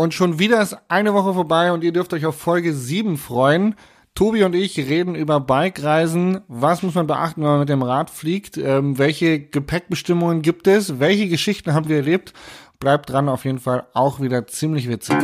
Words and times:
Und 0.00 0.14
schon 0.14 0.38
wieder 0.38 0.62
ist 0.62 0.78
eine 0.88 1.12
Woche 1.12 1.34
vorbei 1.34 1.72
und 1.72 1.84
ihr 1.84 1.92
dürft 1.92 2.14
euch 2.14 2.24
auf 2.24 2.34
Folge 2.34 2.72
7 2.72 3.18
freuen. 3.18 3.74
Tobi 4.14 4.44
und 4.44 4.54
ich 4.54 4.78
reden 4.78 5.14
über 5.14 5.40
Bike-Reisen. 5.40 6.40
Was 6.48 6.82
muss 6.82 6.94
man 6.94 7.06
beachten, 7.06 7.42
wenn 7.42 7.50
man 7.50 7.58
mit 7.60 7.68
dem 7.68 7.82
Rad 7.82 8.08
fliegt? 8.08 8.56
Ähm, 8.56 8.96
welche 8.96 9.40
Gepäckbestimmungen 9.40 10.40
gibt 10.40 10.66
es? 10.68 11.00
Welche 11.00 11.28
Geschichten 11.28 11.74
haben 11.74 11.90
wir 11.90 11.96
erlebt? 11.96 12.32
Bleibt 12.78 13.10
dran, 13.10 13.28
auf 13.28 13.44
jeden 13.44 13.58
Fall 13.58 13.88
auch 13.92 14.20
wieder 14.20 14.46
ziemlich 14.46 14.88
witzig. 14.88 15.18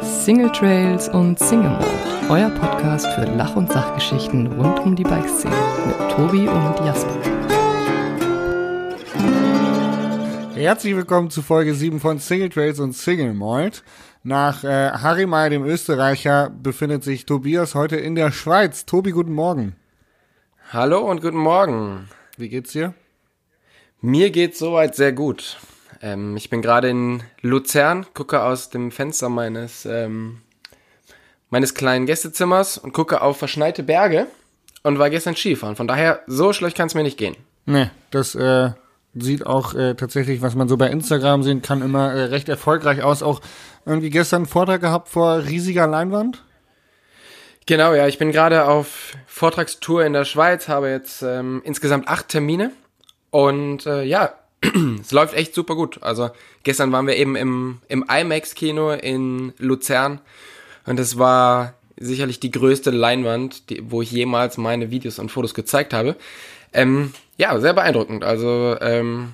Single 0.00 0.50
Trails 0.52 1.10
und 1.10 1.38
Single 1.38 1.72
Mode, 1.72 2.30
euer 2.30 2.48
Podcast 2.48 3.06
für 3.08 3.26
Lach- 3.36 3.54
und 3.56 3.70
Sachgeschichten 3.70 4.46
rund 4.46 4.80
um 4.80 4.96
die 4.96 5.04
Bikeszene 5.04 5.54
mit 5.86 6.10
Tobi 6.10 6.48
und 6.48 6.86
Jasper. 6.86 7.47
Herzlich 10.58 10.96
willkommen 10.96 11.30
zu 11.30 11.40
Folge 11.40 11.72
7 11.72 12.00
von 12.00 12.18
Single 12.18 12.48
Trails 12.48 12.80
und 12.80 12.92
Single 12.92 13.32
Malt. 13.32 13.84
Nach 14.24 14.64
äh, 14.64 14.90
Harry 14.90 15.24
May, 15.24 15.50
dem 15.50 15.64
Österreicher, 15.64 16.50
befindet 16.50 17.04
sich 17.04 17.26
Tobias 17.26 17.76
heute 17.76 17.94
in 17.94 18.16
der 18.16 18.32
Schweiz. 18.32 18.84
Tobi, 18.84 19.12
guten 19.12 19.32
Morgen. 19.32 19.76
Hallo 20.72 20.98
und 21.08 21.22
guten 21.22 21.36
Morgen. 21.36 22.08
Wie 22.36 22.48
geht's 22.48 22.72
dir? 22.72 22.92
Mir 24.00 24.30
geht's 24.30 24.58
soweit 24.58 24.96
sehr 24.96 25.12
gut. 25.12 25.58
Ähm, 26.02 26.36
ich 26.36 26.50
bin 26.50 26.60
gerade 26.60 26.88
in 26.88 27.22
Luzern, 27.40 28.06
gucke 28.12 28.42
aus 28.42 28.68
dem 28.68 28.90
Fenster 28.90 29.28
meines, 29.28 29.86
ähm, 29.86 30.40
meines 31.50 31.74
kleinen 31.74 32.06
Gästezimmers 32.06 32.78
und 32.78 32.92
gucke 32.92 33.22
auf 33.22 33.36
verschneite 33.36 33.84
Berge 33.84 34.26
und 34.82 34.98
war 34.98 35.08
gestern 35.08 35.36
Skifahren. 35.36 35.76
Von 35.76 35.86
daher, 35.86 36.24
so 36.26 36.52
schlecht 36.52 36.76
kann 36.76 36.88
es 36.88 36.96
mir 36.96 37.04
nicht 37.04 37.16
gehen. 37.16 37.36
Nee, 37.64 37.90
das 38.10 38.34
äh, 38.34 38.72
sieht 39.14 39.46
auch 39.46 39.74
äh, 39.74 39.94
tatsächlich, 39.94 40.42
was 40.42 40.54
man 40.54 40.68
so 40.68 40.76
bei 40.76 40.88
Instagram 40.88 41.42
sehen 41.42 41.62
kann, 41.62 41.82
immer 41.82 42.12
äh, 42.12 42.24
recht 42.24 42.48
erfolgreich 42.48 43.02
aus. 43.02 43.22
Auch 43.22 43.40
irgendwie 43.86 44.10
gestern 44.10 44.42
einen 44.42 44.46
Vortrag 44.46 44.80
gehabt 44.80 45.08
vor 45.08 45.44
riesiger 45.44 45.86
Leinwand. 45.86 46.44
Genau, 47.66 47.92
ja, 47.92 48.06
ich 48.06 48.18
bin 48.18 48.32
gerade 48.32 48.66
auf 48.66 49.14
Vortragstour 49.26 50.04
in 50.04 50.14
der 50.14 50.24
Schweiz, 50.24 50.68
habe 50.68 50.88
jetzt 50.88 51.22
ähm, 51.22 51.60
insgesamt 51.64 52.08
acht 52.08 52.28
Termine 52.28 52.72
und 53.30 53.84
äh, 53.84 54.04
ja, 54.04 54.32
es 55.00 55.12
läuft 55.12 55.34
echt 55.34 55.54
super 55.54 55.74
gut. 55.74 56.02
Also 56.02 56.30
gestern 56.62 56.92
waren 56.92 57.06
wir 57.06 57.16
eben 57.16 57.36
im, 57.36 57.80
im 57.88 58.04
IMAX-Kino 58.08 58.92
in 58.92 59.52
Luzern 59.58 60.20
und 60.86 60.98
es 60.98 61.18
war 61.18 61.74
sicherlich 61.98 62.40
die 62.40 62.50
größte 62.50 62.90
Leinwand, 62.90 63.68
die, 63.70 63.82
wo 63.90 64.00
ich 64.00 64.12
jemals 64.12 64.56
meine 64.56 64.90
Videos 64.90 65.18
und 65.18 65.30
Fotos 65.30 65.52
gezeigt 65.52 65.92
habe. 65.92 66.16
Ähm, 66.72 67.12
ja, 67.36 67.58
sehr 67.60 67.72
beeindruckend. 67.74 68.24
Also 68.24 68.76
ähm, 68.80 69.32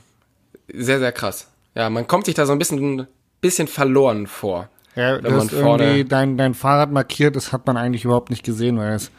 sehr, 0.72 0.98
sehr 0.98 1.12
krass. 1.12 1.48
Ja, 1.74 1.90
man 1.90 2.06
kommt 2.06 2.26
sich 2.26 2.34
da 2.34 2.46
so 2.46 2.52
ein 2.52 2.58
bisschen, 2.58 3.06
bisschen 3.40 3.66
verloren 3.68 4.26
vor. 4.26 4.68
Ja, 4.96 5.20
wenn 5.22 5.48
vorne- 5.48 5.82
irgendwie 5.84 6.04
dein, 6.04 6.36
dein 6.38 6.54
Fahrrad 6.54 6.92
markiert, 6.92 7.34
das 7.34 7.52
hat 7.52 7.66
man 7.66 7.76
eigentlich 7.76 8.04
überhaupt 8.04 8.30
nicht 8.30 8.44
gesehen, 8.44 8.78
weil 8.78 8.94
es 8.94 9.10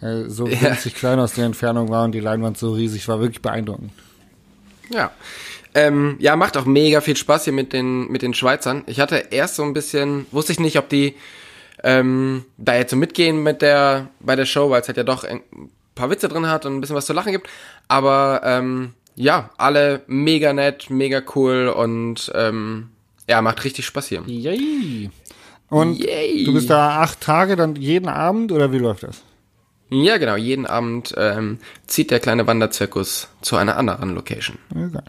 äh, 0.00 0.28
so 0.28 0.46
Ja. 0.46 0.62
winzig 0.62 0.94
klein 0.94 1.18
aus 1.18 1.34
der 1.34 1.46
Entfernung 1.46 1.88
war 1.88 2.04
und 2.04 2.12
die 2.12 2.20
Leinwand 2.20 2.56
so 2.56 2.72
riesig 2.72 3.08
war. 3.08 3.20
Wirklich 3.20 3.42
beeindruckend. 3.42 3.90
Ja. 4.90 5.10
Ähm, 5.74 6.16
ja, 6.20 6.36
macht 6.36 6.56
auch 6.56 6.66
mega 6.66 7.00
viel 7.00 7.16
Spaß 7.16 7.44
hier 7.44 7.52
mit 7.52 7.72
den, 7.72 8.06
mit 8.12 8.22
den 8.22 8.32
Schweizern. 8.32 8.84
Ich 8.86 9.00
hatte 9.00 9.16
erst 9.30 9.56
so 9.56 9.64
ein 9.64 9.72
bisschen, 9.72 10.26
wusste 10.30 10.52
ich 10.52 10.60
nicht, 10.60 10.78
ob 10.78 10.88
die 10.88 11.16
ähm, 11.82 12.44
da 12.56 12.76
jetzt 12.76 12.92
so 12.92 12.96
mitgehen 12.96 13.42
mit 13.42 13.60
der, 13.60 14.06
bei 14.20 14.36
der 14.36 14.46
Show, 14.46 14.70
weil 14.70 14.82
es 14.82 14.86
halt 14.86 14.98
ja 14.98 15.02
doch 15.02 15.24
ein 15.24 15.40
paar 15.94 16.10
Witze 16.10 16.28
drin 16.28 16.48
hat 16.48 16.66
und 16.66 16.74
ein 16.74 16.80
bisschen 16.80 16.96
was 16.96 17.06
zu 17.06 17.12
lachen 17.12 17.32
gibt. 17.32 17.48
Aber 17.88 18.40
ähm, 18.44 18.94
ja, 19.14 19.50
alle 19.56 20.02
mega 20.06 20.52
nett, 20.52 20.90
mega 20.90 21.22
cool 21.34 21.68
und 21.68 22.32
ähm, 22.34 22.90
ja, 23.28 23.40
macht 23.42 23.64
richtig 23.64 23.86
Spaß 23.86 24.08
hier. 24.08 24.22
Yay! 24.26 25.10
Und 25.70 25.98
Yay. 25.98 26.44
du 26.44 26.52
bist 26.52 26.70
da 26.70 27.00
acht 27.00 27.20
Tage, 27.20 27.56
dann 27.56 27.76
jeden 27.76 28.08
Abend 28.08 28.52
oder 28.52 28.72
wie 28.72 28.78
läuft 28.78 29.02
das? 29.02 29.22
Ja, 29.90 30.18
genau, 30.18 30.36
jeden 30.36 30.66
Abend 30.66 31.14
ähm, 31.16 31.58
zieht 31.86 32.10
der 32.10 32.20
kleine 32.20 32.46
Wanderzirkus 32.46 33.28
zu 33.42 33.56
einer 33.56 33.76
anderen 33.76 34.14
Location. 34.14 34.58
Ja, 34.74 34.86
geil. 34.88 35.02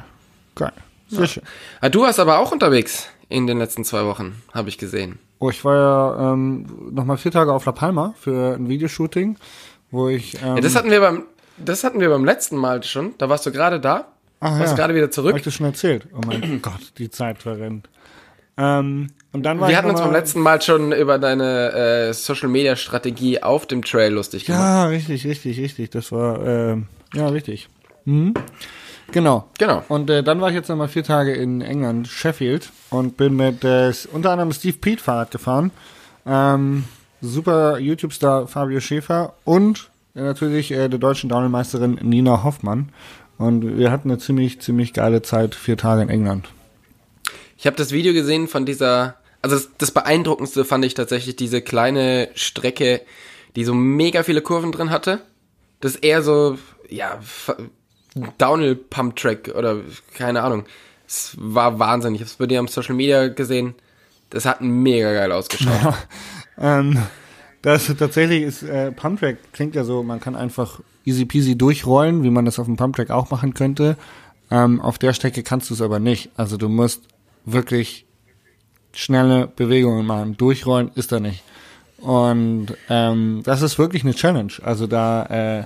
Geil. 0.55 0.73
Sehr 1.07 1.27
schön. 1.27 1.43
Ah, 1.81 1.89
du 1.89 2.01
warst 2.01 2.19
aber 2.19 2.39
auch 2.39 2.51
unterwegs 2.51 3.07
in 3.29 3.47
den 3.47 3.57
letzten 3.57 3.83
zwei 3.83 4.05
Wochen, 4.05 4.41
habe 4.53 4.69
ich 4.69 4.77
gesehen. 4.77 5.19
Oh, 5.39 5.49
ich 5.49 5.63
war 5.65 5.75
ja 5.75 6.33
ähm, 6.33 6.65
nochmal 6.91 7.17
vier 7.17 7.31
Tage 7.31 7.53
auf 7.53 7.65
La 7.65 7.71
Palma 7.71 8.13
für 8.19 8.55
ein 8.55 8.69
Videoshooting, 8.69 9.37
wo 9.91 10.09
ich. 10.09 10.35
Ähm, 10.41 10.55
Ja, 10.55 10.61
das 10.61 10.75
hatten 10.75 10.91
wir 10.91 10.99
beim, 10.99 11.23
das 11.57 11.83
hatten 11.83 11.99
wir 11.99 12.09
beim 12.09 12.25
letzten 12.25 12.57
Mal 12.57 12.83
schon. 12.83 13.13
Da 13.17 13.29
warst 13.29 13.45
du 13.45 13.51
gerade 13.51 13.79
da. 13.79 14.07
ach, 14.39 14.59
warst 14.59 14.71
ja. 14.71 14.75
gerade 14.75 14.95
wieder 14.95 15.05
Hab 15.05 15.13
zurück. 15.13 15.35
ich 15.37 15.43
das 15.43 15.53
schon 15.53 15.65
erzählt? 15.65 16.07
Oh 16.15 16.21
mein 16.25 16.59
Gott, 16.61 16.93
die 16.97 17.09
Zeit 17.09 17.39
verrennt. 17.39 17.89
Ähm, 18.57 19.07
und 19.33 19.43
dann 19.43 19.59
war 19.59 19.67
Wir 19.67 19.77
hatten 19.77 19.89
uns 19.89 19.99
beim 19.99 20.13
letzten 20.13 20.39
Mal 20.39 20.61
schon 20.61 20.93
über 20.93 21.19
deine 21.19 21.73
äh, 21.73 22.13
Social 22.13 22.47
Media 22.47 22.75
Strategie 22.77 23.43
auf 23.43 23.65
dem 23.65 23.83
Trail 23.83 24.13
lustig 24.13 24.45
gemacht. 24.45 24.61
Ja, 24.61 24.85
richtig, 24.85 25.25
richtig, 25.25 25.59
richtig. 25.59 25.89
Das 25.89 26.11
war, 26.11 26.45
ähm, 26.45 26.87
ja, 27.13 27.27
richtig. 27.27 27.67
Mhm. 28.05 28.33
Genau. 29.11 29.49
Genau. 29.59 29.83
Und 29.89 30.09
äh, 30.09 30.23
dann 30.23 30.41
war 30.41 30.49
ich 30.49 30.55
jetzt 30.55 30.69
nochmal 30.69 30.87
vier 30.87 31.03
Tage 31.03 31.33
in 31.33 31.61
England, 31.61 32.07
Sheffield, 32.07 32.71
und 32.89 33.17
bin 33.17 33.35
mit 33.35 33.63
äh, 33.63 33.91
unter 34.13 34.31
anderem 34.31 34.51
Steve 34.51 34.77
Pete 34.77 35.03
Fahrrad 35.03 35.31
gefahren. 35.31 35.71
Ähm, 36.25 36.85
super 37.21 37.79
YouTube-Star 37.79 38.47
Fabio 38.47 38.79
Schäfer 38.79 39.33
und 39.43 39.89
äh, 40.15 40.21
natürlich 40.21 40.71
äh, 40.71 40.87
der 40.89 40.99
deutschen 40.99 41.29
Downhillmeisterin 41.29 41.99
Nina 42.01 42.43
Hoffmann. 42.43 42.89
Und 43.37 43.77
wir 43.77 43.91
hatten 43.91 44.09
eine 44.09 44.17
ziemlich, 44.19 44.61
ziemlich 44.61 44.93
geile 44.93 45.21
Zeit, 45.21 45.55
vier 45.55 45.75
Tage 45.77 46.01
in 46.01 46.09
England. 46.09 46.47
Ich 47.57 47.65
habe 47.67 47.75
das 47.75 47.91
Video 47.91 48.13
gesehen 48.13 48.47
von 48.47 48.65
dieser, 48.65 49.15
also 49.41 49.55
das, 49.57 49.69
das 49.77 49.91
beeindruckendste 49.91 50.63
fand 50.63 50.85
ich 50.85 50.93
tatsächlich 50.93 51.35
diese 51.35 51.61
kleine 51.61 52.29
Strecke, 52.35 53.01
die 53.57 53.65
so 53.65 53.73
mega 53.73 54.23
viele 54.23 54.41
Kurven 54.41 54.71
drin 54.71 54.89
hatte. 54.89 55.19
Das 55.81 55.95
ist 55.95 56.03
eher 56.03 56.21
so, 56.21 56.57
ja, 56.89 57.15
F- 57.15 57.55
Downhill 58.37 58.75
Pump 58.75 59.17
Track 59.17 59.51
oder 59.53 59.81
keine 60.13 60.41
Ahnung. 60.41 60.63
Es 61.05 61.35
war 61.37 61.77
wahnsinnig. 61.77 62.21
Ich 62.21 62.25
habe 62.25 62.31
es 62.31 62.37
bei 62.37 62.45
dir 62.47 62.59
am 62.59 62.67
Social 62.69 62.95
Media 62.95 63.27
gesehen. 63.27 63.75
Das 64.29 64.45
hat 64.45 64.61
mega 64.61 65.11
geil 65.13 65.31
ausgeschaut. 65.33 65.93
Ähm, 66.57 66.97
das 67.61 67.91
tatsächlich 67.97 68.43
ist, 68.43 68.63
äh, 68.63 68.91
Pumptrack 68.91 69.37
klingt 69.51 69.75
ja 69.75 69.83
so, 69.83 70.03
man 70.03 70.19
kann 70.19 70.35
einfach 70.35 70.81
easy 71.03 71.25
peasy 71.25 71.57
durchrollen, 71.57 72.23
wie 72.23 72.29
man 72.29 72.45
das 72.45 72.59
auf 72.59 72.65
dem 72.65 72.77
Pumptrack 72.77 73.09
auch 73.09 73.31
machen 73.31 73.53
könnte. 73.53 73.97
Ähm, 74.51 74.79
auf 74.81 74.97
der 74.97 75.13
Strecke 75.13 75.43
kannst 75.43 75.69
du 75.69 75.73
es 75.73 75.81
aber 75.81 75.99
nicht. 75.99 76.29
Also 76.37 76.57
du 76.57 76.69
musst 76.69 77.03
wirklich 77.45 78.05
schnelle 78.93 79.47
Bewegungen 79.47 80.05
machen. 80.05 80.37
Durchrollen 80.37 80.91
ist 80.95 81.11
da 81.11 81.19
nicht. 81.19 81.43
Und 81.97 82.67
ähm, 82.89 83.41
das 83.43 83.61
ist 83.61 83.79
wirklich 83.79 84.03
eine 84.03 84.13
Challenge. 84.13 84.53
Also 84.63 84.87
da 84.87 85.25
äh, 85.25 85.63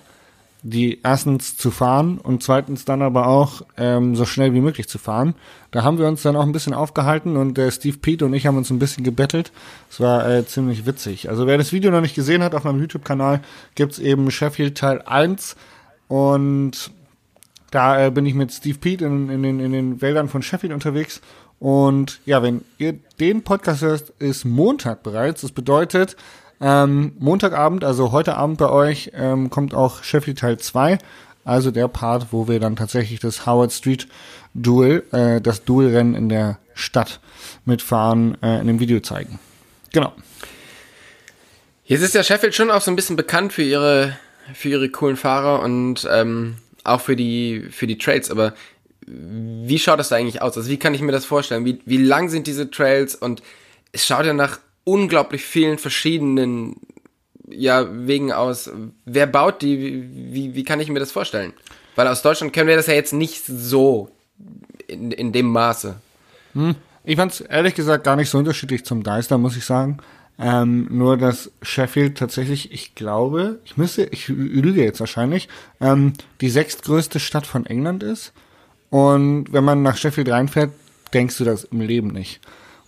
die 0.61 0.99
erstens 1.03 1.55
zu 1.55 1.71
fahren 1.71 2.17
und 2.17 2.43
zweitens 2.43 2.83
dann 2.83 3.01
aber 3.01 3.27
auch 3.27 3.61
ähm, 3.77 4.15
so 4.15 4.25
schnell 4.25 4.53
wie 4.53 4.59
möglich 4.59 4.89
zu 4.89 4.97
fahren. 4.97 5.35
Da 5.71 5.83
haben 5.83 5.97
wir 5.97 6.07
uns 6.07 6.21
dann 6.21 6.35
auch 6.35 6.43
ein 6.43 6.51
bisschen 6.51 6.73
aufgehalten 6.73 7.37
und 7.37 7.57
äh, 7.57 7.71
Steve 7.71 7.97
Pete 7.97 8.25
und 8.25 8.33
ich 8.33 8.45
haben 8.45 8.57
uns 8.57 8.69
ein 8.69 8.79
bisschen 8.79 9.03
gebettelt. 9.03 9.51
Es 9.89 9.99
war 9.99 10.29
äh, 10.29 10.45
ziemlich 10.45 10.85
witzig. 10.85 11.29
Also 11.29 11.47
wer 11.47 11.57
das 11.57 11.71
Video 11.71 11.91
noch 11.91 12.01
nicht 12.01 12.15
gesehen 12.15 12.43
hat, 12.43 12.55
auf 12.55 12.65
meinem 12.65 12.81
YouTube-Kanal 12.81 13.41
gibt's 13.75 13.99
eben 13.99 14.29
Sheffield 14.31 14.77
Teil 14.77 15.01
1 15.01 15.55
und 16.09 16.91
da 17.71 18.07
äh, 18.07 18.11
bin 18.11 18.25
ich 18.25 18.33
mit 18.33 18.51
Steve 18.51 18.79
Pete 18.79 19.05
in, 19.05 19.29
in, 19.29 19.43
den, 19.43 19.59
in 19.59 19.71
den 19.71 20.01
Wäldern 20.01 20.27
von 20.27 20.41
Sheffield 20.41 20.73
unterwegs. 20.73 21.21
Und 21.59 22.19
ja, 22.25 22.41
wenn 22.41 22.61
ihr 22.77 22.93
den 23.19 23.43
Podcast 23.43 23.81
hört, 23.81 24.09
ist 24.19 24.45
Montag 24.45 25.03
bereits. 25.03 25.41
Das 25.41 25.51
bedeutet, 25.51 26.15
ähm, 26.61 27.13
Montagabend, 27.19 27.83
also 27.83 28.11
heute 28.11 28.35
Abend 28.35 28.57
bei 28.57 28.69
euch, 28.69 29.11
ähm, 29.13 29.49
kommt 29.49 29.73
auch 29.73 30.03
Sheffield 30.03 30.39
Teil 30.39 30.57
2. 30.57 30.97
Also 31.45 31.71
der 31.71 31.87
Part, 31.87 32.27
wo 32.31 32.47
wir 32.47 32.59
dann 32.59 32.75
tatsächlich 32.75 33.19
das 33.19 33.45
Howard 33.45 33.71
Street 33.71 34.07
Duel, 34.53 35.03
äh, 35.11 35.41
das 35.41 35.63
Duelrennen 35.63 36.15
in 36.15 36.29
der 36.29 36.59
Stadt 36.73 37.19
mitfahren, 37.65 38.37
äh, 38.43 38.59
in 38.59 38.67
dem 38.67 38.79
Video 38.79 38.99
zeigen. 38.99 39.39
Genau. 39.93 40.13
Jetzt 41.85 42.01
ist 42.01 42.13
ja 42.13 42.23
Sheffield 42.23 42.53
schon 42.53 42.69
auch 42.69 42.81
so 42.81 42.91
ein 42.91 42.95
bisschen 42.95 43.15
bekannt 43.15 43.53
für 43.53 43.63
ihre, 43.63 44.17
für 44.53 44.69
ihre 44.69 44.89
coolen 44.89 45.17
Fahrer 45.17 45.63
und 45.63 46.07
ähm, 46.11 46.57
auch 46.83 47.01
für 47.01 47.15
die, 47.15 47.67
für 47.71 47.87
die 47.87 47.97
Trails, 47.97 48.29
aber 48.29 48.53
wie 49.07 49.79
schaut 49.79 49.99
das 49.99 50.09
da 50.09 50.17
eigentlich 50.17 50.41
aus? 50.41 50.55
Also 50.55 50.69
wie 50.69 50.77
kann 50.77 50.93
ich 50.93 51.01
mir 51.01 51.11
das 51.11 51.25
vorstellen? 51.25 51.65
Wie, 51.65 51.81
wie 51.85 51.97
lang 51.97 52.29
sind 52.29 52.45
diese 52.45 52.69
Trails? 52.69 53.15
Und 53.15 53.41
es 53.91 54.05
schaut 54.05 54.25
ja 54.25 54.33
nach 54.33 54.59
unglaublich 54.83 55.43
vielen 55.43 55.77
verschiedenen 55.77 56.77
ja, 57.47 57.87
Wegen 57.91 58.31
aus. 58.31 58.69
Wer 59.05 59.27
baut 59.27 59.61
die? 59.61 60.03
Wie, 60.31 60.55
wie, 60.55 60.63
kann 60.63 60.79
ich 60.79 60.89
mir 60.89 60.99
das 60.99 61.11
vorstellen? 61.11 61.53
Weil 61.95 62.07
aus 62.07 62.21
Deutschland 62.21 62.53
kennen 62.53 62.67
wir 62.67 62.75
das 62.75 62.87
ja 62.87 62.93
jetzt 62.93 63.13
nicht 63.13 63.43
so 63.45 64.09
in, 64.87 65.11
in 65.11 65.31
dem 65.31 65.47
Maße. 65.47 65.95
Ich 67.03 67.15
fand's 67.15 67.41
ehrlich 67.41 67.75
gesagt 67.75 68.03
gar 68.03 68.15
nicht 68.15 68.29
so 68.29 68.37
unterschiedlich 68.37 68.85
zum 68.85 69.03
Deister, 69.03 69.37
muss 69.37 69.57
ich 69.57 69.65
sagen. 69.65 69.97
Ähm, 70.37 70.87
nur, 70.89 71.17
dass 71.17 71.51
Sheffield 71.61 72.17
tatsächlich, 72.17 72.71
ich 72.71 72.95
glaube, 72.95 73.59
ich 73.65 73.75
müsste, 73.75 74.05
ich 74.05 74.29
lüge 74.29 74.83
jetzt 74.83 75.01
wahrscheinlich, 75.01 75.49
ähm, 75.81 76.13
die 76.39 76.49
sechstgrößte 76.49 77.19
Stadt 77.19 77.45
von 77.45 77.65
England 77.65 78.03
ist. 78.03 78.31
Und 78.89 79.51
wenn 79.51 79.65
man 79.65 79.83
nach 79.83 79.97
Sheffield 79.97 80.29
reinfährt, 80.29 80.71
denkst 81.13 81.37
du 81.37 81.43
das 81.43 81.65
im 81.65 81.81
Leben 81.81 82.09
nicht. 82.09 82.39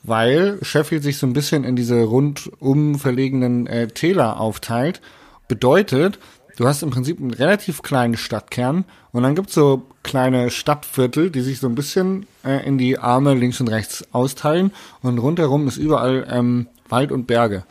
Weil 0.03 0.57
Sheffield 0.63 1.03
sich 1.03 1.17
so 1.17 1.27
ein 1.27 1.33
bisschen 1.33 1.63
in 1.63 1.75
diese 1.75 2.01
rundum 2.01 2.97
verlegenen 2.97 3.67
äh, 3.67 3.87
Täler 3.87 4.39
aufteilt. 4.39 5.01
Bedeutet, 5.47 6.17
du 6.57 6.67
hast 6.67 6.81
im 6.81 6.89
Prinzip 6.89 7.19
einen 7.19 7.31
relativ 7.31 7.81
kleinen 7.83 8.17
Stadtkern 8.17 8.85
und 9.11 9.23
dann 9.23 9.35
gibt's 9.35 9.53
so 9.53 9.83
kleine 10.03 10.49
Stadtviertel, 10.49 11.29
die 11.29 11.41
sich 11.41 11.59
so 11.59 11.67
ein 11.67 11.75
bisschen 11.75 12.25
äh, 12.43 12.65
in 12.65 12.77
die 12.77 12.97
Arme 12.97 13.33
links 13.35 13.59
und 13.59 13.67
rechts 13.67 14.05
austeilen 14.11 14.71
und 15.01 15.19
rundherum 15.19 15.67
ist 15.67 15.77
überall 15.77 16.27
ähm, 16.29 16.67
Wald 16.89 17.11
und 17.11 17.27
Berge. 17.27 17.63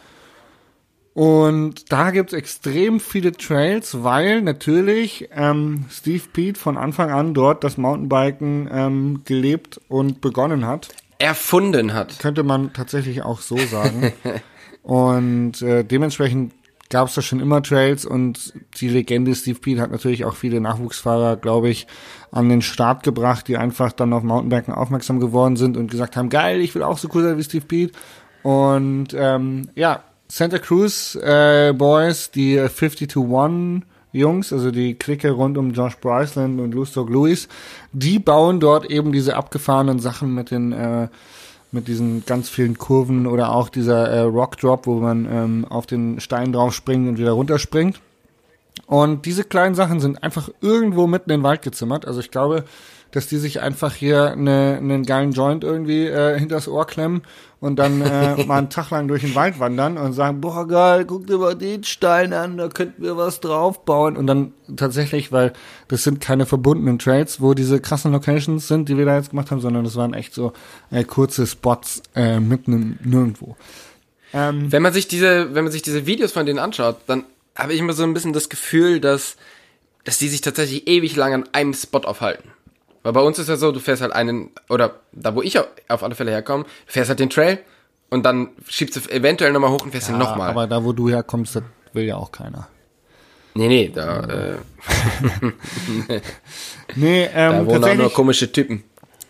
Und 1.12 1.90
da 1.92 2.12
gibt's 2.12 2.32
extrem 2.32 3.00
viele 3.00 3.32
Trails, 3.32 4.04
weil 4.04 4.42
natürlich 4.42 5.28
ähm, 5.34 5.86
Steve 5.90 6.22
Pete 6.32 6.58
von 6.58 6.76
Anfang 6.76 7.10
an 7.10 7.34
dort 7.34 7.64
das 7.64 7.76
Mountainbiken 7.76 8.68
ähm, 8.72 9.22
gelebt 9.24 9.80
und 9.88 10.20
begonnen 10.20 10.66
hat. 10.66 10.88
Erfunden 11.20 11.92
hat. 11.92 12.18
Könnte 12.18 12.42
man 12.42 12.72
tatsächlich 12.72 13.22
auch 13.22 13.40
so 13.40 13.58
sagen. 13.58 14.12
und 14.82 15.60
äh, 15.62 15.84
dementsprechend 15.84 16.54
gab's 16.88 17.14
da 17.14 17.22
schon 17.22 17.40
immer 17.40 17.62
Trails 17.62 18.04
und 18.04 18.52
die 18.80 18.88
Legende 18.88 19.34
Steve 19.34 19.60
Pete 19.60 19.80
hat 19.80 19.92
natürlich 19.92 20.24
auch 20.24 20.34
viele 20.34 20.60
Nachwuchsfahrer, 20.60 21.36
glaube 21.36 21.68
ich, 21.68 21.86
an 22.32 22.48
den 22.48 22.62
Start 22.62 23.04
gebracht, 23.04 23.46
die 23.48 23.56
einfach 23.56 23.92
dann 23.92 24.12
auf 24.12 24.24
Mountainbiken 24.24 24.74
aufmerksam 24.74 25.20
geworden 25.20 25.56
sind 25.56 25.76
und 25.76 25.90
gesagt 25.90 26.16
haben, 26.16 26.30
geil, 26.30 26.60
ich 26.60 26.74
will 26.74 26.82
auch 26.82 26.98
so 26.98 27.08
cool 27.14 27.22
sein 27.22 27.38
wie 27.38 27.44
Steve 27.44 27.64
Pete. 27.64 27.92
Und 28.42 29.08
ähm, 29.14 29.68
ja, 29.76 30.02
Santa 30.28 30.58
Cruz 30.58 31.14
äh, 31.16 31.72
Boys, 31.76 32.30
die 32.30 32.58
50-to-1 32.58 33.82
Jungs, 34.12 34.52
also 34.52 34.70
die 34.70 34.94
Clique 34.94 35.30
rund 35.30 35.56
um 35.56 35.72
Josh 35.72 35.96
Bryceland 35.96 36.60
und 36.60 36.74
Lustok 36.74 37.10
Lewis, 37.10 37.48
die 37.92 38.18
bauen 38.18 38.60
dort 38.60 38.90
eben 38.90 39.12
diese 39.12 39.36
abgefahrenen 39.36 40.00
Sachen 40.00 40.34
mit 40.34 40.50
den 40.50 40.72
äh, 40.72 41.08
mit 41.72 41.86
diesen 41.86 42.24
ganz 42.26 42.48
vielen 42.48 42.78
Kurven 42.78 43.26
oder 43.26 43.52
auch 43.52 43.68
dieser 43.68 44.08
äh, 44.08 44.20
Rock 44.20 44.56
Drop, 44.58 44.86
wo 44.86 44.94
man 44.94 45.28
ähm, 45.30 45.64
auf 45.68 45.86
den 45.86 46.20
Stein 46.20 46.52
drauf 46.52 46.74
springt 46.74 47.08
und 47.08 47.18
wieder 47.18 47.32
runterspringt. 47.32 48.00
Und 48.86 49.24
diese 49.24 49.44
kleinen 49.44 49.74
Sachen 49.74 50.00
sind 50.00 50.22
einfach 50.22 50.48
irgendwo 50.60 51.06
mitten 51.06 51.30
in 51.30 51.40
den 51.40 51.42
Wald 51.44 51.62
gezimmert. 51.62 52.06
Also 52.06 52.20
ich 52.20 52.32
glaube, 52.32 52.64
dass 53.12 53.26
die 53.26 53.38
sich 53.38 53.60
einfach 53.60 53.94
hier 53.94 54.32
eine, 54.32 54.76
einen 54.78 55.04
geilen 55.04 55.32
Joint 55.32 55.64
irgendwie 55.64 56.06
äh, 56.06 56.38
hinters 56.38 56.68
Ohr 56.68 56.86
klemmen 56.86 57.22
und 57.60 57.76
dann 57.78 58.00
äh, 58.00 58.44
mal 58.46 58.58
einen 58.58 58.70
Tag 58.70 58.90
lang 58.90 59.08
durch 59.08 59.22
den 59.22 59.34
Wald 59.34 59.60
wandern 59.60 59.98
und 59.98 60.12
sagen, 60.12 60.40
boah 60.40 60.66
geil, 60.66 61.04
guck 61.04 61.26
dir 61.26 61.38
mal 61.38 61.54
den 61.54 61.84
Stein 61.84 62.32
an, 62.32 62.56
da 62.56 62.68
könnten 62.68 63.02
wir 63.02 63.16
was 63.16 63.40
draufbauen. 63.40 64.16
Und 64.16 64.26
dann 64.26 64.52
tatsächlich, 64.76 65.30
weil 65.30 65.52
das 65.88 66.04
sind 66.04 66.20
keine 66.20 66.46
verbundenen 66.46 66.98
Trails, 66.98 67.40
wo 67.40 67.54
diese 67.54 67.80
krassen 67.80 68.12
Locations 68.12 68.66
sind, 68.66 68.88
die 68.88 68.96
wir 68.96 69.04
da 69.04 69.16
jetzt 69.16 69.30
gemacht 69.30 69.50
haben, 69.50 69.60
sondern 69.60 69.84
das 69.84 69.96
waren 69.96 70.14
echt 70.14 70.34
so 70.34 70.52
äh, 70.90 71.04
kurze 71.04 71.46
Spots 71.46 72.02
äh, 72.14 72.40
mitten 72.40 72.72
im 72.72 72.98
Nirgendwo. 73.02 73.56
Ähm, 74.32 74.70
wenn 74.72 74.82
man 74.82 74.92
sich 74.92 75.08
diese, 75.08 75.54
wenn 75.54 75.64
man 75.64 75.72
sich 75.72 75.82
diese 75.82 76.06
Videos 76.06 76.32
von 76.32 76.46
denen 76.46 76.58
anschaut, 76.58 76.96
dann 77.06 77.24
habe 77.56 77.74
ich 77.74 77.80
immer 77.80 77.92
so 77.92 78.04
ein 78.04 78.14
bisschen 78.14 78.32
das 78.32 78.48
Gefühl, 78.48 79.00
dass, 79.00 79.36
dass 80.04 80.18
die 80.18 80.28
sich 80.28 80.40
tatsächlich 80.40 80.86
ewig 80.88 81.16
lang 81.16 81.34
an 81.34 81.44
einem 81.52 81.74
Spot 81.74 81.98
aufhalten. 81.98 82.50
Weil 83.02 83.12
bei 83.12 83.20
uns 83.20 83.38
ist 83.38 83.48
ja 83.48 83.56
so, 83.56 83.72
du 83.72 83.80
fährst 83.80 84.02
halt 84.02 84.12
einen, 84.12 84.50
oder 84.68 84.96
da 85.12 85.34
wo 85.34 85.42
ich 85.42 85.58
auf 85.58 86.02
alle 86.02 86.14
Fälle 86.14 86.30
herkomme, 86.30 86.64
du 86.64 86.92
fährst 86.92 87.08
halt 87.08 87.20
den 87.20 87.30
Trail 87.30 87.58
und 88.10 88.24
dann 88.24 88.48
schiebst 88.68 88.96
du 88.96 89.10
eventuell 89.10 89.52
nochmal 89.52 89.70
hoch 89.70 89.82
und 89.82 89.92
fährst 89.92 90.08
ja, 90.08 90.14
ihn 90.14 90.18
nochmal. 90.18 90.50
Aber 90.50 90.66
da 90.66 90.84
wo 90.84 90.92
du 90.92 91.08
herkommst, 91.08 91.56
das 91.56 91.62
will 91.92 92.04
ja 92.04 92.16
auch 92.16 92.30
keiner. 92.32 92.68
Nee, 93.54 93.68
nee, 93.68 93.90
da, 93.92 94.20
äh, 94.20 94.56
nee, 96.94 97.24
ähm, 97.34 97.52
da 97.52 97.66
wohnen 97.66 97.84
auch 97.84 97.94
nur 97.94 98.12
komische 98.12 98.52
Typen. 98.52 98.84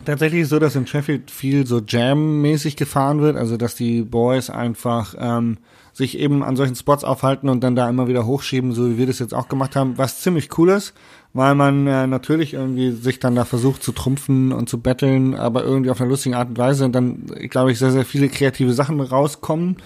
Tatsächlich 0.05 0.43
ist 0.43 0.49
so, 0.49 0.59
dass 0.59 0.77
in 0.77 0.87
Sheffield 0.87 1.31
viel 1.31 1.67
so 1.67 1.81
Jam-mäßig 1.87 2.77
gefahren 2.77 3.21
wird, 3.21 3.37
also 3.37 3.57
dass 3.57 3.75
die 3.75 4.03
Boys 4.03 4.49
einfach 4.49 5.15
ähm, 5.19 5.59
sich 5.93 6.19
eben 6.19 6.43
an 6.43 6.57
solchen 6.57 6.75
Spots 6.75 7.05
aufhalten 7.05 7.49
und 7.49 7.61
dann 7.63 7.77
da 7.77 7.89
immer 7.89 8.09
wieder 8.09 8.25
hochschieben, 8.25 8.73
so 8.73 8.89
wie 8.89 8.99
wir 8.99 9.07
das 9.07 9.19
jetzt 9.19 9.35
auch 9.35 9.49
gemacht 9.49 9.77
haben, 9.77 9.99
was 9.99 10.21
ziemlich 10.21 10.57
cool 10.59 10.71
ist 10.71 10.95
weil 11.33 11.55
man 11.55 11.87
äh, 11.87 12.07
natürlich 12.07 12.55
irgendwie 12.55 12.91
sich 12.91 13.21
dann 13.21 13.37
da 13.37 13.45
versucht 13.45 13.83
zu 13.83 13.93
trumpfen 13.93 14.53
und 14.53 14.69
zu 14.69 14.81
betteln, 14.81 15.35
aber 15.35 15.63
irgendwie 15.63 15.91
auf 15.91 16.01
eine 16.01 16.11
lustige 16.11 16.37
Art 16.37 16.49
und 16.49 16.59
Weise 16.59 16.85
und 16.85 16.93
dann, 16.93 17.27
glaube 17.49 17.71
ich, 17.71 17.79
sehr, 17.79 17.93
sehr 17.93 18.05
viele 18.05 18.29
kreative 18.29 18.73
Sachen 18.73 19.01
rauskommen, 19.01 19.77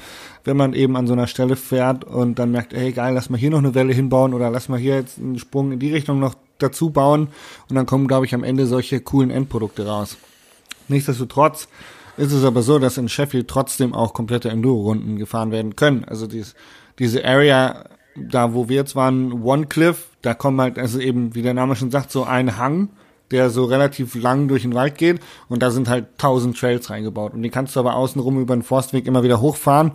wenn 0.44 0.56
man 0.56 0.72
eben 0.72 0.96
an 0.96 1.06
so 1.06 1.12
einer 1.12 1.26
Stelle 1.26 1.56
fährt 1.56 2.04
und 2.04 2.38
dann 2.38 2.50
merkt, 2.50 2.72
ey, 2.72 2.92
geil, 2.92 3.14
lass 3.14 3.28
mal 3.28 3.38
hier 3.38 3.50
noch 3.50 3.58
eine 3.58 3.74
Welle 3.74 3.92
hinbauen 3.92 4.32
oder 4.32 4.50
lass 4.50 4.68
mal 4.68 4.78
hier 4.78 4.96
jetzt 4.96 5.18
einen 5.18 5.38
Sprung 5.38 5.72
in 5.72 5.78
die 5.78 5.92
Richtung 5.92 6.18
noch 6.18 6.34
dazu 6.58 6.90
bauen 6.90 7.28
und 7.68 7.76
dann 7.76 7.86
kommen, 7.86 8.08
glaube 8.08 8.24
ich, 8.24 8.34
am 8.34 8.44
Ende 8.44 8.66
solche 8.66 9.00
coolen 9.00 9.30
Endprodukte 9.30 9.86
raus. 9.86 10.16
Nichtsdestotrotz 10.88 11.68
ist 12.16 12.32
es 12.32 12.44
aber 12.44 12.62
so, 12.62 12.78
dass 12.78 12.96
in 12.96 13.08
Sheffield 13.08 13.48
trotzdem 13.48 13.92
auch 13.92 14.14
komplette 14.14 14.48
Enduro-Runden 14.48 15.18
gefahren 15.18 15.50
werden 15.50 15.76
können. 15.76 16.04
Also 16.04 16.26
dies, 16.26 16.54
diese 16.98 17.24
Area, 17.24 17.84
da 18.16 18.54
wo 18.54 18.68
wir 18.68 18.76
jetzt 18.76 18.96
waren, 18.96 19.42
One 19.42 19.66
Cliff, 19.66 20.08
da 20.22 20.34
kommen 20.34 20.60
halt, 20.60 20.78
also 20.78 21.00
eben, 21.00 21.34
wie 21.34 21.42
der 21.42 21.54
Name 21.54 21.76
schon 21.76 21.90
sagt, 21.90 22.10
so 22.10 22.24
ein 22.24 22.56
Hang, 22.58 22.88
der 23.30 23.50
so 23.50 23.64
relativ 23.64 24.14
lang 24.14 24.48
durch 24.48 24.62
den 24.62 24.74
Wald 24.74 24.96
geht 24.96 25.20
und 25.48 25.62
da 25.62 25.70
sind 25.70 25.88
halt 25.88 26.18
tausend 26.18 26.58
Trails 26.58 26.90
reingebaut 26.90 27.34
und 27.34 27.42
die 27.42 27.50
kannst 27.50 27.74
du 27.74 27.80
aber 27.80 27.96
außenrum 27.96 28.40
über 28.40 28.54
den 28.54 28.62
Forstweg 28.62 29.06
immer 29.06 29.22
wieder 29.22 29.40
hochfahren. 29.40 29.92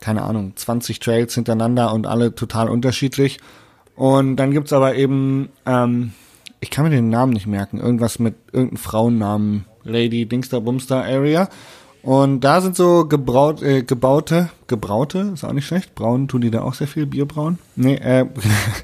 Keine 0.00 0.22
Ahnung, 0.22 0.52
20 0.56 0.98
Trails 1.00 1.34
hintereinander 1.34 1.92
und 1.92 2.06
alle 2.06 2.34
total 2.34 2.70
unterschiedlich. 2.70 3.38
Und 3.96 4.36
dann 4.36 4.52
gibt's 4.52 4.72
aber 4.72 4.94
eben, 4.94 5.50
ähm, 5.66 6.14
ich 6.60 6.70
kann 6.70 6.84
mir 6.84 6.90
den 6.90 7.10
Namen 7.10 7.34
nicht 7.34 7.46
merken, 7.46 7.78
irgendwas 7.78 8.18
mit 8.18 8.34
irgendeinem 8.52 8.78
Frauennamen, 8.78 9.66
Lady 9.84 10.26
Dingster 10.26 10.62
Bumster 10.62 11.04
Area. 11.04 11.48
Und 12.02 12.40
da 12.40 12.60
sind 12.60 12.76
so 12.76 13.06
gebraut, 13.06 13.62
äh, 13.62 13.82
gebaute, 13.82 14.50
gebraute, 14.66 15.30
ist 15.34 15.44
auch 15.44 15.52
nicht 15.52 15.66
schlecht. 15.66 15.94
Brauen 15.94 16.28
tun 16.28 16.40
die 16.40 16.50
da 16.50 16.62
auch 16.62 16.74
sehr 16.74 16.86
viel, 16.86 17.06
Bier 17.06 17.26
brauen. 17.26 17.58
Nee, 17.76 17.96
äh, 17.96 18.26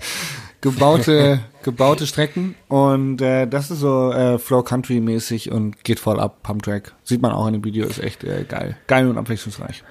gebaute, 0.60 1.40
gebaute 1.62 2.06
Strecken 2.06 2.54
und 2.68 3.20
äh, 3.22 3.46
das 3.46 3.70
ist 3.70 3.80
so 3.80 4.12
äh, 4.12 4.38
Flow 4.38 4.62
Country 4.62 5.00
mäßig 5.00 5.50
und 5.50 5.82
geht 5.84 6.00
voll 6.00 6.20
ab, 6.20 6.42
Pump 6.42 6.62
Track. 6.62 6.92
Sieht 7.04 7.22
man 7.22 7.32
auch 7.32 7.46
in 7.46 7.54
dem 7.54 7.64
Video, 7.64 7.86
ist 7.86 8.02
echt 8.02 8.24
äh, 8.24 8.44
geil. 8.48 8.76
Geil 8.86 9.08
und 9.08 9.18
abwechslungsreich. 9.18 9.82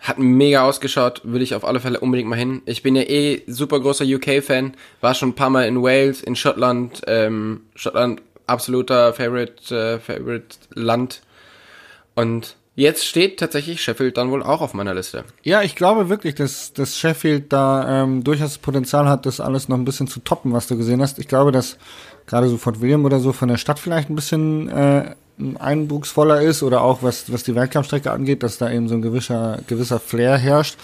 Hat 0.00 0.18
mega 0.18 0.68
ausgeschaut, 0.68 1.22
will 1.24 1.40
ich 1.40 1.54
auf 1.54 1.64
alle 1.64 1.80
Fälle 1.80 2.00
unbedingt 2.00 2.28
mal 2.28 2.38
hin. 2.38 2.60
Ich 2.66 2.82
bin 2.82 2.94
ja 2.94 3.02
eh 3.02 3.42
super 3.46 3.80
großer 3.80 4.04
UK-Fan, 4.04 4.74
war 5.00 5.14
schon 5.14 5.30
ein 5.30 5.34
paar 5.34 5.48
Mal 5.48 5.66
in 5.66 5.82
Wales, 5.82 6.22
in 6.22 6.36
Schottland, 6.36 7.00
ähm, 7.06 7.62
Schottland 7.74 8.20
absoluter 8.46 9.14
Favorite, 9.14 9.74
äh, 9.74 9.98
Favorite 9.98 10.56
Land 10.74 11.22
und 12.14 12.56
Jetzt 12.76 13.06
steht 13.06 13.38
tatsächlich 13.38 13.80
Sheffield 13.82 14.16
dann 14.16 14.32
wohl 14.32 14.42
auch 14.42 14.60
auf 14.60 14.74
meiner 14.74 14.94
Liste. 14.94 15.24
Ja, 15.44 15.62
ich 15.62 15.76
glaube 15.76 16.08
wirklich, 16.08 16.34
dass, 16.34 16.72
dass 16.72 16.98
Sheffield 16.98 17.52
da 17.52 18.02
ähm, 18.02 18.24
durchaus 18.24 18.58
Potenzial 18.58 19.08
hat, 19.08 19.26
das 19.26 19.38
alles 19.38 19.68
noch 19.68 19.78
ein 19.78 19.84
bisschen 19.84 20.08
zu 20.08 20.18
toppen, 20.18 20.52
was 20.52 20.66
du 20.66 20.76
gesehen 20.76 21.00
hast. 21.00 21.20
Ich 21.20 21.28
glaube, 21.28 21.52
dass 21.52 21.78
gerade 22.26 22.48
so 22.48 22.56
Fort 22.56 22.80
William 22.80 23.04
oder 23.04 23.20
so 23.20 23.32
von 23.32 23.48
der 23.48 23.58
Stadt 23.58 23.78
vielleicht 23.78 24.10
ein 24.10 24.16
bisschen 24.16 24.68
äh, 24.68 25.14
einbuchsvoller 25.58 26.42
ist 26.42 26.64
oder 26.64 26.82
auch 26.82 27.04
was, 27.04 27.32
was 27.32 27.44
die 27.44 27.54
Weltkampfstrecke 27.54 28.10
angeht, 28.10 28.42
dass 28.42 28.58
da 28.58 28.68
eben 28.70 28.88
so 28.88 28.96
ein 28.96 29.02
gewisser, 29.02 29.60
gewisser 29.68 30.00
Flair 30.00 30.36
herrscht. 30.36 30.76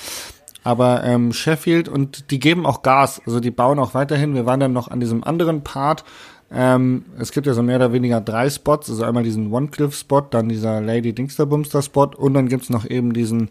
Aber 0.63 1.03
ähm, 1.03 1.33
Sheffield 1.33 1.89
und 1.89 2.31
die 2.31 2.39
geben 2.39 2.67
auch 2.67 2.83
Gas, 2.83 3.21
also 3.27 3.41
die 3.41 3.51
bauen 3.51 3.79
auch 3.81 3.95
weiterhin. 3.95 4.35
Wir 4.35 4.47
waren 4.47 4.61
dann 4.61 4.73
noch 4.73 4.89
an 4.89 5.01
diesem 5.01 5.25
anderen 5.25 5.65
Part, 5.65 6.05
ähm, 6.53 7.05
es 7.19 7.31
gibt 7.31 7.47
ja 7.47 7.55
so 7.55 7.63
mehr 7.63 7.77
oder 7.77 7.93
weniger 7.93 8.21
drei 8.21 8.51
Spots, 8.51 8.91
also 8.91 9.05
einmal 9.05 9.23
diesen 9.23 9.53
One 9.53 9.69
Cliff 9.69 9.95
Spot, 9.95 10.23
dann 10.23 10.49
dieser 10.49 10.81
Lady 10.81 11.13
Dingsterbumster 11.13 11.83
Spot 11.83 12.11
und 12.17 12.35
dann 12.35 12.49
gibt's 12.49 12.71
noch 12.71 12.89
eben 12.89 13.13
diesen 13.13 13.51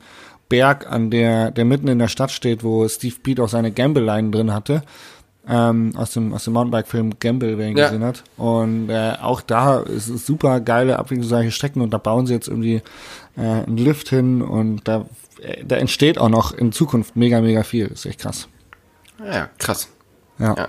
Berg, 0.50 0.92
an 0.92 1.10
der, 1.10 1.52
der 1.52 1.64
mitten 1.64 1.88
in 1.88 2.00
der 2.00 2.08
Stadt 2.08 2.32
steht, 2.32 2.64
wo 2.64 2.88
Steve 2.88 3.16
Pete 3.22 3.44
auch 3.44 3.50
seine 3.50 3.72
Gamble-Line 3.72 4.32
drin 4.32 4.54
hatte. 4.54 4.82
Ähm, 5.48 5.94
aus 5.96 6.12
dem, 6.12 6.34
aus 6.34 6.44
dem 6.44 6.54
Mountainbike-Film 6.54 7.14
Gamble, 7.20 7.58
wer 7.58 7.70
ihn 7.70 7.78
ja. 7.78 7.88
gesehen 7.88 8.04
hat. 8.04 8.24
Und 8.38 8.90
äh, 8.90 9.14
auch 9.20 9.42
da 9.42 9.80
ist 9.80 10.08
es 10.10 10.26
super 10.26 10.60
geile, 10.60 11.00
abwechslungsreiche 11.00 11.52
Strecken 11.52 11.82
und 11.82 11.92
da 11.92 11.98
bauen 11.98 12.28
sie 12.28 12.34
jetzt 12.34 12.48
irgendwie 12.48 12.82
äh, 13.38 13.42
einen 13.42 13.78
Lift 13.78 14.10
hin 14.10 14.42
und 14.42 14.88
da, 14.88 15.06
äh, 15.42 15.64
da 15.66 15.78
entsteht 15.78 16.20
auch 16.20 16.30
noch 16.30 16.52
in 16.52 16.72
Zukunft 16.72 17.16
mega, 17.16 17.42
mega 17.42 17.64
viel. 17.64 17.88
ist 17.88 18.06
echt 18.06 18.20
krass. 18.20 18.48
Ja, 19.26 19.50
krass. 19.58 19.88
Ja. 20.38 20.56
ja. 20.56 20.68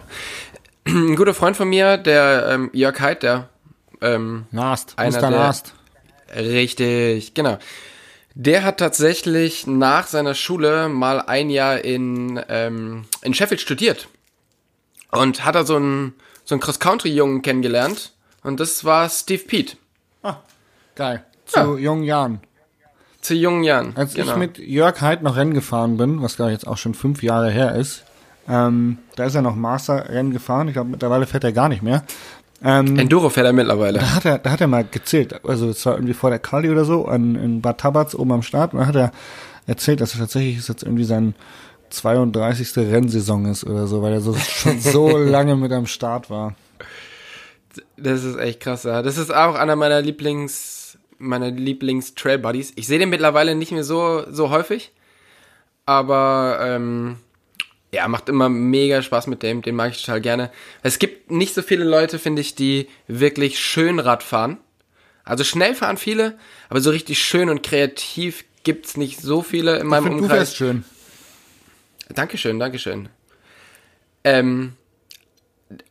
Ein 0.91 1.15
guter 1.15 1.35
Freund 1.35 1.57
von 1.57 1.69
mir, 1.69 1.97
der 1.99 2.49
ähm, 2.51 2.71
Jörg 2.73 2.99
Heid, 2.99 3.23
der 3.23 3.49
ähm, 4.01 4.47
Nast, 4.51 4.99
einer 4.99 5.17
Mr. 5.17 5.21
Der, 5.21 5.31
Nast. 5.31 5.75
Richtig, 6.35 7.35
genau. 7.35 7.59
Der 8.35 8.65
hat 8.65 8.79
tatsächlich 8.79 9.69
nach 9.69 10.09
seiner 10.09 10.35
Schule 10.35 10.89
mal 10.89 11.21
ein 11.21 11.49
Jahr 11.49 11.85
in, 11.85 12.41
ähm, 12.49 13.05
in 13.23 13.35
Sheffield 13.35 13.61
studiert. 13.61 14.09
Und 15.13 15.45
hat 15.45 15.55
da 15.55 15.65
so 15.65 15.77
einen, 15.77 16.15
so 16.45 16.55
einen 16.55 16.61
Cross-Country-Jungen 16.61 17.43
kennengelernt. 17.43 18.13
Und 18.43 18.59
das 18.59 18.85
war 18.85 19.09
Steve 19.09 19.43
Pete. 19.45 19.77
Ah, 20.23 20.37
geil. 20.97 21.25
Zu 21.47 21.61
ja. 21.61 21.77
jungen 21.77 22.05
Jahren. 22.05 22.41
Zu 23.21 23.35
jungen 23.35 23.63
Jahren. 23.63 23.93
Als 23.97 24.15
genau. 24.15 24.33
ich 24.33 24.37
mit 24.37 24.59
Jörg 24.59 25.01
Heid 25.01 25.23
noch 25.23 25.37
Rennen 25.37 25.55
gefahren 25.55 25.97
bin, 25.97 26.23
was 26.23 26.37
glaube 26.37 26.51
ich 26.51 26.59
jetzt 26.59 26.67
auch 26.67 26.79
schon 26.79 26.95
fünf 26.95 27.23
Jahre 27.23 27.51
her 27.51 27.75
ist, 27.77 28.05
ähm, 28.51 28.99
da 29.15 29.25
ist 29.25 29.37
er 29.37 29.43
noch 29.43 29.55
Master-Rennen 29.55 30.33
gefahren. 30.33 30.67
Ich 30.67 30.75
glaube, 30.75 30.91
mittlerweile 30.91 31.27
fährt 31.27 31.45
er 31.45 31.53
gar 31.53 31.69
nicht 31.69 31.83
mehr. 31.83 32.03
Ähm, 32.65 32.99
Enduro 32.99 33.31
fährt 33.31 33.47
er 33.47 33.53
mittlerweile. 33.53 34.01
da 34.01 34.15
hat 34.15 34.25
er, 34.25 34.39
da 34.39 34.51
hat 34.51 34.61
er 34.61 34.67
mal 34.67 34.85
gezählt. 34.85 35.45
Also 35.45 35.69
es 35.69 35.87
war 35.87 35.95
irgendwie 35.95 36.15
vor 36.15 36.31
der 36.31 36.41
Kali 36.41 36.69
oder 36.69 36.85
so 36.85 37.07
an, 37.07 37.37
in 37.37 37.63
Bad 37.63 37.79
Tabatz 37.79 38.15
oben 38.15 38.33
am 38.33 38.43
Start. 38.43 38.75
Und 38.75 38.81
da 38.81 38.87
hat 38.87 38.97
er 38.97 39.13
erzählt, 39.67 40.01
dass 40.01 40.15
er 40.15 40.21
tatsächlich 40.21 40.59
ist 40.59 40.69
jetzt 40.69 40.83
irgendwie 40.83 41.05
sein 41.05 41.35
32. 41.91 42.77
Rennsaison 42.77 43.47
ist 43.47 43.65
oder 43.65 43.87
so, 43.87 44.03
weil 44.03 44.15
er 44.15 44.21
so 44.21 44.35
schon 44.35 44.81
so 44.81 45.17
lange 45.17 45.55
mit 45.55 45.71
am 45.73 45.87
Start 45.87 46.29
war. 46.29 46.57
Das 47.97 48.25
ist 48.25 48.37
echt 48.37 48.61
krass, 48.61 48.83
ja. 48.83 49.01
Das 49.03 49.17
ist 49.17 49.33
auch 49.33 49.55
einer 49.55 49.77
meiner 49.77 50.01
Lieblings, 50.01 50.99
meiner 51.19 51.53
Lieblings-Trail-Buddies. 51.53 52.73
Ich 52.75 52.89
sehe 52.89 52.99
den 52.99 53.11
mittlerweile 53.11 53.55
nicht 53.55 53.71
mehr 53.71 53.85
so, 53.85 54.25
so 54.29 54.51
häufig. 54.51 54.93
Aber, 55.87 56.59
ähm, 56.63 57.17
ja, 57.93 58.07
macht 58.09 58.29
immer 58.29 58.49
mega 58.49 59.03
Spaß 59.03 59.27
mit 59.27 59.43
dem. 59.43 59.63
Den 59.63 59.75
mag 59.77 59.91
ich 59.93 60.01
total 60.05 60.21
gerne. 60.21 60.51
Es 60.83 60.99
gibt 60.99 61.31
nicht 61.31 61.55
so 61.55 61.63
viele 61.63 61.85
Leute, 61.85 62.19
finde 62.19 62.41
ich, 62.41 62.55
die 62.55 62.89
wirklich 63.09 63.59
schön 63.59 63.99
Rad 63.99 64.23
fahren. 64.23 64.59
Also 65.25 65.45
schnell 65.45 65.75
fahren 65.75 65.97
viele, 65.97 66.39
aber 66.69 66.81
so 66.81 66.91
richtig 66.91 67.21
schön 67.21 67.49
und 67.51 67.63
kreativ 67.63 68.45
gibt's 68.65 68.97
nicht 68.97 69.21
so 69.21 69.43
viele 69.43 69.79
in 69.79 69.87
meinem 69.87 70.05
Ich 70.05 70.09
find, 70.09 70.19
du 70.21 70.25
Umkreis. 70.25 70.39
wärst 70.39 70.57
schön. 70.57 70.85
Dankeschön, 72.09 72.59
Dankeschön. 72.59 73.09
Ähm, 74.25 74.75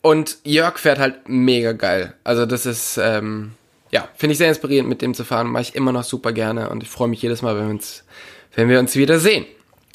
und 0.02 0.38
Jörg 0.44 0.78
fährt 0.78 1.00
halt 1.00 1.30
mega 1.30 1.72
geil. 1.72 2.14
Also 2.24 2.46
das 2.46 2.66
ist, 2.66 2.98
ähm, 3.02 3.52
ja, 3.92 4.08
finde 4.16 4.34
ich 4.34 4.38
sehr 4.38 4.50
inspirierend, 4.50 4.90
mit 4.90 5.02
dem 5.02 5.14
zu 5.14 5.24
fahren. 5.24 5.48
Mache 5.48 5.64
ich 5.64 5.76
immer 5.76 5.92
noch 5.92 6.04
super 6.04 6.32
gerne 6.34 6.70
und 6.70 6.84
ich 6.84 6.90
freue 6.90 7.08
mich 7.08 7.22
jedes 7.22 7.42
Mal, 7.42 7.56
wenn 7.58 7.66
wir 7.66 7.72
uns, 7.72 8.04
wenn 8.56 8.70
wir 8.70 8.80
uns 8.80 8.96
wieder 8.96 9.20
sehen. 9.20 9.46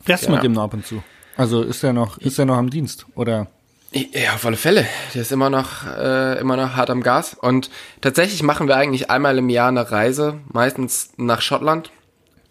Fährst 0.05 0.25
du 0.25 0.29
Ja. 0.29 0.35
mit 0.37 0.45
dem 0.45 0.57
ab 0.59 0.73
und 0.75 0.87
zu? 0.87 1.03
Also 1.37 1.63
ist 1.63 1.83
er 1.83 1.93
noch, 1.93 2.19
ist 2.19 2.39
er 2.39 2.45
noch 2.45 2.57
am 2.57 2.71
Dienst? 2.71 3.07
Oder? 3.15 3.49
Ja, 3.93 4.35
auf 4.35 4.45
alle 4.45 4.57
Fälle. 4.57 4.87
Der 5.15 5.23
ist 5.23 5.33
immer 5.33 5.51
noch, 5.51 5.87
äh, 5.87 6.39
immer 6.41 6.57
noch 6.57 6.75
hart 6.75 6.91
am 6.91 7.03
Gas. 7.03 7.35
Und 7.35 7.71
tatsächlich 8.01 8.43
machen 8.43 8.67
wir 8.67 8.77
eigentlich 8.77 9.11
einmal 9.11 9.39
im 9.39 9.49
Jahr 9.49 9.69
eine 9.69 9.91
Reise, 9.91 10.41
meistens 10.53 11.11
nach 11.17 11.41
Schottland. 11.41 11.91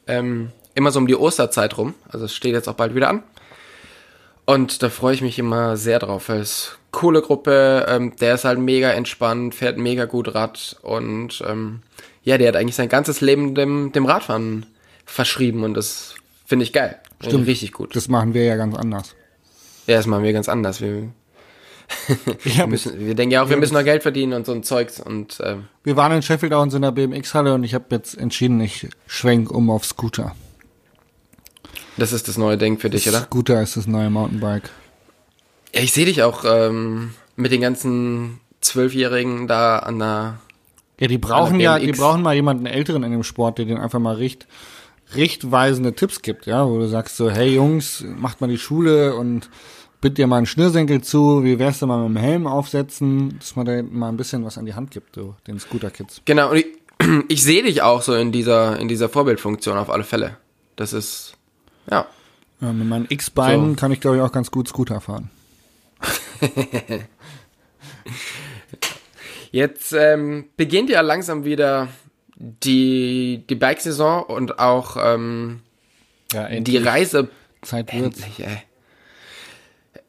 Ähm, 0.07 0.51
immer 0.73 0.91
so 0.91 0.99
um 0.99 1.07
die 1.07 1.15
Osterzeit 1.15 1.77
rum. 1.77 1.93
Also 2.09 2.25
es 2.25 2.35
steht 2.35 2.53
jetzt 2.53 2.69
auch 2.69 2.75
bald 2.75 2.95
wieder 2.95 3.09
an. 3.09 3.23
Und 4.45 4.83
da 4.83 4.89
freue 4.89 5.13
ich 5.13 5.21
mich 5.21 5.39
immer 5.39 5.77
sehr 5.77 5.99
drauf, 5.99 6.29
weil 6.29 6.41
es 6.41 6.77
coole 6.91 7.21
Gruppe, 7.21 7.85
ähm, 7.89 8.15
der 8.17 8.35
ist 8.35 8.45
halt 8.45 8.59
mega 8.59 8.91
entspannt, 8.91 9.55
fährt 9.55 9.77
mega 9.77 10.05
gut 10.05 10.35
Rad 10.35 10.77
und 10.81 11.43
ähm, 11.47 11.81
ja, 12.23 12.37
der 12.37 12.49
hat 12.49 12.55
eigentlich 12.55 12.75
sein 12.75 12.89
ganzes 12.89 13.21
Leben 13.21 13.55
dem, 13.55 13.91
dem 13.93 14.05
Radfahren 14.05 14.65
verschrieben 15.05 15.63
und 15.63 15.73
das 15.73 16.15
finde 16.45 16.63
ich 16.63 16.73
geil. 16.73 16.99
Stimmt. 17.23 17.47
Richtig 17.47 17.71
gut. 17.71 17.95
Das 17.95 18.07
machen 18.07 18.33
wir 18.33 18.43
ja 18.43 18.55
ganz 18.55 18.75
anders. 18.75 19.15
Ja, 19.87 19.97
das 19.97 20.07
machen 20.07 20.23
wir 20.23 20.33
ganz 20.33 20.49
anders. 20.49 20.81
Wir, 20.81 21.09
wir, 22.43 22.67
müssen, 22.67 22.99
wir 22.99 23.15
denken 23.15 23.31
ja 23.31 23.43
auch, 23.43 23.49
wir 23.49 23.57
müssen 23.57 23.73
noch 23.73 23.83
Geld 23.83 24.01
verdienen 24.01 24.33
und 24.33 24.45
so 24.45 24.53
ein 24.53 24.63
Zeugs 24.63 24.99
und 24.99 25.39
ähm, 25.43 25.65
wir 25.83 25.95
waren 25.95 26.11
in 26.13 26.21
Sheffield 26.21 26.53
auch 26.53 26.63
in 26.63 26.69
so 26.69 26.77
einer 26.77 26.91
BMX-Halle 26.91 27.53
und 27.53 27.63
ich 27.63 27.73
habe 27.73 27.85
jetzt 27.91 28.17
entschieden, 28.17 28.59
ich 28.61 28.87
schwenk 29.05 29.51
um 29.51 29.69
auf 29.69 29.85
Scooter. 29.85 30.35
das 31.97 32.13
ist 32.13 32.27
das 32.27 32.37
neue 32.37 32.57
Ding 32.57 32.79
für 32.79 32.89
dich, 32.89 33.07
oder? 33.07 33.21
Scooter 33.21 33.61
ist 33.61 33.77
das 33.77 33.87
neue 33.87 34.09
Mountainbike. 34.09 34.69
Ja, 35.75 35.81
ich 35.81 35.91
sehe 35.91 36.05
dich 36.05 36.23
auch 36.23 36.45
ähm, 36.45 37.13
mit 37.35 37.51
den 37.51 37.61
ganzen 37.61 38.39
Zwölfjährigen 38.61 39.47
da 39.47 39.79
an 39.79 39.99
der 39.99 40.39
Ja, 40.99 41.07
die 41.07 41.17
brauchen 41.17 41.59
ja, 41.59 41.79
die 41.79 41.91
brauchen 41.91 42.21
mal 42.21 42.33
jemanden 42.33 42.65
Älteren 42.65 43.03
in 43.03 43.11
dem 43.11 43.23
Sport, 43.23 43.57
der 43.57 43.65
denen 43.65 43.81
einfach 43.81 43.99
mal 43.99 44.15
richt, 44.15 44.47
richtweisende 45.15 45.93
Tipps 45.93 46.21
gibt, 46.21 46.45
ja, 46.45 46.67
wo 46.67 46.77
du 46.79 46.87
sagst 46.87 47.17
so, 47.17 47.29
hey 47.29 47.55
Jungs, 47.55 48.03
macht 48.17 48.41
mal 48.41 48.47
die 48.47 48.57
Schule 48.57 49.15
und 49.15 49.49
bitt 50.01 50.17
dir 50.17 50.27
mal 50.27 50.37
einen 50.37 50.45
Schnürsenkel 50.45 51.01
zu, 51.01 51.43
wie 51.43 51.59
wär's 51.59 51.79
denn 51.79 51.87
mal 51.87 52.07
mit 52.07 52.17
dem 52.17 52.21
Helm 52.21 52.45
aufsetzen, 52.47 53.37
dass 53.39 53.55
man 53.55 53.65
da 53.65 53.81
mal 53.83 54.09
ein 54.09 54.17
bisschen 54.17 54.43
was 54.43 54.57
an 54.57 54.65
die 54.65 54.73
Hand 54.73 54.91
gibt, 54.91 55.15
so, 55.15 55.35
den 55.47 55.59
Scooter-Kids. 55.59 56.21
Genau, 56.25 56.51
und 56.51 56.57
ich, 56.57 56.67
ich 57.29 57.41
sehe 57.43 57.63
dich 57.63 57.81
auch 57.81 58.01
so 58.01 58.13
in 58.13 58.31
dieser, 58.31 58.79
in 58.79 58.87
dieser 58.87 59.09
Vorbildfunktion 59.09 59.77
auf 59.77 59.89
alle 59.89 60.03
Fälle. 60.03 60.37
Das 60.75 60.91
ist, 60.93 61.35
ja. 61.89 62.05
Ja, 62.59 62.73
mit 62.73 62.87
meinen 62.87 63.07
X-Beinen 63.09 63.71
So. 63.71 63.75
kann 63.75 63.91
ich, 63.91 64.01
glaube 64.01 64.17
ich, 64.17 64.21
auch 64.21 64.31
ganz 64.31 64.51
gut 64.51 64.67
Scooter 64.67 65.01
fahren. 65.01 65.29
Jetzt 69.51 69.93
ähm, 69.93 70.45
beginnt 70.57 70.89
ja 70.89 71.01
langsam 71.01 71.45
wieder 71.45 71.87
die, 72.35 73.43
die 73.49 73.55
Bike-Saison 73.55 74.23
und 74.23 74.59
auch 74.59 74.97
ähm, 74.99 75.61
Ja, 76.31 76.47
die 76.49 76.77
Reise. 76.77 77.29
Zeit 77.61 77.93
wird's. 77.93 78.19
Endlich, 78.21 78.45
ey. 78.45 78.63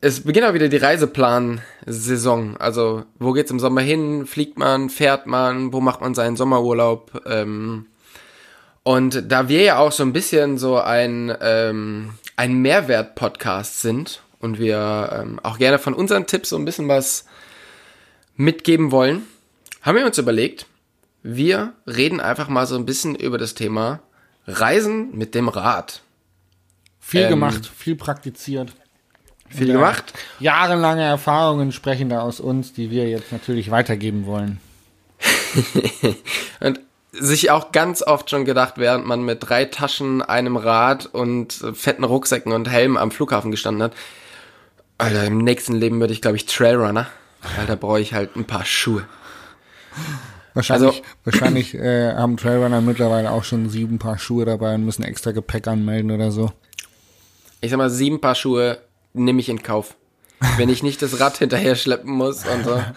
Es 0.00 0.20
beginnt 0.20 0.46
auch 0.46 0.54
wieder 0.54 0.68
die 0.68 0.76
Reiseplan-Saison. 0.76 2.56
Also, 2.58 3.04
wo 3.18 3.32
geht's 3.32 3.50
im 3.50 3.60
Sommer 3.60 3.80
hin? 3.80 4.26
Fliegt 4.26 4.58
man, 4.58 4.90
fährt 4.90 5.26
man, 5.26 5.72
wo 5.72 5.80
macht 5.80 6.00
man 6.00 6.14
seinen 6.14 6.36
Sommerurlaub? 6.36 7.22
Ähm, 7.26 7.86
und 8.82 9.32
da 9.32 9.48
wir 9.48 9.62
ja 9.62 9.78
auch 9.78 9.92
so 9.92 10.02
ein 10.02 10.12
bisschen 10.12 10.58
so 10.58 10.78
ein, 10.78 11.34
ähm, 11.40 12.14
ein 12.36 12.54
Mehrwert-Podcast 12.60 13.80
sind 13.80 14.22
und 14.40 14.58
wir 14.58 15.10
ähm, 15.18 15.40
auch 15.42 15.56
gerne 15.56 15.78
von 15.78 15.94
unseren 15.94 16.26
Tipps 16.26 16.50
so 16.50 16.56
ein 16.56 16.66
bisschen 16.66 16.88
was 16.88 17.24
mitgeben 18.36 18.90
wollen, 18.90 19.22
haben 19.80 19.96
wir 19.96 20.04
uns 20.04 20.18
überlegt, 20.18 20.66
wir 21.24 21.72
reden 21.86 22.20
einfach 22.20 22.48
mal 22.48 22.66
so 22.66 22.76
ein 22.76 22.86
bisschen 22.86 23.16
über 23.16 23.38
das 23.38 23.54
Thema 23.54 24.00
Reisen 24.46 25.16
mit 25.16 25.34
dem 25.34 25.48
Rad. 25.48 26.02
Viel 27.00 27.22
ähm, 27.22 27.30
gemacht, 27.30 27.66
viel 27.76 27.96
praktiziert. 27.96 28.72
Viel 29.48 29.68
Ja. 29.68 29.74
gemacht. 29.74 30.12
Jahrelange 30.38 31.02
Erfahrungen 31.02 31.72
sprechen 31.72 32.10
da 32.10 32.20
aus 32.20 32.40
uns, 32.40 32.72
die 32.74 32.90
wir 32.90 33.08
jetzt 33.08 33.32
natürlich 33.32 33.70
weitergeben 33.70 34.26
wollen. 34.26 34.60
Und 36.60 36.80
sich 37.12 37.50
auch 37.50 37.72
ganz 37.72 38.02
oft 38.02 38.28
schon 38.28 38.44
gedacht, 38.44 38.74
während 38.76 39.06
man 39.06 39.22
mit 39.24 39.48
drei 39.48 39.64
Taschen, 39.64 40.20
einem 40.20 40.56
Rad 40.56 41.06
und 41.06 41.52
fetten 41.74 42.02
Rucksäcken 42.02 42.50
und 42.52 42.68
Helm 42.68 42.96
am 42.96 43.12
Flughafen 43.12 43.52
gestanden 43.52 43.84
hat, 43.84 43.92
Alter, 44.98 45.24
im 45.24 45.38
nächsten 45.38 45.74
Leben 45.74 46.00
würde 46.00 46.12
ich, 46.12 46.20
glaube 46.20 46.36
ich, 46.36 46.46
Trailrunner. 46.46 47.06
Weil 47.56 47.66
da 47.66 47.76
brauche 47.76 48.00
ich 48.00 48.14
halt 48.14 48.34
ein 48.36 48.46
paar 48.46 48.64
Schuhe. 48.64 49.06
Wahrscheinlich, 50.54 50.88
Also- 50.88 51.02
wahrscheinlich 51.24 51.74
äh, 51.74 52.14
haben 52.14 52.36
Trailrunner 52.36 52.80
mittlerweile 52.80 53.30
auch 53.32 53.44
schon 53.44 53.68
sieben 53.68 53.98
Paar 53.98 54.18
Schuhe 54.18 54.44
dabei 54.44 54.74
und 54.76 54.84
müssen 54.84 55.02
extra 55.02 55.32
Gepäck 55.32 55.66
anmelden 55.66 56.10
oder 56.10 56.30
so. 56.30 56.52
Ich 57.60 57.70
sag 57.70 57.76
mal, 57.78 57.90
sieben 57.90 58.20
Paar 58.20 58.34
Schuhe 58.34 58.78
nehme 59.12 59.40
ich 59.40 59.48
in 59.48 59.62
Kauf. 59.62 59.96
Wenn 60.56 60.68
ich 60.68 60.82
nicht 60.82 61.00
das 61.02 61.18
Rad 61.20 61.38
hinterher 61.38 61.74
schleppen 61.76 62.12
muss 62.12 62.44
und 62.46 62.64
so. 62.64 62.82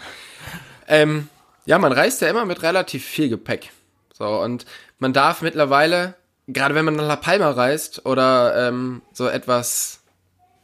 Ähm, 0.89 1.27
ja, 1.65 1.77
man 1.79 1.91
reist 1.91 2.21
ja 2.21 2.29
immer 2.29 2.45
mit 2.45 2.63
relativ 2.63 3.03
viel 3.03 3.27
Gepäck. 3.27 3.71
So, 4.13 4.25
und 4.41 4.65
man 4.99 5.11
darf 5.11 5.41
mittlerweile, 5.41 6.13
gerade 6.47 6.75
wenn 6.75 6.85
man 6.85 6.95
nach 6.95 7.05
La 7.07 7.15
Palma 7.17 7.51
reist 7.51 8.05
oder 8.05 8.69
ähm, 8.69 9.01
so 9.11 9.27
etwas, 9.27 9.99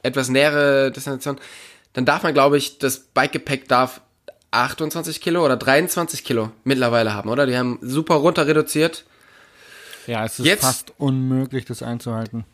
etwas 0.02 0.30
nähere 0.30 0.94
Destination, 0.94 1.40
dann 1.92 2.06
darf 2.06 2.24
man, 2.24 2.34
glaube 2.34 2.58
ich, 2.58 2.80
das 2.80 3.00
Bikegepäck 3.00 3.68
darf 3.68 4.00
28 4.54 5.20
Kilo 5.22 5.44
oder 5.44 5.58
23 5.58 6.24
Kilo 6.24 6.52
mittlerweile 6.64 7.14
haben, 7.14 7.30
oder? 7.30 7.46
Die 7.46 7.58
haben 7.58 7.80
super 7.82 8.16
runter 8.16 8.48
reduziert. 8.48 9.06
Ja, 10.08 10.26
es 10.26 10.40
ist 10.40 10.46
Jetzt- 10.46 10.62
fast 10.64 10.94
unmöglich, 10.98 11.66
das 11.66 11.82
einzuhalten. 11.82 12.46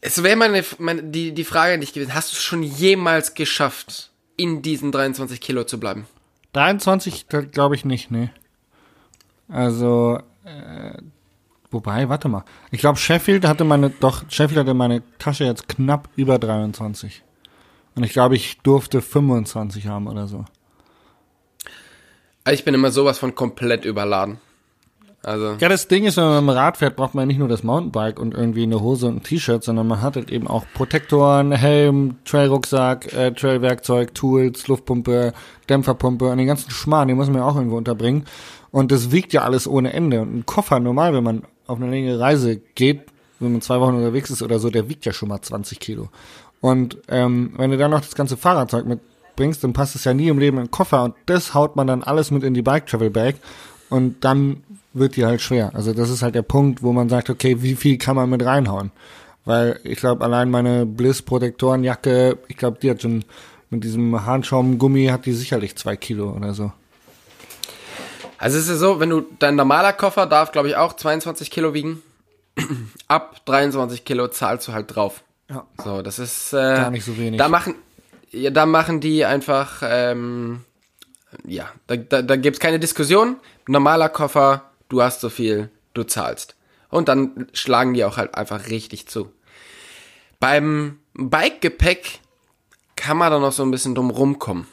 Es 0.00 0.22
wäre 0.22 0.36
meine, 0.36 0.64
meine, 0.78 1.02
die, 1.02 1.32
die 1.32 1.44
Frage 1.44 1.74
an 1.74 1.80
dich 1.80 1.92
gewesen, 1.92 2.14
hast 2.14 2.30
du 2.32 2.36
es 2.36 2.42
schon 2.42 2.62
jemals 2.62 3.34
geschafft, 3.34 4.10
in 4.36 4.62
diesen 4.62 4.92
23 4.92 5.40
Kilo 5.40 5.64
zu 5.64 5.80
bleiben? 5.80 6.06
23 6.52 7.26
glaube 7.50 7.74
ich 7.74 7.84
nicht, 7.84 8.10
nee. 8.12 8.30
Also, 9.48 10.20
äh, 10.44 10.98
wobei, 11.70 12.08
warte 12.08 12.28
mal. 12.28 12.44
Ich 12.70 12.78
glaube, 12.80 12.98
Sheffield 12.98 13.44
hatte 13.46 13.64
meine, 13.64 13.90
doch, 13.90 14.22
Sheffield 14.30 14.60
hatte 14.60 14.74
meine 14.74 15.02
Tasche 15.18 15.44
jetzt 15.44 15.68
knapp 15.68 16.08
über 16.16 16.38
23. 16.38 17.22
Und 17.96 18.04
ich 18.04 18.12
glaube, 18.12 18.36
ich 18.36 18.58
durfte 18.60 19.02
25 19.02 19.88
haben 19.88 20.06
oder 20.06 20.28
so. 20.28 20.44
Also 22.48 22.60
ich 22.60 22.64
bin 22.64 22.72
immer 22.72 22.90
sowas 22.90 23.18
von 23.18 23.34
komplett 23.34 23.84
überladen. 23.84 24.38
Also, 25.22 25.56
Ja, 25.60 25.68
das 25.68 25.86
Ding 25.86 26.06
ist, 26.06 26.16
wenn 26.16 26.24
man 26.24 26.46
mit 26.46 26.54
dem 26.54 26.56
Rad 26.56 26.78
fährt, 26.78 26.96
braucht 26.96 27.14
man 27.14 27.28
nicht 27.28 27.36
nur 27.36 27.46
das 27.46 27.62
Mountainbike 27.62 28.18
und 28.18 28.32
irgendwie 28.32 28.62
eine 28.62 28.80
Hose 28.80 29.06
und 29.06 29.16
ein 29.16 29.22
T-Shirt, 29.22 29.62
sondern 29.62 29.86
man 29.86 30.00
hat 30.00 30.16
halt 30.16 30.30
eben 30.30 30.48
auch 30.48 30.64
Protektoren, 30.72 31.52
Helm, 31.52 32.16
Trailrucksack, 32.24 33.12
äh, 33.12 33.32
Trailwerkzeug, 33.32 34.14
Tools, 34.14 34.66
Luftpumpe, 34.66 35.34
Dämpferpumpe 35.68 36.24
und 36.24 36.38
den 36.38 36.46
ganzen 36.46 36.70
Schmarrn, 36.70 37.08
den 37.08 37.18
muss 37.18 37.26
man 37.26 37.36
ja 37.36 37.44
auch 37.44 37.54
irgendwo 37.54 37.76
unterbringen. 37.76 38.24
Und 38.70 38.92
das 38.92 39.12
wiegt 39.12 39.34
ja 39.34 39.42
alles 39.42 39.68
ohne 39.68 39.92
Ende. 39.92 40.22
Und 40.22 40.34
ein 40.34 40.46
Koffer, 40.46 40.80
normal, 40.80 41.12
wenn 41.12 41.24
man 41.24 41.42
auf 41.66 41.78
eine 41.78 41.90
längere 41.90 42.18
Reise 42.18 42.56
geht, 42.56 43.02
wenn 43.40 43.52
man 43.52 43.60
zwei 43.60 43.78
Wochen 43.78 43.96
unterwegs 43.96 44.30
ist 44.30 44.40
oder 44.42 44.58
so, 44.58 44.70
der 44.70 44.88
wiegt 44.88 45.04
ja 45.04 45.12
schon 45.12 45.28
mal 45.28 45.42
20 45.42 45.80
Kilo. 45.80 46.08
Und 46.62 46.96
ähm, 47.08 47.52
wenn 47.58 47.70
du 47.70 47.76
dann 47.76 47.90
noch 47.90 48.00
das 48.00 48.14
ganze 48.14 48.38
Fahrradzeug 48.38 48.86
mitbringst, 49.38 49.62
dann 49.62 49.72
passt 49.72 49.94
es 49.94 50.04
ja 50.04 50.14
nie 50.14 50.28
im 50.28 50.38
Leben 50.38 50.58
in 50.58 50.64
den 50.64 50.70
Koffer 50.70 51.04
und 51.04 51.14
das 51.26 51.54
haut 51.54 51.76
man 51.76 51.86
dann 51.86 52.02
alles 52.02 52.30
mit 52.30 52.42
in 52.42 52.54
die 52.54 52.62
Bike 52.62 52.86
Travel 52.86 53.10
Bag 53.10 53.36
und 53.88 54.24
dann 54.24 54.62
wird 54.92 55.16
die 55.16 55.24
halt 55.24 55.40
schwer. 55.40 55.70
Also 55.74 55.92
das 55.92 56.10
ist 56.10 56.22
halt 56.22 56.34
der 56.34 56.42
Punkt, 56.42 56.82
wo 56.82 56.92
man 56.92 57.08
sagt, 57.08 57.30
okay, 57.30 57.62
wie 57.62 57.76
viel 57.76 57.98
kann 57.98 58.16
man 58.16 58.28
mit 58.28 58.44
reinhauen? 58.44 58.90
Weil 59.44 59.80
ich 59.84 59.98
glaube, 59.98 60.24
allein 60.24 60.50
meine 60.50 60.84
Bliss 60.84 61.22
Protektorenjacke, 61.22 62.38
ich 62.48 62.56
glaube, 62.56 62.78
die 62.82 62.90
hat 62.90 63.02
schon 63.02 63.24
mit 63.70 63.84
diesem 63.84 64.26
Harnschaumgummi 64.26 65.06
hat 65.06 65.26
die 65.26 65.32
sicherlich 65.32 65.76
zwei 65.76 65.96
Kilo 65.96 66.30
oder 66.30 66.54
so. 66.54 66.72
Also 68.38 68.58
es 68.58 68.68
ist 68.68 68.78
so, 68.78 69.00
wenn 69.00 69.10
du, 69.10 69.22
dein 69.38 69.56
normaler 69.56 69.92
Koffer 69.92 70.26
darf, 70.26 70.52
glaube 70.52 70.68
ich, 70.68 70.76
auch 70.76 70.94
22 70.94 71.50
Kilo 71.50 71.74
wiegen. 71.74 72.02
Ab 73.08 73.44
23 73.46 74.04
Kilo 74.04 74.28
zahlst 74.28 74.68
du 74.68 74.72
halt 74.72 74.94
drauf. 74.94 75.22
Ja. 75.50 75.64
So, 75.82 76.02
das 76.02 76.18
ist 76.18 76.52
äh, 76.52 76.56
Gar 76.56 76.90
nicht 76.90 77.04
so 77.04 77.16
wenig. 77.16 77.38
Da 77.38 77.48
machen, 77.48 77.74
ja, 78.30 78.50
da 78.50 78.66
machen 78.66 79.00
die 79.00 79.24
einfach, 79.24 79.82
ähm, 79.84 80.64
ja, 81.44 81.70
da, 81.86 81.96
da, 81.96 82.22
da 82.22 82.36
gibt's 82.36 82.60
keine 82.60 82.78
Diskussion. 82.78 83.36
Normaler 83.66 84.08
Koffer, 84.08 84.70
du 84.88 85.02
hast 85.02 85.20
so 85.20 85.28
viel, 85.28 85.70
du 85.94 86.04
zahlst. 86.04 86.56
Und 86.90 87.08
dann 87.08 87.48
schlagen 87.52 87.94
die 87.94 88.04
auch 88.04 88.16
halt 88.16 88.34
einfach 88.34 88.68
richtig 88.68 89.08
zu. 89.08 89.30
Beim 90.40 90.98
Bike-Gepäck 91.14 92.20
kann 92.96 93.16
man 93.16 93.30
da 93.30 93.38
noch 93.38 93.52
so 93.52 93.62
ein 93.62 93.70
bisschen 93.70 93.94
drum 93.94 94.10
rumkommen. 94.10 94.66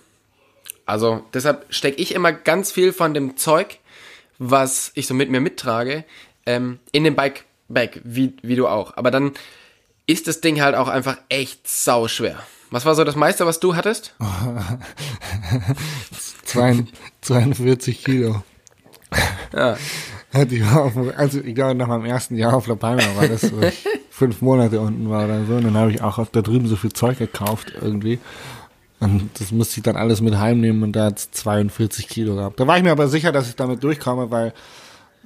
Also 0.85 1.25
deshalb 1.33 1.65
stecke 1.69 2.01
ich 2.01 2.13
immer 2.13 2.31
ganz 2.31 2.71
viel 2.71 2.93
von 2.93 3.13
dem 3.13 3.37
Zeug, 3.37 3.79
was 4.37 4.91
ich 4.95 5.07
so 5.07 5.13
mit 5.13 5.29
mir 5.29 5.41
mittrage, 5.41 6.05
ähm, 6.45 6.79
in 6.91 7.03
den 7.03 7.15
Bike-Bag, 7.15 8.01
wie, 8.03 8.35
wie 8.41 8.55
du 8.55 8.67
auch. 8.67 8.95
Aber 8.95 9.11
dann 9.11 9.33
ist 10.05 10.27
das 10.27 10.41
Ding 10.41 10.61
halt 10.61 10.75
auch 10.75 10.87
einfach 10.87 11.17
echt 11.29 11.67
sau 11.67 12.07
schwer. 12.07 12.39
Was 12.75 12.83
war 12.83 12.93
so 12.93 13.05
das 13.05 13.15
meiste, 13.15 13.45
was 13.45 13.61
du 13.61 13.73
hattest? 13.73 14.13
42 17.21 18.03
Kilo. 18.03 18.43
Ja. 19.53 19.77
Ich 20.49 20.61
auf, 20.61 20.91
also 21.15 21.39
ich 21.39 21.55
glaube 21.55 21.75
nach 21.75 21.87
meinem 21.87 22.03
ersten 22.03 22.35
Jahr 22.35 22.53
auf 22.53 22.67
La 22.67 22.75
Palma 22.75 23.03
war 23.15 23.29
das, 23.29 23.49
wo 23.53 23.61
ich 23.61 23.87
fünf 24.09 24.41
Monate 24.41 24.81
unten 24.81 25.09
war 25.09 25.23
oder 25.23 25.45
so. 25.45 25.53
Und 25.53 25.63
dann 25.63 25.77
habe 25.77 25.91
ich 25.91 26.01
auch 26.01 26.27
da 26.27 26.41
drüben 26.41 26.67
so 26.67 26.75
viel 26.75 26.91
Zeug 26.91 27.17
gekauft 27.17 27.71
irgendwie. 27.81 28.19
Und 28.99 29.29
das 29.39 29.53
musste 29.53 29.77
ich 29.77 29.83
dann 29.83 29.95
alles 29.95 30.19
mit 30.19 30.37
heimnehmen 30.37 30.83
und 30.83 30.91
da 30.91 31.05
hat 31.05 31.19
42 31.19 32.09
Kilo 32.09 32.35
gehabt. 32.35 32.59
Da 32.59 32.67
war 32.67 32.75
ich 32.75 32.83
mir 32.83 32.91
aber 32.91 33.07
sicher, 33.07 33.31
dass 33.31 33.47
ich 33.47 33.55
damit 33.55 33.85
durchkomme, 33.85 34.31
weil 34.31 34.53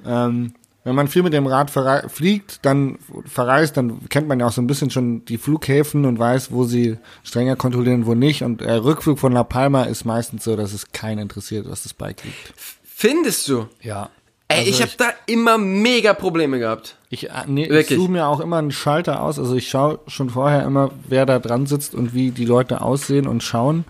ähm, 0.06 0.54
wenn 0.84 0.94
man 0.94 1.08
viel 1.08 1.22
mit 1.22 1.32
dem 1.32 1.46
Rad 1.46 1.70
fliegt, 2.10 2.64
dann 2.64 2.98
verreist, 3.26 3.76
dann 3.76 4.08
kennt 4.08 4.28
man 4.28 4.40
ja 4.40 4.46
auch 4.46 4.52
so 4.52 4.62
ein 4.62 4.66
bisschen 4.66 4.90
schon 4.90 5.24
die 5.26 5.36
Flughäfen 5.38 6.06
und 6.06 6.18
weiß, 6.18 6.52
wo 6.52 6.64
sie 6.64 6.96
strenger 7.22 7.56
kontrollieren, 7.56 8.06
wo 8.06 8.14
nicht. 8.14 8.42
Und 8.42 8.62
der 8.62 8.82
Rückflug 8.84 9.18
von 9.18 9.32
La 9.32 9.44
Palma 9.44 9.84
ist 9.84 10.04
meistens 10.04 10.44
so, 10.44 10.56
dass 10.56 10.72
es 10.72 10.92
keinen 10.92 11.18
interessiert, 11.18 11.68
was 11.68 11.82
das 11.82 11.92
Bike 11.92 12.24
liegt. 12.24 12.54
Findest 12.82 13.48
du? 13.48 13.66
Ja. 13.82 14.08
Ey, 14.48 14.58
Also 14.58 14.70
ich 14.70 14.82
habe 14.82 14.92
da 14.96 15.10
immer 15.26 15.58
mega 15.58 16.12
Probleme 16.12 16.58
gehabt. 16.58 16.96
Ich, 17.08 17.28
äh, 17.28 17.32
nee, 17.46 17.64
ich 17.64 17.70
Wirklich? 17.70 17.98
suche 17.98 18.10
mir 18.10 18.26
auch 18.26 18.40
immer 18.40 18.56
einen 18.58 18.72
Schalter 18.72 19.22
aus. 19.22 19.38
Also 19.38 19.54
ich 19.54 19.68
schaue 19.68 20.00
schon 20.06 20.30
vorher 20.30 20.64
immer, 20.64 20.90
wer 21.08 21.24
da 21.24 21.38
dran 21.38 21.66
sitzt 21.66 21.94
und 21.94 22.14
wie 22.14 22.30
die 22.30 22.46
Leute 22.46 22.80
aussehen 22.80 23.26
und 23.28 23.42
schauen. 23.42 23.84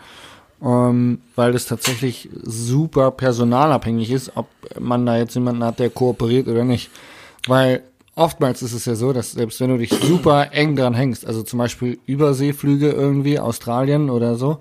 Ähm, 0.63 1.21
weil 1.37 1.53
das 1.53 1.67
tatsächlich 1.67 2.29
super 2.43 3.11
personalabhängig 3.11 4.11
ist, 4.11 4.33
ob 4.35 4.47
man 4.79 5.07
da 5.07 5.17
jetzt 5.17 5.35
jemanden 5.35 5.65
hat, 5.65 5.79
der 5.79 5.89
kooperiert 5.89 6.49
oder 6.49 6.65
nicht. 6.65 6.91
Weil 7.47 7.83
oftmals 8.15 8.63
ist 8.63 8.75
es 8.75 8.85
ja 8.85 8.95
so, 8.95 9.13
dass 9.13 9.33
selbst 9.33 9.61
wenn 9.61 9.71
du 9.71 9.79
dich 9.79 9.91
super 9.91 10.53
eng 10.53 10.77
dran 10.77 10.95
hängst, 10.95 11.27
also 11.27 11.43
zum 11.43 11.59
Beispiel 11.59 11.99
Überseeflüge 12.05 12.91
irgendwie, 12.91 13.39
Australien 13.39 14.11
oder 14.11 14.37
so, 14.37 14.59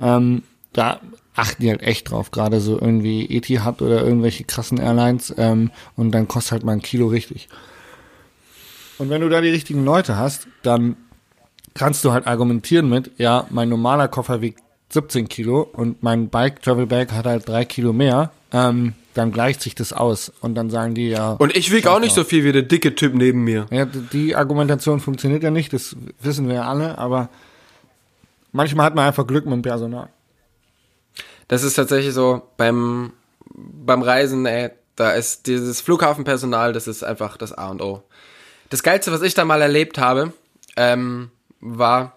ähm, 0.00 0.42
da 0.72 1.00
achten 1.34 1.62
die 1.62 1.70
halt 1.70 1.82
echt 1.82 2.10
drauf, 2.10 2.30
gerade 2.30 2.60
so 2.60 2.80
irgendwie 2.80 3.24
Etihad 3.26 3.82
oder 3.82 4.02
irgendwelche 4.02 4.44
krassen 4.44 4.78
Airlines 4.78 5.34
ähm, 5.36 5.70
und 5.96 6.12
dann 6.12 6.28
kostet 6.28 6.52
halt 6.52 6.64
mal 6.64 6.72
ein 6.72 6.82
Kilo 6.82 7.08
richtig. 7.08 7.48
Und 8.98 9.10
wenn 9.10 9.20
du 9.20 9.28
da 9.28 9.40
die 9.40 9.48
richtigen 9.48 9.84
Leute 9.84 10.16
hast, 10.16 10.46
dann 10.62 10.96
kannst 11.74 12.04
du 12.04 12.12
halt 12.12 12.26
argumentieren 12.26 12.88
mit, 12.88 13.12
ja, 13.18 13.46
mein 13.50 13.68
normaler 13.68 14.08
Koffer 14.08 14.40
wiegt 14.40 14.60
17 14.92 15.28
Kilo 15.28 15.62
und 15.62 16.02
mein 16.02 16.28
Bike 16.28 16.62
Travel 16.62 16.86
Bag 16.86 17.12
hat 17.12 17.26
halt 17.26 17.48
drei 17.48 17.64
Kilo 17.64 17.92
mehr, 17.92 18.30
ähm, 18.52 18.94
dann 19.14 19.32
gleicht 19.32 19.60
sich 19.60 19.74
das 19.74 19.92
aus 19.92 20.32
und 20.40 20.54
dann 20.54 20.70
sagen 20.70 20.94
die 20.94 21.08
ja. 21.08 21.32
Und 21.32 21.56
ich 21.56 21.72
wieg 21.72 21.86
auch 21.86 22.00
nicht 22.00 22.14
so 22.14 22.24
viel 22.24 22.44
wie 22.44 22.52
der 22.52 22.62
dicke 22.62 22.94
Typ 22.94 23.14
neben 23.14 23.44
mir. 23.44 23.66
Ja, 23.70 23.84
die 23.84 24.36
Argumentation 24.36 25.00
funktioniert 25.00 25.42
ja 25.42 25.50
nicht, 25.50 25.72
das 25.72 25.96
wissen 26.20 26.48
wir 26.48 26.56
ja 26.56 26.68
alle, 26.68 26.98
aber 26.98 27.28
manchmal 28.52 28.86
hat 28.86 28.94
man 28.94 29.06
einfach 29.06 29.26
Glück 29.26 29.44
mit 29.44 29.54
dem 29.54 29.62
Personal. 29.62 30.08
Das 31.48 31.62
ist 31.62 31.74
tatsächlich 31.74 32.14
so 32.14 32.42
beim, 32.56 33.12
beim 33.54 34.02
Reisen, 34.02 34.46
ey, 34.46 34.70
da 34.96 35.12
ist 35.12 35.46
dieses 35.46 35.80
Flughafenpersonal, 35.80 36.72
das 36.72 36.86
ist 36.86 37.02
einfach 37.02 37.36
das 37.36 37.52
A 37.52 37.70
und 37.70 37.82
O. 37.82 38.02
Das 38.70 38.82
Geilste, 38.82 39.12
was 39.12 39.22
ich 39.22 39.34
da 39.34 39.44
mal 39.44 39.60
erlebt 39.60 39.98
habe, 39.98 40.32
ähm, 40.76 41.30
war, 41.60 42.16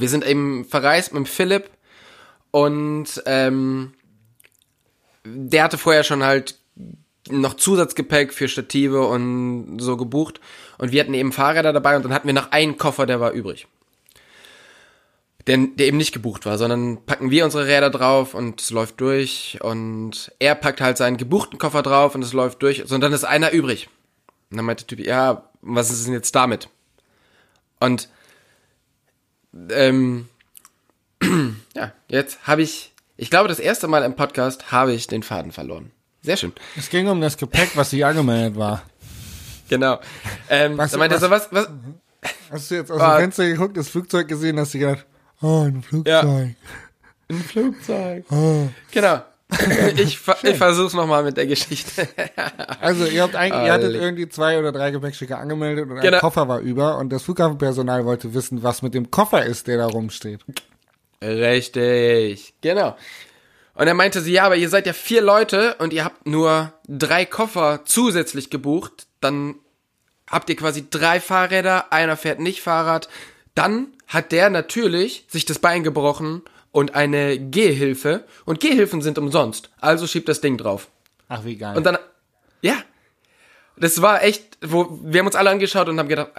wir 0.00 0.08
sind 0.08 0.26
eben 0.26 0.64
verreist 0.64 1.14
mit 1.14 1.28
Philipp 1.28 1.70
und 2.50 3.22
ähm, 3.26 3.92
der 5.24 5.64
hatte 5.64 5.78
vorher 5.78 6.04
schon 6.04 6.24
halt 6.24 6.58
noch 7.28 7.54
Zusatzgepäck 7.54 8.32
für 8.32 8.48
Stative 8.48 9.06
und 9.06 9.78
so 9.78 9.96
gebucht 9.96 10.40
und 10.78 10.92
wir 10.92 11.00
hatten 11.00 11.14
eben 11.14 11.32
Fahrräder 11.32 11.72
dabei 11.72 11.96
und 11.96 12.04
dann 12.04 12.14
hatten 12.14 12.26
wir 12.26 12.34
noch 12.34 12.52
einen 12.52 12.78
Koffer, 12.78 13.06
der 13.06 13.20
war 13.20 13.32
übrig 13.32 13.66
der, 15.46 15.56
der 15.58 15.86
eben 15.86 15.96
nicht 15.96 16.12
gebucht 16.12 16.46
war, 16.46 16.58
sondern 16.58 17.04
packen 17.06 17.30
wir 17.30 17.44
unsere 17.44 17.66
Räder 17.66 17.90
drauf 17.90 18.34
und 18.34 18.60
es 18.60 18.70
läuft 18.70 19.00
durch 19.00 19.58
und 19.62 20.32
er 20.38 20.54
packt 20.54 20.80
halt 20.80 20.96
seinen 20.96 21.16
gebuchten 21.16 21.58
Koffer 21.58 21.82
drauf 21.82 22.14
und 22.14 22.22
es 22.22 22.32
läuft 22.32 22.62
durch 22.62 22.90
und 22.90 23.00
dann 23.00 23.12
ist 23.12 23.24
einer 23.24 23.52
übrig. 23.52 23.88
Und 24.50 24.58
dann 24.58 24.66
meinte 24.66 24.84
der 24.84 24.96
Typ, 24.96 25.06
ja, 25.06 25.48
was 25.62 25.90
ist 25.90 26.06
denn 26.06 26.14
jetzt 26.14 26.34
damit? 26.34 26.68
Und 27.80 28.08
ähm, 29.70 30.28
ja, 31.74 31.92
jetzt 32.08 32.46
habe 32.46 32.62
ich, 32.62 32.92
ich 33.16 33.30
glaube, 33.30 33.48
das 33.48 33.58
erste 33.58 33.88
Mal 33.88 34.02
im 34.04 34.14
Podcast 34.16 34.72
habe 34.72 34.92
ich 34.92 35.06
den 35.06 35.22
Faden 35.22 35.52
verloren. 35.52 35.90
Sehr 36.22 36.36
schön. 36.36 36.52
Es 36.76 36.90
ging 36.90 37.08
um 37.08 37.20
das 37.20 37.36
Gepäck, 37.36 37.70
was 37.76 37.92
nicht 37.92 38.04
angemeldet 38.04 38.56
war. 38.58 38.82
Genau. 39.68 40.00
Ähm, 40.48 40.76
Was- 40.76 40.90
da 40.92 40.98
meinte 40.98 41.16
er 41.16 41.20
so, 41.20 41.30
was, 41.30 41.48
was, 41.52 41.68
Hast 42.50 42.70
du 42.70 42.74
jetzt 42.74 42.90
aus 42.90 43.00
Ah. 43.00 43.16
dem 43.16 43.20
Fenster 43.22 43.46
geguckt, 43.46 43.76
das 43.76 43.88
Flugzeug 43.88 44.28
gesehen, 44.28 44.58
hast 44.58 44.74
du 44.74 44.78
gedacht, 44.78 45.06
oh, 45.40 45.62
ein 45.62 45.82
Flugzeug. 45.82 46.54
Ein 47.30 47.38
Flugzeug. 47.44 48.24
Genau. 48.90 49.22
Ich, 49.96 50.18
ver 50.18 50.36
ich 50.42 50.56
versuch's 50.56 50.94
nochmal 50.94 51.22
mit 51.22 51.36
der 51.36 51.46
Geschichte. 51.46 52.08
Also 52.80 53.04
ihr 53.04 53.22
habt 53.22 53.36
eigentlich, 53.36 53.66
ihr 53.66 53.72
hattet 53.72 53.94
irgendwie 53.94 54.28
zwei 54.28 54.58
oder 54.58 54.72
drei 54.72 54.90
Gepäckstücke 54.90 55.36
angemeldet 55.36 55.88
und 55.90 56.00
Genau. 56.00 56.16
ein 56.16 56.20
Koffer 56.20 56.48
war 56.48 56.60
über 56.60 56.98
und 56.98 57.10
das 57.10 57.22
Flughafenpersonal 57.24 58.04
wollte 58.04 58.32
wissen, 58.34 58.62
was 58.62 58.82
mit 58.82 58.94
dem 58.94 59.10
Koffer 59.10 59.44
ist, 59.44 59.66
der 59.66 59.78
da 59.78 59.86
rumsteht. 59.86 60.40
Richtig, 61.22 62.54
genau. 62.60 62.96
Und 63.74 63.86
er 63.86 63.94
meinte 63.94 64.20
sie, 64.20 64.32
ja, 64.32 64.44
aber 64.44 64.56
ihr 64.56 64.68
seid 64.68 64.86
ja 64.86 64.92
vier 64.92 65.22
Leute 65.22 65.76
und 65.78 65.92
ihr 65.92 66.04
habt 66.04 66.26
nur 66.26 66.72
drei 66.88 67.24
Koffer 67.24 67.80
zusätzlich 67.84 68.50
gebucht, 68.50 69.06
dann 69.20 69.56
habt 70.26 70.48
ihr 70.50 70.56
quasi 70.56 70.86
drei 70.88 71.20
Fahrräder, 71.20 71.92
einer 71.92 72.16
fährt 72.16 72.40
nicht 72.40 72.62
Fahrrad. 72.62 73.08
Dann 73.54 73.88
hat 74.06 74.32
der 74.32 74.50
natürlich 74.50 75.26
sich 75.28 75.44
das 75.44 75.58
Bein 75.58 75.82
gebrochen 75.82 76.42
und 76.72 76.94
eine 76.94 77.38
Gehhilfe 77.38 78.24
und 78.44 78.60
Gehhilfen 78.60 79.02
sind 79.02 79.18
umsonst. 79.18 79.70
Also 79.80 80.06
schiebt 80.06 80.28
das 80.28 80.40
Ding 80.40 80.56
drauf. 80.56 80.88
Ach, 81.28 81.44
wie 81.44 81.56
geil. 81.56 81.76
Und 81.76 81.84
dann, 81.84 81.98
ja, 82.62 82.74
das 83.76 84.02
war 84.02 84.22
echt, 84.22 84.58
wo 84.62 84.98
wir 85.02 85.20
haben 85.20 85.26
uns 85.26 85.36
alle 85.36 85.50
angeschaut 85.50 85.88
und 85.88 85.98
haben 85.98 86.08
gedacht, 86.08 86.30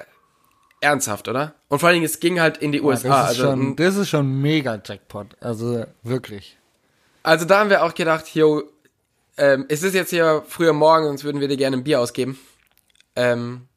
ernsthaft, 0.80 1.28
oder? 1.28 1.54
Und 1.67 1.80
vor 1.80 1.88
allen 1.89 1.96
Dingen, 1.96 2.06
es 2.06 2.20
ging 2.20 2.39
halt 2.39 2.58
in 2.58 2.72
die 2.72 2.80
Ja, 2.80 2.84
USA. 2.84 3.08
das, 3.10 3.32
ist 3.34 3.39
also, 3.39 3.44
schon, 3.52 3.76
das 3.76 3.96
ist 3.96 4.10
schon 4.10 4.41
mega 4.41 4.82
Jackpot. 4.84 5.28
Also 5.39 5.86
wirklich. 6.04 6.58
Also 7.24 7.46
da 7.46 7.60
haben 7.60 7.70
wir 7.70 7.84
auch 7.84 7.94
gedacht, 7.94 8.34
yo, 8.34 8.63
ähm, 9.38 9.65
es 9.70 9.84
ist 9.84 9.94
jetzt 9.94 10.10
hier 10.10 10.44
früher 10.48 10.74
Morgen, 10.74 11.06
sonst 11.06 11.24
würden 11.24 11.39
wir 11.39 11.48
dir 11.48 11.58
gerne 11.58 11.78
ein 11.78 11.84
Bier 11.84 12.00
ausgeben. 12.00 12.39
Ähm, 13.15 13.67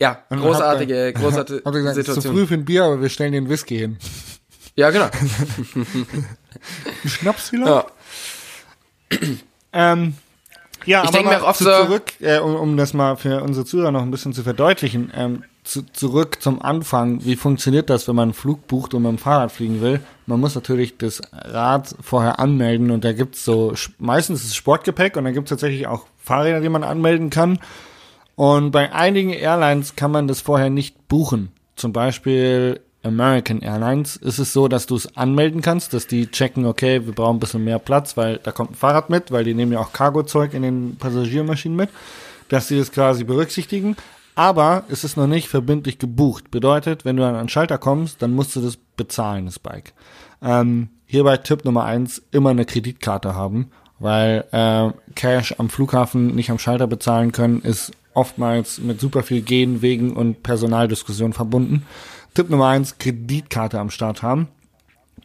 ja, 0.00 0.24
Und 0.30 0.40
großartige, 0.40 1.12
habt 1.14 1.18
ihr- 1.18 1.22
großartige 1.22 1.62
ihr 1.64 1.72
gesagt, 1.72 1.96
es 1.96 1.98
ist 1.98 2.04
zu 2.06 2.12
Situation. 2.14 2.34
früh 2.34 2.46
für 2.46 2.54
ein 2.54 2.64
Bier, 2.64 2.84
aber 2.84 3.00
wir 3.02 3.08
stellen 3.10 3.32
den 3.32 3.48
Whisky 3.48 3.78
hin. 3.78 3.98
Ja, 4.76 4.90
genau. 4.90 5.08
Schnaps 7.06 7.50
vielleicht? 7.50 7.68
Ja. 7.70 7.86
Ähm, 9.72 10.14
ja, 10.86 11.02
Ich 11.02 11.08
aber 11.08 11.12
denk 11.18 11.24
mir 11.26 11.32
mal 11.32 11.40
auch 11.42 11.48
oft 11.48 11.58
zu, 11.58 11.64
so- 11.64 11.84
zurück, 11.84 12.12
äh, 12.20 12.38
um, 12.38 12.54
um 12.56 12.76
das 12.76 12.92
mal 12.94 13.16
für 13.16 13.42
unsere 13.42 13.64
Zuhörer 13.64 13.90
noch 13.92 14.02
ein 14.02 14.10
bisschen 14.10 14.32
zu 14.32 14.42
verdeutlichen, 14.42 15.12
ähm, 15.14 15.44
zu, 15.62 15.82
zurück 15.92 16.42
zum 16.42 16.60
Anfang. 16.60 17.24
Wie 17.24 17.36
funktioniert 17.36 17.88
das, 17.88 18.06
wenn 18.06 18.16
man 18.16 18.24
einen 18.24 18.34
Flug 18.34 18.66
bucht 18.66 18.92
und 18.94 19.02
mit 19.02 19.10
dem 19.12 19.18
Fahrrad 19.18 19.50
fliegen 19.52 19.80
will? 19.80 20.00
Man 20.26 20.40
muss 20.40 20.54
natürlich 20.54 20.98
das 20.98 21.22
Rad 21.32 21.94
vorher 22.02 22.38
anmelden 22.38 22.90
und 22.90 23.04
da 23.04 23.12
gibt's 23.12 23.44
so, 23.44 23.72
meistens 23.98 24.40
ist 24.42 24.48
es 24.48 24.56
Sportgepäck 24.56 25.16
und 25.16 25.24
dann 25.24 25.32
gibt's 25.32 25.50
tatsächlich 25.50 25.86
auch 25.86 26.06
Fahrräder, 26.22 26.60
die 26.60 26.68
man 26.68 26.84
anmelden 26.84 27.30
kann. 27.30 27.58
Und 28.36 28.72
bei 28.72 28.92
einigen 28.92 29.30
Airlines 29.30 29.96
kann 29.96 30.10
man 30.10 30.26
das 30.28 30.40
vorher 30.40 30.68
nicht 30.68 31.08
buchen. 31.08 31.50
Zum 31.76 31.92
Beispiel 31.92 32.80
American 33.04 33.60
Airlines 33.60 34.16
ist 34.16 34.38
es 34.38 34.52
so, 34.52 34.68
dass 34.68 34.86
du 34.86 34.96
es 34.96 35.16
anmelden 35.16 35.60
kannst, 35.60 35.94
dass 35.94 36.06
die 36.06 36.30
checken, 36.30 36.64
okay, 36.66 37.04
wir 37.06 37.14
brauchen 37.14 37.36
ein 37.36 37.40
bisschen 37.40 37.64
mehr 37.64 37.78
Platz, 37.78 38.16
weil 38.16 38.38
da 38.38 38.52
kommt 38.52 38.72
ein 38.72 38.74
Fahrrad 38.74 39.10
mit, 39.10 39.30
weil 39.30 39.44
die 39.44 39.54
nehmen 39.54 39.72
ja 39.72 39.80
auch 39.80 39.92
Cargozeug 39.92 40.54
in 40.54 40.62
den 40.62 40.96
Passagiermaschinen 40.96 41.76
mit, 41.76 41.90
dass 42.48 42.68
sie 42.68 42.78
das 42.78 42.92
quasi 42.92 43.24
berücksichtigen. 43.24 43.96
Aber 44.34 44.84
es 44.88 45.04
ist 45.04 45.16
noch 45.16 45.28
nicht 45.28 45.48
verbindlich 45.48 45.98
gebucht. 45.98 46.50
Bedeutet, 46.50 47.04
wenn 47.04 47.16
du 47.16 47.24
an 47.24 47.36
einen 47.36 47.48
Schalter 47.48 47.78
kommst, 47.78 48.20
dann 48.20 48.32
musst 48.32 48.56
du 48.56 48.60
das 48.60 48.76
bezahlen, 48.96 49.46
das 49.46 49.58
Bike. 49.58 49.92
Ähm, 50.42 50.88
hierbei 51.06 51.36
Tipp 51.36 51.64
Nummer 51.64 51.84
eins, 51.84 52.22
immer 52.32 52.50
eine 52.50 52.64
Kreditkarte 52.64 53.34
haben, 53.34 53.70
weil 54.00 54.44
äh, 54.50 54.90
Cash 55.14 55.54
am 55.58 55.68
Flughafen 55.68 56.34
nicht 56.34 56.50
am 56.50 56.58
Schalter 56.58 56.86
bezahlen 56.86 57.30
können, 57.30 57.60
ist 57.60 57.92
oftmals 58.14 58.78
mit 58.78 59.00
super 59.00 59.22
viel 59.22 59.42
Gehen, 59.42 59.82
Wegen 59.82 60.16
und 60.16 60.42
Personaldiskussion 60.42 61.32
verbunden. 61.32 61.84
Tipp 62.34 62.50
Nummer 62.50 62.68
eins, 62.68 62.98
Kreditkarte 62.98 63.78
am 63.78 63.90
Start 63.90 64.22
haben. 64.22 64.48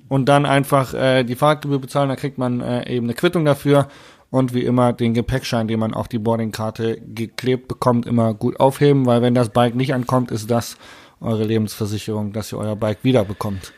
Und 0.08 0.26
dann 0.26 0.46
einfach 0.46 0.94
äh, 0.94 1.24
die 1.24 1.36
Fahrtgebühr 1.36 1.80
bezahlen, 1.80 2.10
da 2.10 2.16
kriegt 2.16 2.38
man 2.38 2.62
äh, 2.62 2.90
eben 2.90 3.06
eine 3.06 3.14
Quittung 3.14 3.46
dafür. 3.46 3.88
Und 4.32 4.54
wie 4.54 4.64
immer 4.64 4.94
den 4.94 5.16
Gepäckschein, 5.16 5.68
den 5.68 5.80
man 5.80 5.96
auf 5.96 6.08
die 6.08 6.20
Boardingkarte 6.20 7.02
geklebt 7.02 7.68
bekommt, 7.68 8.06
immer 8.06 8.36
gut 8.36 8.60
aufheben, 8.60 9.08
weil 9.08 9.24
wenn 9.24 9.34
das 9.34 9.50
Bike 9.50 9.74
nicht 9.74 9.94
ankommt, 9.94 10.30
ist 10.30 10.52
das 10.52 10.78
eure 11.20 11.44
Lebensversicherung, 11.44 12.32
dass 12.32 12.52
ihr 12.54 12.60
euer 12.60 12.76
Bike 12.76 13.00
wiederbekommt. 13.02 13.74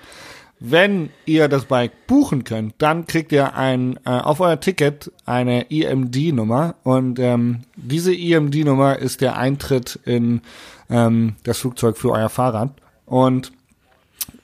Wenn 0.59 1.09
ihr 1.25 1.47
das 1.47 1.65
Bike 1.65 2.05
buchen 2.05 2.43
könnt, 2.43 2.75
dann 2.77 3.07
kriegt 3.07 3.31
ihr 3.31 3.55
ein 3.55 3.97
äh, 4.05 4.09
auf 4.09 4.41
euer 4.41 4.59
Ticket 4.59 5.11
eine 5.25 5.71
EMD-Nummer 5.71 6.75
und 6.83 7.17
ähm, 7.17 7.61
diese 7.75 8.13
EMD-Nummer 8.13 8.99
ist 8.99 9.21
der 9.21 9.37
Eintritt 9.37 9.99
in 10.05 10.41
ähm, 10.89 11.35
das 11.43 11.59
Flugzeug 11.59 11.97
für 11.97 12.11
euer 12.11 12.29
Fahrrad 12.29 12.80
und 13.11 13.51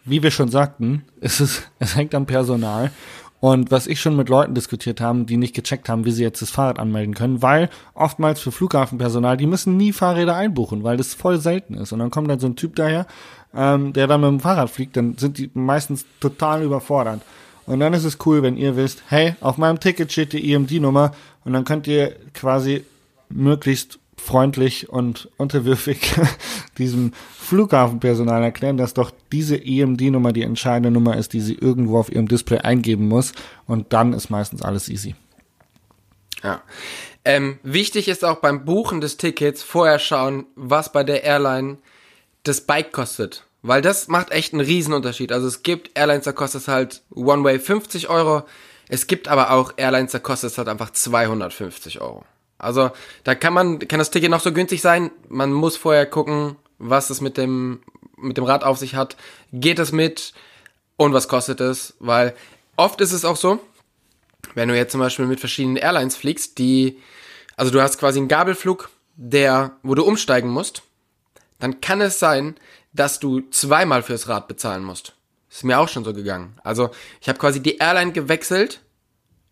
wie 0.04 0.22
wir 0.22 0.32
schon 0.32 0.50
sagten, 0.50 1.06
es 1.22 1.40
ist 1.40 1.72
es 1.80 1.96
hängt 1.96 2.14
am 2.14 2.26
Personal 2.26 2.92
und 3.40 3.72
was 3.72 3.88
ich 3.88 4.02
schon 4.02 4.18
mit 4.18 4.28
Leuten 4.28 4.56
diskutiert 4.56 5.00
haben, 5.00 5.26
die 5.26 5.38
nicht 5.38 5.56
gecheckt 5.56 5.88
haben, 5.88 6.04
wie 6.04 6.12
sie 6.12 6.24
jetzt 6.24 6.42
das 6.42 6.50
Fahrrad 6.50 6.80
anmelden 6.80 7.14
können, 7.14 7.42
weil 7.42 7.70
oftmals 7.94 8.42
für 8.42 8.52
Flughafenpersonal, 8.52 9.38
die 9.38 9.48
müssen 9.48 9.78
nie 9.78 9.94
Fahrräder 9.94 10.36
einbuchen, 10.36 10.84
weil 10.84 10.98
das 10.98 11.14
voll 11.14 11.40
selten 11.40 11.76
ist. 11.76 11.94
Und 11.94 12.00
dann 12.00 12.12
kommt 12.12 12.30
dann 12.30 12.40
so 12.40 12.48
ein 12.48 12.58
Typ 12.58 12.76
daher, 12.76 13.06
ähm, 13.56 13.94
der 13.94 14.08
dann 14.08 14.22
mit 14.22 14.30
dem 14.32 14.40
Fahrrad 14.42 14.70
fliegt, 14.70 14.98
dann 14.98 15.18
sind 15.18 15.38
die 15.38 15.50
meistens 15.54 16.06
total 16.20 16.64
überfordert. 16.64 17.22
Und 17.68 17.80
dann 17.80 17.94
ist 17.94 18.04
es 18.04 18.18
cool, 18.26 18.44
wenn 18.44 18.58
ihr 18.58 18.76
wisst, 18.76 19.04
hey, 19.08 19.36
auf 19.40 19.58
meinem 19.58 19.80
Ticket 19.80 20.12
steht 20.12 20.34
die 20.34 20.52
EMD-Nummer 20.52 21.12
und 21.46 21.54
dann 21.54 21.64
könnt 21.64 21.88
ihr 21.88 22.16
quasi 22.34 22.84
möglichst 23.30 24.00
freundlich 24.20 24.90
und 24.90 25.30
unterwürfig 25.38 26.16
diesem 26.78 27.14
Flughafenpersonal 27.40 28.44
erklären, 28.44 28.78
dass 28.78 28.94
doch 28.94 29.12
diese 29.32 29.56
EMD-Nummer 29.64 30.34
die 30.34 30.44
entscheidende 30.44 30.92
Nummer 30.92 31.18
ist, 31.18 31.34
die 31.34 31.42
sie 31.42 31.56
irgendwo 31.56 31.98
auf 31.98 32.12
ihrem 32.12 32.28
Display 32.28 32.60
eingeben 32.60 33.08
muss. 33.08 33.32
Und 33.66 33.94
dann 33.94 34.14
ist 34.14 34.30
meistens 34.30 34.62
alles 34.62 34.90
easy. 34.90 35.16
Ja. 36.44 36.62
Ähm, 37.26 37.60
wichtig 37.64 38.08
ist 38.08 38.24
auch 38.24 38.38
beim 38.38 38.66
Buchen 38.66 39.02
des 39.02 39.18
Tickets 39.18 39.64
vorher 39.64 40.00
schauen, 40.00 40.46
was 40.56 40.92
bei 40.92 41.04
der 41.04 41.24
Airline 41.24 41.78
das 42.44 42.62
Bike 42.62 42.92
kostet. 42.92 43.46
Weil 43.62 43.82
das 43.82 44.08
macht 44.08 44.32
echt 44.32 44.54
einen 44.54 44.66
Riesenunterschied. 44.66 45.32
Also 45.32 45.48
es 45.48 45.64
gibt 45.64 45.98
Airlines, 45.98 46.26
da 46.26 46.32
kostet 46.32 46.62
es 46.62 46.68
halt 46.68 47.02
One-Way 47.14 47.60
50 47.60 48.10
Euro. 48.10 48.44
Es 48.88 49.08
gibt 49.08 49.28
aber 49.28 49.52
auch 49.52 49.74
Airlines, 49.78 50.12
da 50.12 50.20
kostet 50.20 50.52
es 50.52 50.58
halt 50.58 50.70
einfach 50.70 50.92
250 50.92 52.00
Euro. 52.00 52.24
Also 52.58 52.92
da 53.24 53.36
kann 53.36 53.54
man, 53.54 53.80
kann 53.80 54.00
das 54.00 54.12
Ticket 54.12 54.32
noch 54.32 54.42
so 54.42 54.52
günstig 54.52 54.82
sein. 54.82 55.12
Man 55.30 55.54
muss 55.54 55.78
vorher 55.78 56.06
gucken, 56.06 56.56
was 56.78 57.10
es 57.10 57.22
mit 57.22 57.38
dem, 57.38 57.82
mit 58.18 58.38
dem 58.38 58.44
Rad 58.44 58.64
auf 58.64 58.78
sich 58.78 58.96
hat. 58.96 59.16
Geht 59.54 59.80
es 59.80 59.92
mit 59.92 60.34
und 60.96 61.14
was 61.14 61.28
kostet 61.28 61.62
es? 61.62 61.96
Weil 62.00 62.36
oft 62.76 63.02
ist 63.02 63.12
es 63.12 63.26
auch 63.26 63.38
so, 63.38 63.60
wenn 64.56 64.70
du 64.70 64.76
jetzt 64.76 64.92
zum 64.92 65.02
Beispiel 65.02 65.26
mit 65.26 65.40
verschiedenen 65.40 65.78
Airlines 65.78 66.16
fliegst, 66.16 66.58
die, 66.58 67.00
also 67.56 67.72
du 67.72 67.82
hast 67.82 68.00
quasi 68.00 68.20
einen 68.20 68.28
Gabelflug, 68.28 68.90
der, 69.16 69.78
wo 69.84 69.96
du 69.96 70.04
umsteigen 70.04 70.50
musst 70.50 70.84
dann 71.60 71.82
kann 71.82 72.02
es 72.02 72.20
sein, 72.20 72.56
dass 72.94 73.20
du 73.20 73.42
zweimal 73.50 74.04
fürs 74.04 74.28
Rad 74.28 74.48
bezahlen 74.48 74.84
musst. 74.84 75.14
Ist 75.50 75.64
mir 75.64 75.80
auch 75.80 75.90
schon 75.90 76.04
so 76.04 76.14
gegangen. 76.14 76.58
Also 76.64 76.92
ich 77.22 77.30
habe 77.30 77.40
quasi 77.40 77.62
die 77.62 77.78
Airline 77.78 78.12
gewechselt 78.12 78.82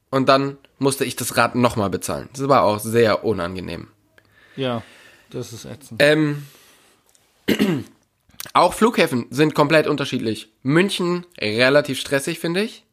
und 0.10 0.28
dann 0.30 0.58
musste 0.80 1.06
ich 1.06 1.16
das 1.16 1.38
Rad 1.38 1.56
nochmal 1.56 1.90
bezahlen. 1.90 2.30
Das 2.34 2.48
war 2.48 2.64
auch 2.64 2.80
sehr 2.80 3.24
unangenehm. 3.24 3.88
Ja, 4.56 4.84
das 5.30 5.54
ist 5.54 5.66
ätzend. 5.66 6.02
Ähm, 6.02 6.46
auch 8.54 8.74
Flughäfen 8.74 9.28
sind 9.30 9.56
komplett 9.56 9.88
unterschiedlich. 9.88 10.50
München 10.64 11.26
relativ 11.40 12.00
stressig, 12.00 12.40
finde 12.40 12.62
ich. 12.62 12.84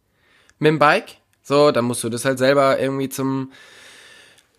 Mit 0.59 0.69
dem 0.69 0.79
Bike. 0.79 1.17
So, 1.43 1.73
dann 1.73 1.85
musst 1.85 2.05
du 2.05 2.09
das 2.09 2.25
halt 2.25 2.39
selber 2.39 2.79
irgendwie 2.79 3.09
zum 3.09 3.53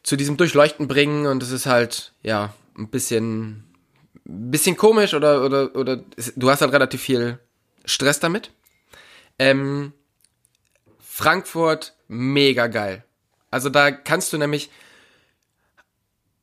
zu 0.04 0.18
diesem 0.18 0.36
Durchleuchten 0.36 0.90
bringen 0.90 1.28
und 1.28 1.42
es 1.42 1.52
ist 1.52 1.66
halt 1.66 2.12
ja 2.24 2.54
ein 2.78 2.90
bisschen 2.90 3.64
bisschen 4.26 4.78
komisch 4.78 5.14
oder, 5.14 5.44
oder, 5.44 5.76
oder 5.76 6.04
du 6.36 6.50
hast 6.50 6.62
halt 6.62 6.74
relativ 6.74 7.02
viel 7.02 7.40
Stress 7.86 8.20
damit. 8.20 8.52
Ähm, 9.40 9.94
Frankfurt, 11.00 11.94
mega 12.08 12.68
geil. 12.68 13.04
Also 13.54 13.70
da 13.70 13.92
kannst 13.92 14.34
du 14.34 14.38
nämlich, 14.38 14.70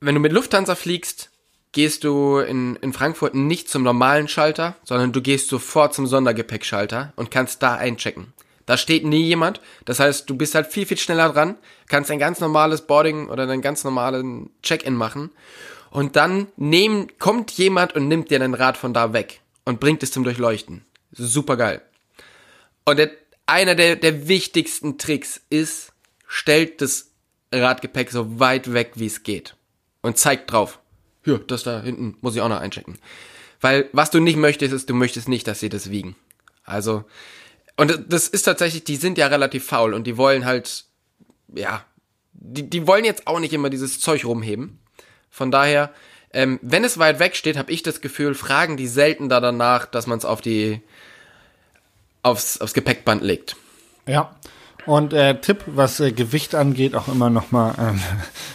wenn 0.01 0.15
du 0.15 0.21
mit 0.21 0.33
Lufthansa 0.33 0.75
fliegst, 0.75 1.31
gehst 1.73 2.05
du 2.05 2.39
in, 2.39 2.77
in 2.77 2.93
Frankfurt 2.93 3.35
nicht 3.35 3.69
zum 3.69 3.83
normalen 3.83 4.29
Schalter, 4.29 4.77
sondern 4.85 5.13
du 5.13 5.21
gehst 5.21 5.49
sofort 5.49 5.93
zum 5.93 6.07
Sondergepäckschalter 6.07 7.13
und 7.17 7.31
kannst 7.31 7.63
da 7.63 7.75
einchecken. 7.75 8.33
Da 8.67 8.77
steht 8.77 9.05
nie 9.05 9.25
jemand. 9.25 9.61
Das 9.85 9.99
heißt, 9.99 10.31
du 10.31 10.37
bist 10.37 10.55
halt 10.55 10.69
viel, 10.69 10.87
viel 10.87 10.99
schneller 10.99 11.31
dran, 11.31 11.57
kannst 11.89 12.11
ein 12.11 12.19
ganz 12.19 12.41
normales 12.41 12.83
Boarding 12.83 13.29
oder 13.29 13.43
einen 13.43 13.63
ganz 13.63 13.83
normalen 13.83 14.51
Check-in 14.63 14.95
machen 14.95 15.31
und 15.91 16.15
dann 16.15 16.47
nehm, 16.57 17.09
kommt 17.19 17.51
jemand 17.53 17.95
und 17.95 18.07
nimmt 18.07 18.31
dir 18.31 18.39
dein 18.39 18.55
Rad 18.55 18.77
von 18.77 18.95
da 18.95 19.13
weg 19.13 19.41
und 19.65 19.81
bringt 19.81 20.03
es 20.05 20.13
zum 20.13 20.23
Durchleuchten. 20.23 20.85
Super 21.13 21.57
geil. 21.57 21.83
Und 22.85 22.99
der, 22.99 23.11
einer 23.47 23.75
der, 23.75 23.97
der 23.97 24.29
wichtigsten 24.29 24.99
Tricks 24.99 25.41
ist, 25.51 25.93
stellt 26.33 26.81
das 26.81 27.11
Radgepäck 27.53 28.13
so 28.13 28.39
weit 28.39 28.73
weg, 28.73 28.93
wie 28.95 29.07
es 29.07 29.25
geht. 29.25 29.57
Und 30.01 30.17
zeigt 30.17 30.53
drauf. 30.53 30.79
Hier, 31.25 31.39
das 31.39 31.65
da 31.65 31.83
hinten 31.83 32.17
muss 32.21 32.37
ich 32.37 32.41
auch 32.41 32.49
noch 32.49 32.61
einchecken. 32.61 32.99
Weil 33.61 33.91
was 33.93 34.13
du 34.13 34.21
nicht 34.21 34.37
möchtest, 34.37 34.73
ist, 34.73 34.89
du 34.89 34.95
möchtest 34.95 35.29
nicht, 35.29 35.49
dass 35.49 35.59
sie 35.59 35.69
das 35.69 35.91
wiegen. 35.91 36.15
Also, 36.65 37.05
und 37.77 38.05
das 38.09 38.29
ist 38.29 38.45
tatsächlich, 38.45 38.85
die 38.85 38.95
sind 38.95 39.19
ja 39.19 39.27
relativ 39.27 39.67
faul 39.67 39.93
und 39.93 40.07
die 40.07 40.17
wollen 40.17 40.45
halt, 40.45 40.85
ja, 41.53 41.85
die, 42.33 42.71
die 42.71 42.87
wollen 42.87 43.05
jetzt 43.05 43.27
auch 43.27 43.41
nicht 43.41 43.53
immer 43.53 43.69
dieses 43.69 43.99
Zeug 43.99 44.25
rumheben. 44.25 44.79
Von 45.31 45.51
daher, 45.51 45.93
ähm, 46.33 46.61
wenn 46.63 46.85
es 46.85 46.97
weit 46.99 47.19
weg 47.19 47.35
steht, 47.35 47.57
habe 47.57 47.73
ich 47.73 47.83
das 47.83 48.01
Gefühl, 48.01 48.35
fragen 48.35 48.77
die 48.77 48.87
selten 48.87 49.29
da 49.29 49.41
danach, 49.41 49.85
dass 49.85 50.07
man 50.07 50.19
es 50.19 50.25
auf 50.25 50.41
die 50.41 50.81
aufs, 52.23 52.61
aufs 52.61 52.73
Gepäckband 52.73 53.23
legt. 53.23 53.57
Ja. 54.07 54.37
Und 54.87 55.13
äh, 55.13 55.41
Tipp, 55.41 55.63
was 55.67 56.01
äh, 56.01 56.13
Gewicht 56.13 56.55
angeht, 56.55 56.95
auch 56.95 57.09
immer 57.09 57.31
nochmal, 57.31 57.75
ähm, 57.79 58.01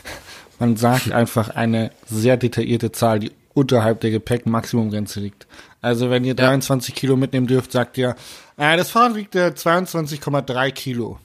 man 0.60 0.76
sagt 0.78 1.12
einfach 1.12 1.50
eine 1.50 1.92
sehr 2.06 2.38
detaillierte 2.38 2.92
Zahl, 2.92 3.20
die 3.20 3.32
unterhalb 3.54 4.02
der 4.02 4.12
Gepäckmaximumgrenze 4.12 5.20
liegt. 5.20 5.48
Also 5.82 6.10
wenn 6.10 6.24
ihr 6.24 6.36
ja. 6.36 6.48
23 6.48 6.94
Kilo 6.96 7.16
mitnehmen 7.16 7.48
dürft, 7.48 7.72
sagt 7.72 7.98
ihr, 7.98 8.16
äh, 8.58 8.78
das 8.78 8.90
Fahrrad 8.90 9.16
wiegt 9.16 9.36
äh, 9.36 9.54
22,3 9.56 10.72
Kilo. 10.72 11.20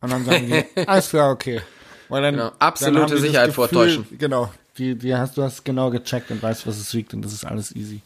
Und 0.00 0.12
dann 0.12 0.24
sagen 0.24 0.46
die, 0.46 0.86
alles 0.86 1.10
klar, 1.10 1.30
okay. 1.30 1.60
Weil 2.08 2.22
dann, 2.22 2.34
genau. 2.34 2.52
Absolute 2.58 3.14
dann 3.14 3.22
Sicherheit 3.22 3.52
vortäuschen. 3.52 4.06
Genau, 4.18 4.52
die, 4.76 4.96
die 4.96 5.14
hast, 5.14 5.36
du 5.36 5.42
hast 5.42 5.64
genau 5.64 5.90
gecheckt 5.90 6.30
und 6.30 6.42
weißt, 6.42 6.66
was 6.66 6.78
es 6.78 6.92
wiegt 6.94 7.14
und 7.14 7.22
das 7.22 7.32
ist 7.32 7.44
alles 7.44 7.74
easy. 7.74 8.00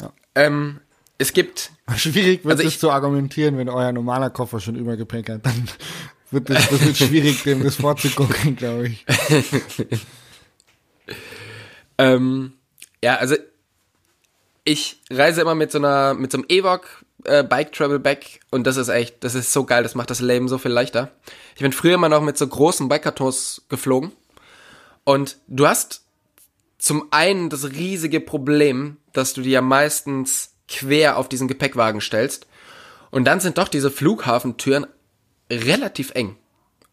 Ja. 0.00 0.12
Ähm, 0.34 0.80
es 1.18 1.32
gibt. 1.32 1.70
Schwierig 1.96 2.44
wird 2.44 2.58
also 2.58 2.68
es 2.68 2.78
zu 2.78 2.90
argumentieren, 2.90 3.56
wenn 3.58 3.68
euer 3.68 3.92
normaler 3.92 4.30
Koffer 4.30 4.60
schon 4.60 4.76
Übergepäck 4.76 5.28
hat. 5.30 5.46
Dann 5.46 5.68
wird 6.30 6.50
es 6.50 6.68
das 6.68 6.84
wird 6.84 6.96
schwierig, 6.96 7.42
dem 7.42 7.62
das 7.62 7.76
vorzugucken, 7.76 8.56
glaube 8.56 8.88
ich. 8.88 9.04
ähm, 11.98 12.54
ja, 13.02 13.16
also 13.16 13.36
ich 14.64 15.00
reise 15.10 15.42
immer 15.42 15.54
mit 15.54 15.70
so 15.70 15.78
einer, 15.78 16.14
mit 16.14 16.32
so 16.32 16.38
einem 16.38 16.46
Evok 16.48 17.04
äh, 17.24 17.44
Bike 17.44 17.72
Travel 17.72 17.98
Bag 17.98 18.40
und 18.50 18.66
das 18.66 18.76
ist 18.76 18.88
echt, 18.88 19.22
das 19.22 19.34
ist 19.34 19.52
so 19.52 19.64
geil, 19.64 19.82
das 19.82 19.94
macht 19.94 20.10
das 20.10 20.20
Leben 20.20 20.48
so 20.48 20.58
viel 20.58 20.70
leichter. 20.70 21.12
Ich 21.54 21.60
bin 21.60 21.72
früher 21.72 21.94
immer 21.94 22.08
noch 22.08 22.22
mit 22.22 22.38
so 22.38 22.46
großen 22.46 22.88
Bike-Kartons 22.88 23.66
geflogen 23.68 24.12
und 25.04 25.36
du 25.46 25.66
hast 25.66 26.02
zum 26.78 27.06
einen 27.10 27.50
das 27.50 27.72
riesige 27.72 28.20
Problem, 28.20 28.96
dass 29.12 29.34
du 29.34 29.42
dir 29.42 29.52
ja 29.52 29.60
meistens 29.60 30.53
quer 30.68 31.16
auf 31.16 31.28
diesen 31.28 31.48
Gepäckwagen 31.48 32.00
stellst. 32.00 32.46
Und 33.10 33.24
dann 33.24 33.40
sind 33.40 33.58
doch 33.58 33.68
diese 33.68 33.90
Flughafentüren 33.90 34.86
relativ 35.50 36.10
eng. 36.12 36.36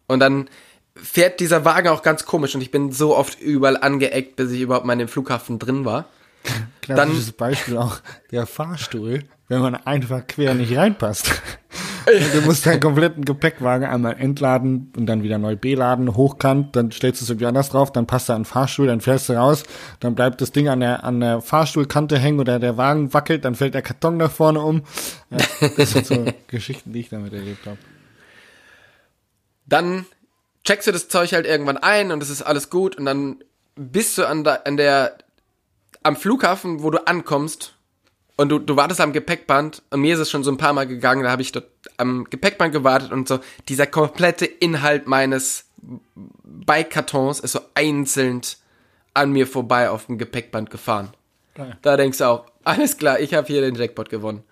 Und 0.08 0.20
dann 0.20 0.50
fährt 0.96 1.40
dieser 1.40 1.66
Wagen 1.66 1.88
auch 1.88 2.04
ganz 2.04 2.26
komisch 2.26 2.54
und 2.54 2.62
ich 2.62 2.72
bin 2.72 2.92
so 2.92 3.16
oft 3.16 3.40
überall 3.40 3.78
angeeckt, 3.78 4.36
bis 4.36 4.52
ich 4.52 4.62
überhaupt 4.62 4.86
mal 4.86 4.94
in 4.94 5.00
dem 5.00 5.08
Flughafen 5.08 5.58
drin 5.58 5.86
war. 5.86 6.06
Klassisches 6.82 7.28
dann, 7.28 7.36
Beispiel 7.38 7.78
auch 7.78 8.00
der 8.32 8.46
Fahrstuhl, 8.46 9.24
wenn 9.52 9.60
man 9.60 9.76
einfach 9.76 10.26
quer 10.28 10.54
nicht 10.54 10.78
reinpasst 10.78 11.30
du 12.06 12.42
musst 12.42 12.66
deinen 12.66 12.80
kompletten 12.80 13.26
Gepäckwagen 13.26 13.86
einmal 13.86 14.18
entladen 14.18 14.94
und 14.96 15.08
dann 15.08 15.24
wieder 15.24 15.38
neu 15.38 15.58
beladen, 15.58 16.16
hochkant, 16.16 16.76
dann 16.76 16.90
stellst 16.92 17.20
du 17.20 17.26
es 17.26 17.30
irgendwie 17.30 17.46
anders 17.46 17.70
drauf, 17.70 17.92
dann 17.92 18.08
passt 18.08 18.30
da 18.30 18.36
ein 18.36 18.46
Fahrstuhl, 18.46 18.88
dann 18.88 19.02
fährst 19.02 19.28
du 19.28 19.34
raus, 19.34 19.64
dann 20.00 20.16
bleibt 20.16 20.40
das 20.40 20.54
Ding 20.54 20.70
an 20.70 20.80
der, 20.80 21.04
an 21.04 21.20
der 21.20 21.42
Fahrstuhlkante 21.42 22.18
hängen 22.18 22.40
oder 22.40 22.60
der 22.60 22.78
Wagen 22.78 23.14
wackelt, 23.14 23.44
dann 23.44 23.56
fällt 23.56 23.74
der 23.74 23.82
Karton 23.82 24.18
nach 24.18 24.32
vorne 24.32 24.62
um. 24.62 24.84
Ja, 25.30 25.38
das 25.76 25.92
sind 25.92 26.08
so 26.08 26.26
Geschichten, 26.48 26.94
die 26.94 27.02
ich 27.02 27.10
damit 27.10 27.34
erlebt 27.34 27.66
habe. 27.66 27.78
Dann 29.66 30.06
checkst 30.64 30.88
du 30.88 30.92
das 30.94 31.10
Zeug 31.10 31.34
halt 31.34 31.46
irgendwann 31.46 31.78
ein 31.78 32.12
und 32.12 32.24
es 32.24 32.30
ist 32.30 32.42
alles 32.42 32.70
gut 32.70 32.96
und 32.96 33.06
dann 33.06 33.44
bist 33.76 34.18
du 34.18 34.26
an 34.26 34.44
der, 34.46 34.66
an 34.66 34.78
der 34.78 35.18
am 36.04 36.16
Flughafen, 36.16 36.84
wo 36.84 36.90
du 36.90 37.06
ankommst 37.06 37.76
und 38.38 38.50
du, 38.50 38.60
du 38.60 38.76
wartest 38.76 39.02
am 39.02 39.14
Gepäckband 39.14 39.82
und 39.92 40.02
mir 40.02 40.14
ist 40.16 40.20
es 40.20 40.30
schon 40.32 40.44
so 40.44 40.52
ein 40.52 40.58
paar 40.58 40.74
Mal 40.74 40.88
gegangen, 40.88 41.24
da 41.24 41.32
habe 41.32 41.42
ich 41.42 41.52
dort 41.52 41.68
am 41.98 42.26
Gepäckband 42.30 42.74
gewartet 42.74 43.12
und 43.12 43.28
so 43.28 43.40
dieser 43.70 43.88
komplette 43.88 44.46
Inhalt 44.46 45.08
meines 45.08 45.66
Bike-Kartons 46.44 47.40
ist 47.40 47.54
so 47.54 47.60
einzeln 47.74 48.42
an 49.14 49.32
mir 49.32 49.48
vorbei 49.48 49.90
auf 49.90 50.06
dem 50.06 50.18
Gepäckband 50.18 50.70
gefahren. 50.70 51.10
Geil. 51.56 51.78
Da 51.82 51.98
denkst 51.98 52.20
du 52.20 52.26
auch, 52.26 52.46
alles 52.64 52.98
klar, 52.98 53.20
ich 53.20 53.34
habe 53.34 53.48
hier 53.48 53.62
den 53.62 53.76
Jackpot 53.76 54.10
gewonnen. 54.10 54.44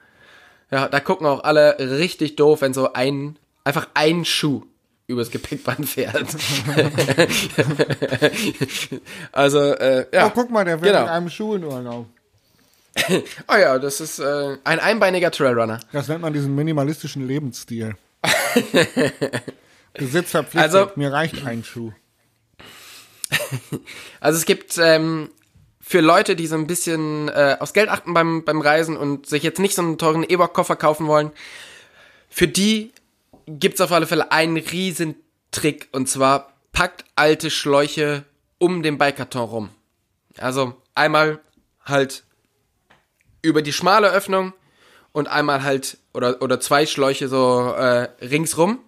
Ja, 0.71 0.87
da 0.87 0.99
gucken 0.99 1.25
auch 1.25 1.43
alle 1.43 1.77
richtig 1.79 2.35
doof, 2.35 2.61
wenn 2.61 2.73
so 2.73 2.93
ein, 2.93 3.37
einfach 3.63 3.87
ein 3.93 4.25
Schuh 4.25 4.63
übers 5.07 5.31
Gepäckband 5.31 5.87
fährt. 5.89 6.15
also, 9.31 9.59
äh, 9.59 10.05
ja. 10.13 10.27
Oh, 10.27 10.31
guck 10.33 10.51
mal, 10.51 10.65
der 10.65 10.79
fährt 10.79 10.93
Genau. 10.93 11.05
mit 11.05 11.09
einem 11.09 11.29
Schuh 11.29 11.55
in 11.55 11.63
Urlaub. 11.63 12.05
Oh 13.47 13.55
ja, 13.55 13.77
das 13.79 14.01
ist 14.01 14.19
äh, 14.19 14.57
ein 14.63 14.79
einbeiniger 14.79 15.31
Trailrunner. 15.31 15.79
Das 15.91 16.07
nennt 16.07 16.21
man 16.21 16.33
diesen 16.33 16.55
minimalistischen 16.55 17.27
Lebensstil. 17.27 17.95
Besitz 19.93 20.31
verpflichtet, 20.31 20.73
Also- 20.73 20.91
mir 20.95 21.12
reicht 21.12 21.45
ein 21.45 21.63
Schuh. 21.63 21.91
Also 24.19 24.38
es 24.38 24.45
gibt 24.45 24.77
ähm, 24.77 25.29
für 25.81 26.01
Leute, 26.01 26.35
die 26.35 26.47
so 26.47 26.55
ein 26.55 26.67
bisschen 26.67 27.29
äh, 27.29 27.57
aufs 27.59 27.73
Geld 27.73 27.89
achten 27.89 28.13
beim, 28.13 28.43
beim 28.43 28.62
Reisen 28.62 28.97
und 28.97 29.27
sich 29.27 29.43
jetzt 29.43 29.59
nicht 29.59 29.75
so 29.75 29.81
einen 29.81 29.97
teuren 29.97 30.23
E-Book-Koffer 30.23 30.75
kaufen 30.75 31.07
wollen, 31.07 31.31
für 32.29 32.47
die 32.47 32.91
gibt's 33.47 33.81
auf 33.81 33.91
alle 33.91 34.07
Fälle 34.07 34.31
einen 34.31 34.57
riesen 34.57 35.15
Trick 35.51 35.88
und 35.91 36.07
zwar 36.09 36.53
packt 36.73 37.05
alte 37.15 37.49
Schläuche 37.49 38.23
um 38.59 38.83
den 38.83 38.97
Bikekarton 38.97 39.41
rum. 39.49 39.69
Also 40.38 40.75
einmal 40.95 41.39
halt 41.85 42.23
über 43.41 43.62
die 43.62 43.73
schmale 43.73 44.12
Öffnung 44.12 44.54
und 45.12 45.28
einmal 45.28 45.63
halt 45.63 45.97
oder 46.13 46.41
oder 46.41 46.60
zwei 46.60 46.86
Schläuche 46.86 47.28
so 47.28 47.73
äh, 47.73 48.10
ringsrum. 48.21 48.80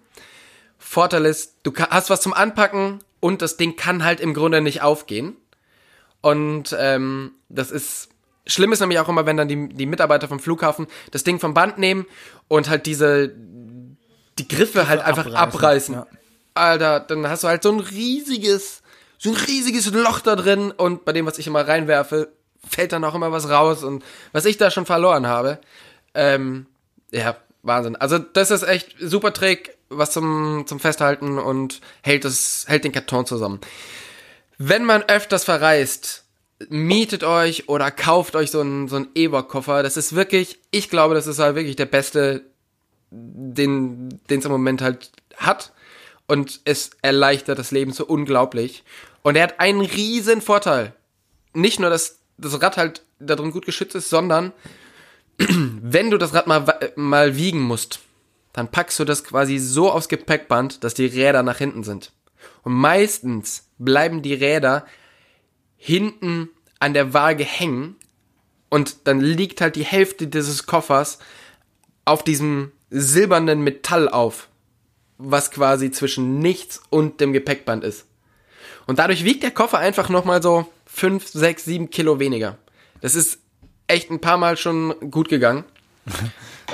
Vorteil 0.78 1.26
ist, 1.26 1.56
du 1.62 1.72
hast 1.76 2.10
was 2.10 2.20
zum 2.20 2.32
Anpacken 2.32 2.98
und 3.20 3.40
das 3.40 3.56
Ding 3.56 3.76
kann 3.76 4.04
halt 4.04 4.20
im 4.20 4.34
Grunde 4.34 4.60
nicht 4.60 4.82
aufgehen. 4.82 5.36
Und 6.20 6.76
ähm, 6.78 7.32
das 7.48 7.70
ist 7.70 8.08
schlimm 8.46 8.72
ist 8.72 8.80
nämlich 8.80 8.98
auch 8.98 9.08
immer, 9.08 9.26
wenn 9.26 9.36
dann 9.36 9.48
die, 9.48 9.68
die 9.68 9.86
Mitarbeiter 9.86 10.28
vom 10.28 10.40
Flughafen 10.40 10.86
das 11.10 11.24
Ding 11.24 11.38
vom 11.38 11.54
Band 11.54 11.78
nehmen 11.78 12.06
und 12.48 12.68
halt 12.68 12.86
diese 12.86 13.32
die 14.38 14.48
Griffe 14.48 14.88
halt 14.88 15.00
einfach 15.00 15.26
abreißen, 15.26 15.36
abreißen. 15.36 15.94
ja. 15.94 16.06
Alter, 16.54 17.00
dann 17.00 17.28
hast 17.28 17.44
du 17.44 17.48
halt 17.48 17.62
so 17.62 17.70
ein 17.70 17.80
riesiges, 17.80 18.82
so 19.18 19.30
ein 19.30 19.36
riesiges 19.36 19.90
Loch 19.92 20.20
da 20.20 20.36
drin 20.36 20.70
und 20.70 21.04
bei 21.04 21.12
dem, 21.12 21.26
was 21.26 21.38
ich 21.38 21.46
immer 21.46 21.66
reinwerfe, 21.66 22.32
fällt 22.68 22.92
dann 22.92 23.04
auch 23.04 23.14
immer 23.14 23.32
was 23.32 23.48
raus 23.48 23.82
und 23.82 24.04
was 24.32 24.44
ich 24.44 24.56
da 24.56 24.70
schon 24.70 24.86
verloren 24.86 25.26
habe. 25.26 25.58
Ähm, 26.14 26.66
ja, 27.10 27.36
Wahnsinn. 27.62 27.96
Also 27.96 28.18
das 28.18 28.50
ist 28.50 28.62
echt 28.62 28.96
super 28.98 29.32
Trick, 29.32 29.76
was 29.88 30.12
zum, 30.12 30.64
zum 30.66 30.80
Festhalten 30.80 31.38
und 31.38 31.80
hält 32.02 32.24
das, 32.24 32.64
hält 32.68 32.84
den 32.84 32.92
Karton 32.92 33.26
zusammen. 33.26 33.60
Wenn 34.58 34.84
man 34.84 35.02
öfters 35.02 35.44
verreist, 35.44 36.24
mietet 36.68 37.24
euch 37.24 37.68
oder 37.68 37.90
kauft 37.90 38.36
euch 38.36 38.50
so 38.50 38.60
einen, 38.60 38.88
so 38.88 38.96
einen 38.96 39.08
E-Book-Koffer. 39.14 39.82
Das 39.82 39.96
ist 39.96 40.14
wirklich, 40.14 40.58
ich 40.70 40.90
glaube, 40.90 41.14
das 41.14 41.26
ist 41.26 41.38
halt 41.38 41.56
wirklich 41.56 41.76
der 41.76 41.86
beste, 41.86 42.42
den, 43.10 44.20
den 44.30 44.38
es 44.38 44.44
im 44.44 44.52
Moment 44.52 44.82
halt 44.82 45.10
hat. 45.36 45.72
Und 46.26 46.60
es 46.64 46.90
erleichtert 47.02 47.58
das 47.58 47.72
Leben 47.72 47.92
so 47.92 48.06
unglaublich. 48.06 48.84
Und 49.22 49.36
er 49.36 49.42
hat 49.44 49.60
einen 49.60 49.80
riesen 49.80 50.40
Vorteil. 50.40 50.94
Nicht 51.52 51.80
nur, 51.80 51.90
dass 51.90 52.20
das 52.38 52.60
Rad 52.60 52.76
halt 52.76 53.04
da 53.18 53.36
drin 53.36 53.50
gut 53.50 53.66
geschützt 53.66 53.94
ist, 53.94 54.10
sondern 54.10 54.52
wenn 55.38 56.10
du 56.10 56.18
das 56.18 56.34
Rad 56.34 56.46
mal, 56.46 56.92
mal 56.96 57.36
wiegen 57.36 57.60
musst, 57.60 58.00
dann 58.52 58.70
packst 58.70 58.98
du 58.98 59.04
das 59.04 59.24
quasi 59.24 59.58
so 59.58 59.90
aufs 59.90 60.08
Gepäckband, 60.08 60.84
dass 60.84 60.94
die 60.94 61.06
Räder 61.06 61.42
nach 61.42 61.58
hinten 61.58 61.84
sind. 61.84 62.12
Und 62.62 62.74
meistens 62.74 63.68
bleiben 63.78 64.22
die 64.22 64.34
Räder 64.34 64.86
hinten 65.76 66.48
an 66.78 66.94
der 66.94 67.14
Waage 67.14 67.44
hängen 67.44 67.96
und 68.68 69.06
dann 69.06 69.20
liegt 69.20 69.60
halt 69.60 69.76
die 69.76 69.84
Hälfte 69.84 70.26
dieses 70.26 70.66
Koffers 70.66 71.18
auf 72.04 72.22
diesem 72.22 72.72
silbernen 72.90 73.62
Metall 73.62 74.08
auf, 74.08 74.48
was 75.18 75.50
quasi 75.50 75.90
zwischen 75.90 76.38
nichts 76.38 76.82
und 76.90 77.20
dem 77.20 77.32
Gepäckband 77.32 77.84
ist. 77.84 78.06
Und 78.86 78.98
dadurch 78.98 79.24
wiegt 79.24 79.42
der 79.42 79.50
Koffer 79.50 79.78
einfach 79.78 80.08
nochmal 80.08 80.42
so 80.42 80.66
5, 80.92 81.26
6, 81.26 81.64
7 81.64 81.90
Kilo 81.90 82.20
weniger. 82.20 82.58
Das 83.00 83.14
ist 83.14 83.38
echt 83.86 84.10
ein 84.10 84.20
paar 84.20 84.38
Mal 84.38 84.56
schon 84.56 84.94
gut 85.10 85.28
gegangen. 85.28 85.64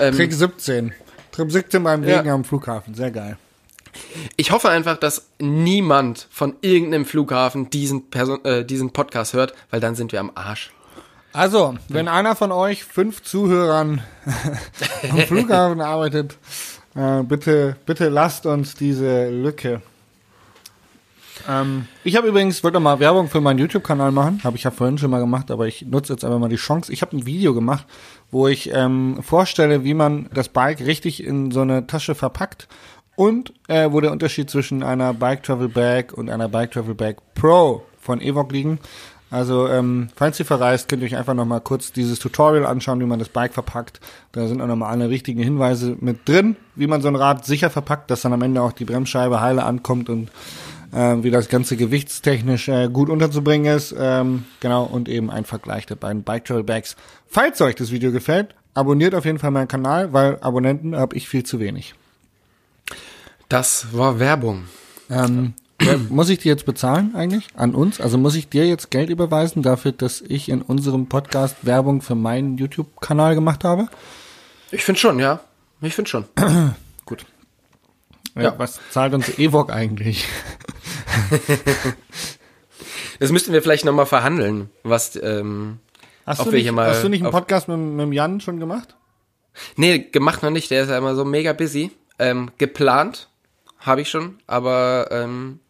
Ähm, 0.01 0.15
Trick 0.15 0.33
17. 0.33 0.93
Trick 1.33 1.51
17 1.51 1.83
beim 1.83 2.05
Ja. 2.05 2.19
Regen 2.19 2.31
am 2.31 2.45
Flughafen. 2.45 2.95
Sehr 2.95 3.11
geil. 3.11 3.37
Ich 4.37 4.53
hoffe 4.53 4.69
einfach, 4.69 4.97
dass 4.97 5.27
niemand 5.41 6.29
von 6.31 6.55
irgendeinem 6.61 7.05
Flughafen 7.05 7.69
diesen, 7.69 8.09
Person 8.09 8.45
äh, 8.45 8.65
diesen 8.65 8.93
Podcast 8.93 9.33
hört, 9.33 9.55
weil 9.71 9.81
dann 9.81 9.97
sind 9.97 10.13
wir 10.13 10.21
am 10.21 10.31
Arsch. 10.37 10.71
Also, 11.33 11.75
wenn 11.89 12.07
einer 12.07 12.37
von 12.37 12.53
euch 12.53 12.85
fünf 12.85 13.23
Zuhörern 13.23 14.01
am 15.11 15.19
Flughafen 15.19 15.81
arbeitet, 15.81 16.37
äh, 16.95 17.25
bitte, 17.25 17.77
bitte 17.87 18.09
lasst 18.09 18.47
uns 18.47 18.75
diese 18.75 19.31
Lücke. 19.31 19.83
Ähm, 21.49 21.87
ich 22.05 22.17
habe 22.17 22.29
übrigens, 22.29 22.63
wollte 22.63 22.79
mal 22.79 23.01
Werbung 23.01 23.29
für 23.29 23.41
meinen 23.41 23.59
YouTube-Kanal 23.59 24.13
machen, 24.13 24.41
habe 24.45 24.57
ich 24.57 24.65
ja 24.65 24.71
vorhin 24.71 24.99
schon 24.99 25.11
mal 25.11 25.21
gemacht, 25.21 25.51
aber 25.51 25.67
ich 25.67 25.87
nutze 25.87 26.13
jetzt 26.13 26.25
einfach 26.25 26.39
mal 26.39 26.51
die 26.51 26.57
Chance. 26.57 26.93
Ich 26.93 27.01
habe 27.01 27.17
ein 27.17 27.25
Video 27.25 27.55
gemacht, 27.55 27.87
wo 28.31 28.47
ich 28.49 28.71
ähm, 28.73 29.23
vorstelle, 29.23 29.83
wie 29.83 29.95
man 29.95 30.29
das 30.35 30.51
Bike 30.51 30.81
richtig 30.81 31.25
in 31.25 31.51
so 31.51 31.63
eine 31.63 31.87
Tasche 31.87 32.15
verpackt 32.15 32.69
und 33.17 33.55
äh, 33.69 33.91
wo 33.91 34.01
der 34.01 34.13
Unterschied 34.13 34.51
zwischen 34.51 34.83
einer 34.83 35.15
Bike 35.15 35.43
Travel 35.43 35.69
Bag 35.69 36.13
und 36.13 36.29
einer 36.29 36.49
Bike 36.49 36.71
Travel 36.73 36.95
Bag 36.95 37.17
Pro 37.35 37.83
von 37.99 38.21
Evoc 38.21 38.53
liegen. 38.53 38.79
Also, 39.31 39.69
ähm, 39.69 40.09
falls 40.17 40.39
ihr 40.41 40.47
verreist, 40.47 40.89
könnt 40.89 41.03
ihr 41.03 41.07
euch 41.07 41.17
einfach 41.17 41.35
nochmal 41.35 41.61
kurz 41.61 41.93
dieses 41.93 42.19
Tutorial 42.19 42.65
anschauen, 42.65 43.01
wie 43.01 43.05
man 43.05 43.19
das 43.19 43.29
Bike 43.29 43.53
verpackt. 43.53 44.01
Da 44.33 44.47
sind 44.49 44.63
auch 44.63 44.67
nochmal 44.67 44.91
alle 44.91 45.11
wichtigen 45.11 45.43
Hinweise 45.43 45.97
mit 46.01 46.27
drin, 46.27 46.57
wie 46.77 46.87
man 46.87 47.03
so 47.03 47.09
ein 47.09 47.17
Rad 47.17 47.45
sicher 47.45 47.69
verpackt, 47.69 48.11
dass 48.11 48.23
dann 48.23 48.33
am 48.33 48.41
Ende 48.41 48.63
auch 48.63 48.73
die 48.73 48.87
Bremsscheibe 48.87 49.41
heile 49.43 49.65
ankommt 49.65 50.09
und 50.09 50.31
äh, 50.93 51.17
wie 51.23 51.31
das 51.31 51.49
Ganze 51.49 51.77
gewichtstechnisch 51.77 52.69
äh, 52.69 52.89
gut 52.89 53.11
unterzubringen 53.11 53.75
ist. 53.75 53.95
Ähm, 53.99 54.45
genau, 54.61 54.85
und 54.85 55.09
eben 55.09 55.31
ein 55.31 55.45
Vergleich 55.45 55.87
der 55.87 55.97
beiden 55.97 56.23
Bike 56.23 56.45
Travel 56.45 56.65
Bags. 56.65 56.97
Falls 57.27 57.61
euch 57.61 57.75
das 57.75 57.91
Video 57.91 58.13
gefällt, 58.13 58.55
abonniert 58.75 59.15
auf 59.15 59.25
jeden 59.25 59.39
Fall 59.39 59.51
meinen 59.51 59.69
Kanal, 59.69 60.13
weil 60.13 60.39
Abonnenten 60.41 60.97
habe 60.97 61.17
ich 61.17 61.29
viel 61.29 61.45
zu 61.45 61.61
wenig. 61.61 61.95
Das 63.49 63.89
war 63.93 64.19
Werbung. 64.19 64.65
Ähm, 65.11 65.55
muss 66.09 66.29
ich 66.29 66.39
dir 66.39 66.49
jetzt 66.49 66.67
bezahlen 66.67 67.15
eigentlich 67.15 67.49
an 67.55 67.75
uns? 67.75 68.01
Also 68.01 68.19
muss 68.19 68.35
ich 68.35 68.49
dir 68.49 68.67
jetzt 68.67 68.91
Geld 68.91 69.11
überweisen 69.11 69.63
dafür, 69.63 69.93
dass 69.93 70.21
ich 70.21 70.49
in 70.49 70.63
unserem 70.63 71.07
Podcast 71.07 71.57
Werbung 71.63 72.03
für 72.03 72.15
meinen 72.15 72.59
YouTube-Kanal 72.59 73.35
gemacht 73.35 73.65
habe? 73.65 73.89
Ich 74.71 74.85
finde 74.85 75.01
schon, 75.01 75.19
ja. 75.19 75.41
Ich 75.81 75.95
finde 75.95 76.11
schon. 76.11 76.25
Ja. 78.45 78.59
Was 78.59 78.81
zahlt 78.91 79.15
uns 79.15 79.39
Evoc 79.39 79.71
eigentlich? 79.71 80.27
Das 83.21 83.33
müssten 83.33 83.53
wir 83.53 83.63
vielleicht 83.63 83.85
nochmal 83.85 84.07
verhandeln, 84.07 84.71
was, 84.85 85.17
ähm, 85.21 85.81
Hast 86.25 86.45
du, 86.45 86.51
nicht, 86.51 86.63
hier 86.63 86.73
mal 86.73 86.91
hast 86.91 87.03
du 87.03 87.09
nicht 87.09 87.23
einen 87.23 87.33
Podcast 87.33 87.69
mit, 87.69 87.79
mit 87.79 88.01
dem 88.01 88.13
Jan 88.13 88.41
schon 88.41 88.61
gemacht? 88.61 88.95
nee, 89.77 89.99
gemacht 89.99 90.43
noch 90.43 90.51
nicht, 90.51 90.71
der 90.71 90.83
ist 90.83 90.91
ja 90.91 90.99
immer 90.99 91.15
so 91.15 91.25
mega 91.25 91.53
busy. 91.53 91.91
Ähm, 92.19 92.51
geplant 92.59 93.29
habe 93.79 94.03
ich 94.03 94.11
schon, 94.11 94.39
aber 94.47 95.09
ähm, 95.11 95.61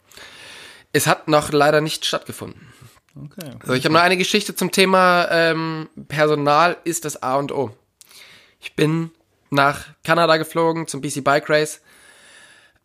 es 0.92 1.07
hat 1.07 1.28
noch 1.28 1.52
leider 1.52 1.81
nicht 1.81 2.04
stattgefunden. 2.04 2.72
Okay. 3.14 3.50
So, 3.64 3.72
ich 3.74 3.85
habe 3.85 3.94
noch 3.94 4.00
eine 4.00 4.16
Geschichte 4.16 4.54
zum 4.54 4.70
Thema 4.70 5.28
ähm, 5.31 5.88
Personal 6.09 6.76
ist 6.85 7.04
das 7.04 7.22
A 7.22 7.37
und 7.37 7.52
O. 7.52 7.70
Ich 8.61 8.74
bin 8.74 9.11
nach 9.50 9.87
Kanada 10.04 10.37
geflogen 10.37 10.87
zum 10.87 11.00
BC 11.00 11.22
Bike 11.22 11.48
Race. 11.48 11.81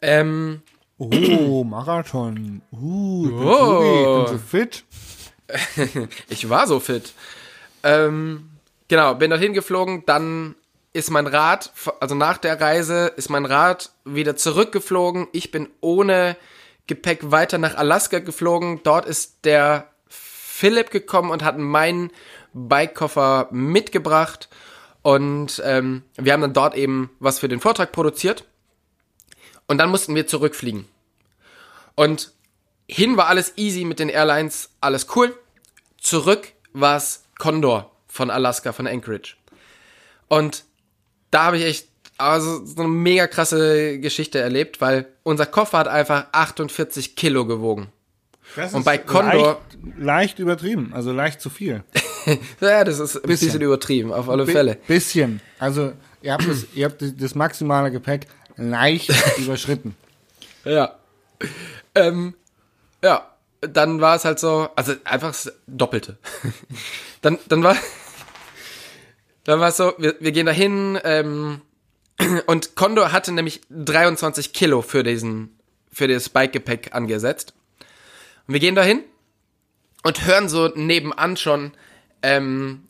Ähm, 0.03 0.61
Oh, 0.97 1.63
Marathon. 1.63 2.61
Uh, 2.71 3.25
ich 3.25 3.31
bin, 3.31 3.47
Oh. 3.47 3.57
Tobi, 3.57 3.99
ich 3.99 4.05
bin 4.05 4.37
so 4.37 4.45
fit. 4.45 4.83
ich 6.29 6.49
war 6.49 6.67
so 6.67 6.79
fit. 6.79 7.13
Ähm, 7.83 8.51
genau, 8.87 9.15
bin 9.15 9.29
dorthin 9.29 9.53
geflogen, 9.53 10.03
dann 10.05 10.55
ist 10.93 11.09
mein 11.09 11.27
Rad, 11.27 11.73
also 11.99 12.15
nach 12.15 12.37
der 12.37 12.61
Reise 12.61 13.07
ist 13.15 13.29
mein 13.29 13.45
Rad 13.45 13.91
wieder 14.05 14.35
zurückgeflogen. 14.35 15.27
Ich 15.31 15.51
bin 15.51 15.69
ohne 15.81 16.37
Gepäck 16.85 17.31
weiter 17.31 17.57
nach 17.57 17.75
Alaska 17.75 18.19
geflogen. 18.19 18.81
Dort 18.83 19.05
ist 19.05 19.45
der 19.45 19.87
Philipp 20.07 20.91
gekommen 20.91 21.31
und 21.31 21.43
hat 21.43 21.57
meinen 21.57 22.11
Bikekoffer 22.53 23.47
mitgebracht. 23.51 24.49
Und 25.01 25.61
ähm, 25.65 26.03
wir 26.15 26.33
haben 26.33 26.41
dann 26.41 26.53
dort 26.53 26.75
eben 26.75 27.09
was 27.19 27.39
für 27.39 27.47
den 27.47 27.59
Vortrag 27.59 27.91
produziert. 27.91 28.45
Und 29.73 29.79
dann 29.79 29.89
mussten 29.89 30.13
wir 30.13 30.27
zurückfliegen. 30.27 30.85
Und 31.95 32.31
hin 32.87 33.17
war 33.17 33.27
alles 33.27 33.53
easy 33.55 33.85
mit 33.85 33.97
den 33.97 34.07
Airlines, 34.09 34.69
alles 34.81 35.07
cool. 35.15 35.35
Zurück 35.99 36.49
war 36.73 36.95
es 36.97 37.23
Condor 37.39 37.89
von 38.07 38.29
Alaska, 38.29 38.71
von 38.71 38.85
Anchorage. 38.85 39.33
Und 40.27 40.63
da 41.31 41.45
habe 41.45 41.57
ich 41.57 41.63
echt 41.65 41.87
also 42.19 42.63
so 42.63 42.81
eine 42.83 42.87
mega 42.89 43.25
krasse 43.25 43.97
Geschichte 43.99 44.37
erlebt, 44.39 44.79
weil 44.79 45.07
unser 45.23 45.47
Koffer 45.47 45.79
hat 45.79 45.87
einfach 45.87 46.27
48 46.33 47.15
Kilo 47.15 47.47
gewogen. 47.47 47.87
Das 48.55 48.75
Und 48.75 48.85
bei 48.85 48.99
Condor- 48.99 49.57
Leicht, 49.81 49.97
leicht 49.97 50.39
übertrieben, 50.39 50.91
also 50.93 51.11
leicht 51.11 51.41
zu 51.41 51.49
viel. 51.49 51.83
Ja, 52.61 52.85
das 52.85 52.99
ist 52.99 53.17
ein 53.17 53.23
bisschen, 53.23 53.47
Bisschen. 53.47 53.61
übertrieben, 53.63 54.13
auf 54.13 54.29
alle 54.29 54.45
Fälle. 54.47 54.75
Bisschen. 54.87 55.41
Also, 55.59 55.91
ihr 56.21 56.31
habt 56.31 56.47
das, 56.47 56.67
ihr 56.73 56.85
habt 56.85 57.03
das 57.21 57.35
maximale 57.35 57.91
Gepäck 57.91 58.27
leicht 58.55 59.11
überschritten. 59.37 59.95
Ja. 60.65 60.95
Ähm, 61.95 62.35
ja, 63.03 63.29
dann 63.61 64.01
war 64.01 64.15
es 64.15 64.25
halt 64.25 64.39
so, 64.39 64.69
also 64.75 64.93
einfach 65.03 65.29
das 65.29 65.53
Doppelte. 65.67 66.17
dann, 67.21 67.39
dann 67.47 67.63
war, 67.63 67.75
dann 69.43 69.59
war 69.59 69.69
es 69.69 69.77
so, 69.77 69.93
wir, 69.97 70.15
wir 70.19 70.31
gehen 70.31 70.45
dahin, 70.45 70.99
ähm, 71.03 71.61
und 72.47 72.75
Condor 72.75 73.11
hatte 73.11 73.31
nämlich 73.31 73.61
23 73.69 74.53
Kilo 74.53 74.81
für 74.81 75.03
diesen, 75.03 75.57
für 75.91 76.07
das 76.07 76.29
Bikegepäck 76.29 76.93
angesetzt. 76.93 77.53
Und 78.47 78.53
wir 78.53 78.59
gehen 78.59 78.75
dahin 78.75 79.03
und 80.03 80.25
hören 80.25 80.49
so 80.49 80.67
nebenan 80.67 81.37
schon, 81.37 81.71
ähm, 82.21 82.83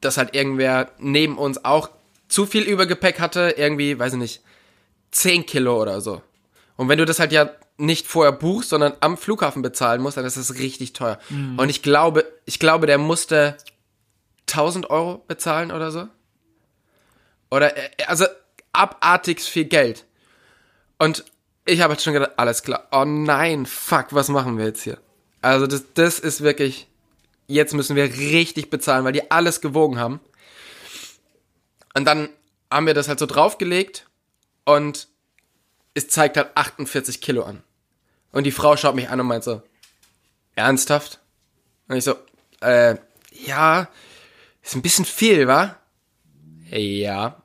dass 0.00 0.16
halt 0.16 0.34
irgendwer 0.34 0.92
neben 0.98 1.36
uns 1.36 1.64
auch 1.64 1.90
zu 2.28 2.46
viel 2.46 2.62
Übergepäck 2.62 3.20
hatte, 3.20 3.54
irgendwie, 3.56 3.98
weiß 3.98 4.14
ich 4.14 4.18
nicht, 4.18 4.42
10 5.10 5.46
Kilo 5.46 5.80
oder 5.80 6.00
so. 6.00 6.22
Und 6.76 6.88
wenn 6.88 6.98
du 6.98 7.04
das 7.04 7.18
halt 7.18 7.32
ja 7.32 7.50
nicht 7.80 8.06
vorher 8.06 8.32
buchst, 8.32 8.70
sondern 8.70 8.92
am 9.00 9.16
Flughafen 9.16 9.62
bezahlen 9.62 10.02
musst, 10.02 10.16
dann 10.16 10.24
ist 10.24 10.36
das 10.36 10.56
richtig 10.56 10.92
teuer. 10.92 11.18
Und 11.56 11.68
ich 11.68 11.82
glaube, 11.82 12.30
ich 12.44 12.58
glaube, 12.58 12.86
der 12.86 12.98
musste 12.98 13.56
1000 14.48 14.90
Euro 14.90 15.24
bezahlen 15.26 15.72
oder 15.72 15.90
so. 15.90 16.08
Oder, 17.50 17.76
äh, 17.76 17.90
also, 18.06 18.26
abartig 18.72 19.40
viel 19.40 19.64
Geld. 19.64 20.06
Und 20.98 21.24
ich 21.64 21.80
habe 21.80 21.94
halt 21.94 22.02
schon 22.02 22.12
gedacht, 22.12 22.32
alles 22.36 22.62
klar. 22.62 22.86
Oh 22.92 23.04
nein, 23.04 23.66
fuck, 23.66 24.08
was 24.10 24.28
machen 24.28 24.58
wir 24.58 24.66
jetzt 24.66 24.82
hier? 24.82 24.98
Also, 25.42 25.66
das, 25.66 25.84
das 25.94 26.20
ist 26.20 26.42
wirklich, 26.42 26.86
jetzt 27.46 27.74
müssen 27.74 27.96
wir 27.96 28.04
richtig 28.04 28.70
bezahlen, 28.70 29.04
weil 29.04 29.12
die 29.12 29.30
alles 29.30 29.60
gewogen 29.60 29.98
haben. 29.98 30.20
Und 31.94 32.04
dann 32.04 32.28
haben 32.70 32.86
wir 32.86 32.94
das 32.94 33.08
halt 33.08 33.18
so 33.18 33.26
draufgelegt 33.26 34.06
und 34.64 35.08
es 35.94 36.08
zeigt 36.08 36.36
halt 36.36 36.50
48 36.54 37.20
Kilo 37.20 37.42
an. 37.42 37.62
Und 38.32 38.44
die 38.44 38.52
Frau 38.52 38.76
schaut 38.76 38.94
mich 38.94 39.08
an 39.08 39.20
und 39.20 39.26
meint 39.26 39.44
so, 39.44 39.62
ernsthaft? 40.54 41.20
Und 41.88 41.96
ich 41.96 42.04
so, 42.04 42.14
äh, 42.60 42.96
ja, 43.32 43.88
ist 44.62 44.74
ein 44.74 44.82
bisschen 44.82 45.04
viel, 45.04 45.48
wa? 45.48 45.76
Ja. 46.70 47.42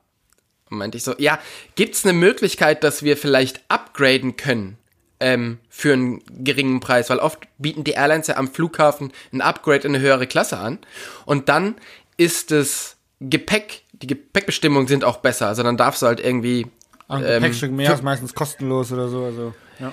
Und 0.70 0.78
meinte 0.78 0.98
ich 0.98 1.04
so, 1.04 1.14
ja, 1.18 1.38
gibt's 1.74 2.04
eine 2.04 2.12
Möglichkeit, 2.12 2.84
dass 2.84 3.02
wir 3.02 3.16
vielleicht 3.16 3.62
upgraden 3.68 4.36
können? 4.36 4.78
Ähm, 5.18 5.60
für 5.70 5.94
einen 5.94 6.22
geringen 6.44 6.80
Preis, 6.80 7.08
weil 7.08 7.20
oft 7.20 7.48
bieten 7.56 7.84
die 7.84 7.92
Airlines 7.92 8.26
ja 8.26 8.36
am 8.36 8.52
Flughafen 8.52 9.12
ein 9.32 9.40
Upgrade 9.40 9.88
in 9.88 9.94
eine 9.94 10.04
höhere 10.04 10.26
Klasse 10.26 10.58
an. 10.58 10.78
Und 11.24 11.48
dann 11.48 11.76
ist 12.18 12.50
das 12.50 12.96
Gepäck, 13.20 13.82
die 13.92 14.08
Gepäckbestimmungen 14.08 14.88
sind 14.88 15.04
auch 15.04 15.18
besser. 15.18 15.48
Also 15.48 15.62
dann 15.62 15.78
darfst 15.78 16.02
du 16.02 16.06
halt 16.06 16.20
irgendwie 16.20 16.66
Ein 17.08 17.22
Ähm, 17.22 17.42
Gepäckstück 17.42 17.72
mehr 17.72 17.92
ist 17.92 18.02
meistens 18.02 18.34
kostenlos 18.34 18.92
oder 18.92 19.08
so. 19.08 19.24
Also, 19.24 19.54
ja. 19.78 19.92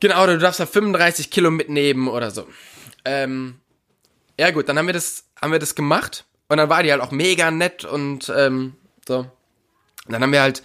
Genau, 0.00 0.22
oder 0.22 0.34
du 0.34 0.38
darfst 0.40 0.60
da 0.60 0.66
35 0.66 1.30
Kilo 1.30 1.50
mitnehmen 1.50 2.08
oder 2.08 2.30
so. 2.30 2.46
Ähm, 3.04 3.60
ja 4.38 4.50
gut, 4.50 4.68
dann 4.68 4.78
haben 4.78 4.86
wir 4.86 4.92
das, 4.94 5.24
haben 5.40 5.52
wir 5.52 5.58
das 5.58 5.74
gemacht 5.74 6.24
und 6.48 6.58
dann 6.58 6.68
war 6.68 6.82
die 6.82 6.90
halt 6.92 7.02
auch 7.02 7.10
mega 7.10 7.50
nett 7.50 7.84
und 7.84 8.32
ähm, 8.36 8.74
so. 9.06 9.18
Und 9.18 10.12
dann 10.12 10.22
haben 10.22 10.32
wir 10.32 10.40
halt, 10.40 10.62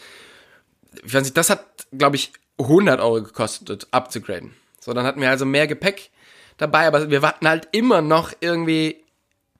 ich 1.04 1.14
weiß 1.14 1.24
nicht, 1.24 1.38
das 1.38 1.50
hat, 1.50 1.88
glaube 1.92 2.16
ich, 2.16 2.34
100 2.60 3.00
Euro 3.00 3.24
gekostet, 3.24 3.88
abzugraden. 3.92 4.54
So, 4.80 4.94
dann 4.94 5.06
hatten 5.06 5.22
wir 5.22 5.30
also 5.30 5.46
mehr 5.46 5.68
Gepäck 5.68 6.12
dabei, 6.58 6.88
aber 6.88 7.10
wir 7.10 7.22
hatten 7.22 7.48
halt 7.48 7.68
immer 7.72 8.02
noch 8.02 8.32
irgendwie 8.40 9.04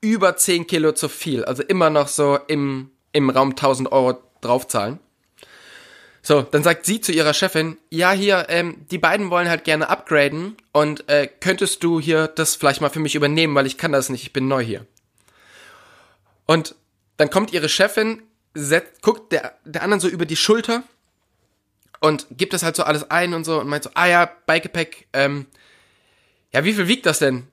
über 0.02 0.36
10 0.36 0.67
Kilo 0.67 0.91
zu 0.91 1.10
viel. 1.10 1.46
Also 1.46 1.63
immer 1.63 1.89
noch 1.89 2.08
so 2.08 2.38
im, 2.48 2.91
im 3.13 3.30
Raum 3.30 3.52
1000 3.52 3.91
Euro 3.91 4.22
draufzahlen. 4.41 5.00
So, 6.25 6.41
dann 6.41 6.63
sagt 6.63 6.86
sie 6.86 7.01
zu 7.01 7.12
ihrer 7.12 7.33
Chefin, 7.33 7.77
ja 7.89 8.13
hier, 8.13 8.45
ähm, 8.47 8.86
die 8.89 8.97
beiden 8.97 9.29
wollen 9.29 9.49
halt 9.49 9.65
gerne 9.65 9.89
upgraden 9.89 10.55
und 10.71 11.09
äh, 11.09 11.27
könntest 11.27 11.83
du 11.83 11.99
hier 11.99 12.29
das 12.29 12.55
vielleicht 12.55 12.79
mal 12.79 12.89
für 12.89 13.01
mich 13.01 13.15
übernehmen, 13.15 13.53
weil 13.55 13.65
ich 13.65 13.77
kann 13.77 13.91
das 13.91 14.07
nicht, 14.07 14.23
ich 14.23 14.31
bin 14.31 14.47
neu 14.47 14.63
hier. 14.63 14.88
Und 16.45 16.75
dann 17.17 17.29
kommt 17.29 17.51
ihre 17.51 17.67
Chefin, 17.67 18.23
setzt, 18.53 19.01
guckt 19.01 19.33
der, 19.33 19.57
der 19.65 19.83
anderen 19.83 19.99
so 19.99 20.07
über 20.07 20.25
die 20.25 20.38
Schulter 20.38 20.83
und 21.99 22.25
gibt 22.31 22.53
das 22.53 22.63
halt 22.63 22.77
so 22.77 22.83
alles 22.83 23.12
ein 23.12 23.33
und 23.33 23.43
so 23.43 23.59
und 23.59 23.67
meint 23.67 23.83
so, 23.83 23.89
ah 23.93 24.07
ja, 24.07 24.25
Bikegepäck, 24.47 25.09
ähm, 25.12 25.47
ja, 26.53 26.63
wie 26.63 26.73
viel 26.73 26.88
wiegt 26.88 27.05
das 27.05 27.19
denn? 27.19 27.47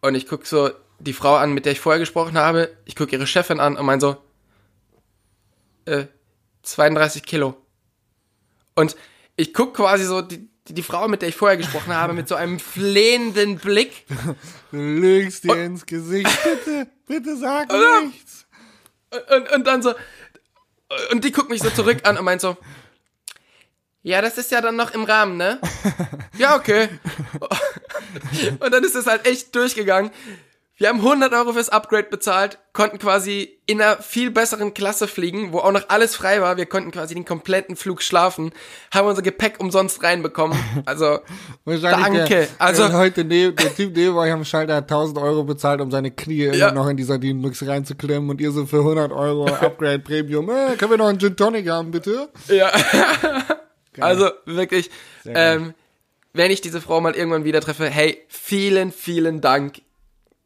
Und 0.00 0.14
ich 0.14 0.26
guck 0.26 0.46
so 0.46 0.70
die 1.00 1.12
Frau 1.12 1.36
an, 1.36 1.52
mit 1.52 1.66
der 1.66 1.72
ich 1.72 1.80
vorher 1.80 2.00
gesprochen 2.00 2.38
habe, 2.38 2.74
ich 2.86 2.96
guck 2.96 3.12
ihre 3.12 3.26
Chefin 3.26 3.60
an 3.60 3.76
und 3.76 3.84
mein 3.84 4.00
so, 4.00 4.16
äh, 5.84 6.06
32 6.66 7.22
Kilo. 7.24 7.56
Und 8.74 8.96
ich 9.36 9.54
guck 9.54 9.74
quasi 9.74 10.04
so 10.04 10.20
die, 10.20 10.48
die, 10.68 10.74
die 10.74 10.82
Frau, 10.82 11.08
mit 11.08 11.22
der 11.22 11.28
ich 11.28 11.36
vorher 11.36 11.56
gesprochen 11.56 11.94
habe, 11.94 12.12
mit 12.12 12.28
so 12.28 12.34
einem 12.34 12.58
flehenden 12.58 13.56
Blick. 13.56 14.04
Du 14.70 14.78
lügst 14.78 15.44
dir 15.44 15.64
ins 15.64 15.86
Gesicht. 15.86 16.28
Bitte, 16.44 16.88
bitte 17.06 17.36
sag 17.36 17.72
Oder? 17.72 18.02
nichts. 18.02 18.46
Und, 19.30 19.52
und 19.52 19.66
dann 19.66 19.82
so, 19.82 19.94
und 21.10 21.24
die 21.24 21.32
guckt 21.32 21.48
mich 21.48 21.62
so 21.62 21.70
zurück 21.70 22.00
an 22.02 22.18
und 22.18 22.24
meint 22.24 22.40
so, 22.40 22.56
ja, 24.02 24.20
das 24.20 24.38
ist 24.38 24.50
ja 24.50 24.60
dann 24.60 24.76
noch 24.76 24.92
im 24.92 25.04
Rahmen, 25.04 25.36
ne? 25.36 25.60
ja, 26.38 26.54
okay. 26.56 26.88
Und 28.60 28.72
dann 28.72 28.84
ist 28.84 28.94
es 28.94 29.06
halt 29.06 29.26
echt 29.26 29.54
durchgegangen. 29.54 30.10
Wir 30.78 30.90
haben 30.90 30.98
100 30.98 31.32
Euro 31.32 31.54
fürs 31.54 31.70
Upgrade 31.70 32.08
bezahlt, 32.10 32.58
konnten 32.74 32.98
quasi 32.98 33.58
in 33.64 33.80
einer 33.80 33.96
viel 33.96 34.30
besseren 34.30 34.74
Klasse 34.74 35.08
fliegen, 35.08 35.50
wo 35.54 35.60
auch 35.60 35.72
noch 35.72 35.88
alles 35.88 36.14
frei 36.14 36.42
war. 36.42 36.58
Wir 36.58 36.66
konnten 36.66 36.90
quasi 36.90 37.14
den 37.14 37.24
kompletten 37.24 37.76
Flug 37.76 38.02
schlafen, 38.02 38.52
haben 38.92 39.08
unser 39.08 39.22
Gepäck 39.22 39.54
umsonst 39.58 40.02
reinbekommen. 40.02 40.58
Also, 40.84 41.20
Danke. 41.64 42.24
Der, 42.26 42.48
Also- 42.58 42.88
der 42.88 42.98
heute 42.98 43.24
neben, 43.24 43.56
der 43.56 43.74
Typ 43.74 43.96
neben 43.96 44.14
euch 44.16 44.30
am 44.30 44.44
Schalter 44.44 44.76
hat 44.76 44.84
1000 44.84 45.16
Euro 45.18 45.44
bezahlt, 45.44 45.80
um 45.80 45.90
seine 45.90 46.10
Knie 46.10 46.44
Ja. 46.44 46.68
immer 46.68 46.72
noch 46.82 46.88
in 46.88 46.98
die 46.98 47.04
Sardinenbüchse 47.04 47.66
reinzuklemmen 47.66 48.28
und 48.28 48.40
ihr 48.42 48.50
so 48.50 48.66
für 48.66 48.80
100 48.84 49.12
Euro 49.12 49.46
Upgrade 49.46 50.00
Premium. 50.00 50.50
Äh, 50.50 50.76
können 50.76 50.90
wir 50.90 50.98
noch 50.98 51.08
einen 51.08 51.18
Gin 51.18 51.34
Tonic 51.36 51.70
haben, 51.70 51.90
bitte? 51.90 52.28
Ja. 52.48 52.70
also 53.98 54.28
wirklich, 54.44 54.90
ähm, 55.24 55.72
wenn 56.34 56.50
ich 56.50 56.60
diese 56.60 56.82
Frau 56.82 57.00
mal 57.00 57.14
irgendwann 57.16 57.44
wieder 57.44 57.62
treffe, 57.62 57.88
hey, 57.88 58.22
vielen, 58.28 58.92
vielen 58.92 59.40
Dank. 59.40 59.80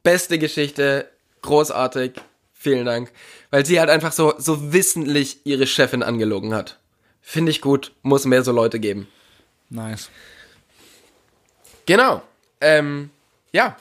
Beste 0.02 0.38
Geschichte, 0.38 1.08
großartig, 1.42 2.12
vielen 2.54 2.84
Dank. 2.86 3.12
Weil 3.50 3.66
sie 3.66 3.80
halt 3.80 3.90
einfach 3.90 4.12
so, 4.12 4.34
so 4.38 4.72
wissentlich 4.72 5.40
ihre 5.44 5.66
Chefin 5.66 6.02
angelogen 6.02 6.54
hat. 6.54 6.78
Finde 7.20 7.50
ich 7.50 7.60
gut, 7.60 7.92
muss 8.02 8.24
mehr 8.24 8.42
so 8.42 8.52
Leute 8.52 8.80
geben. 8.80 9.08
Nice. 9.68 10.10
Genau. 11.86 12.22
Ähm, 12.60 13.10
ja. 13.52 13.76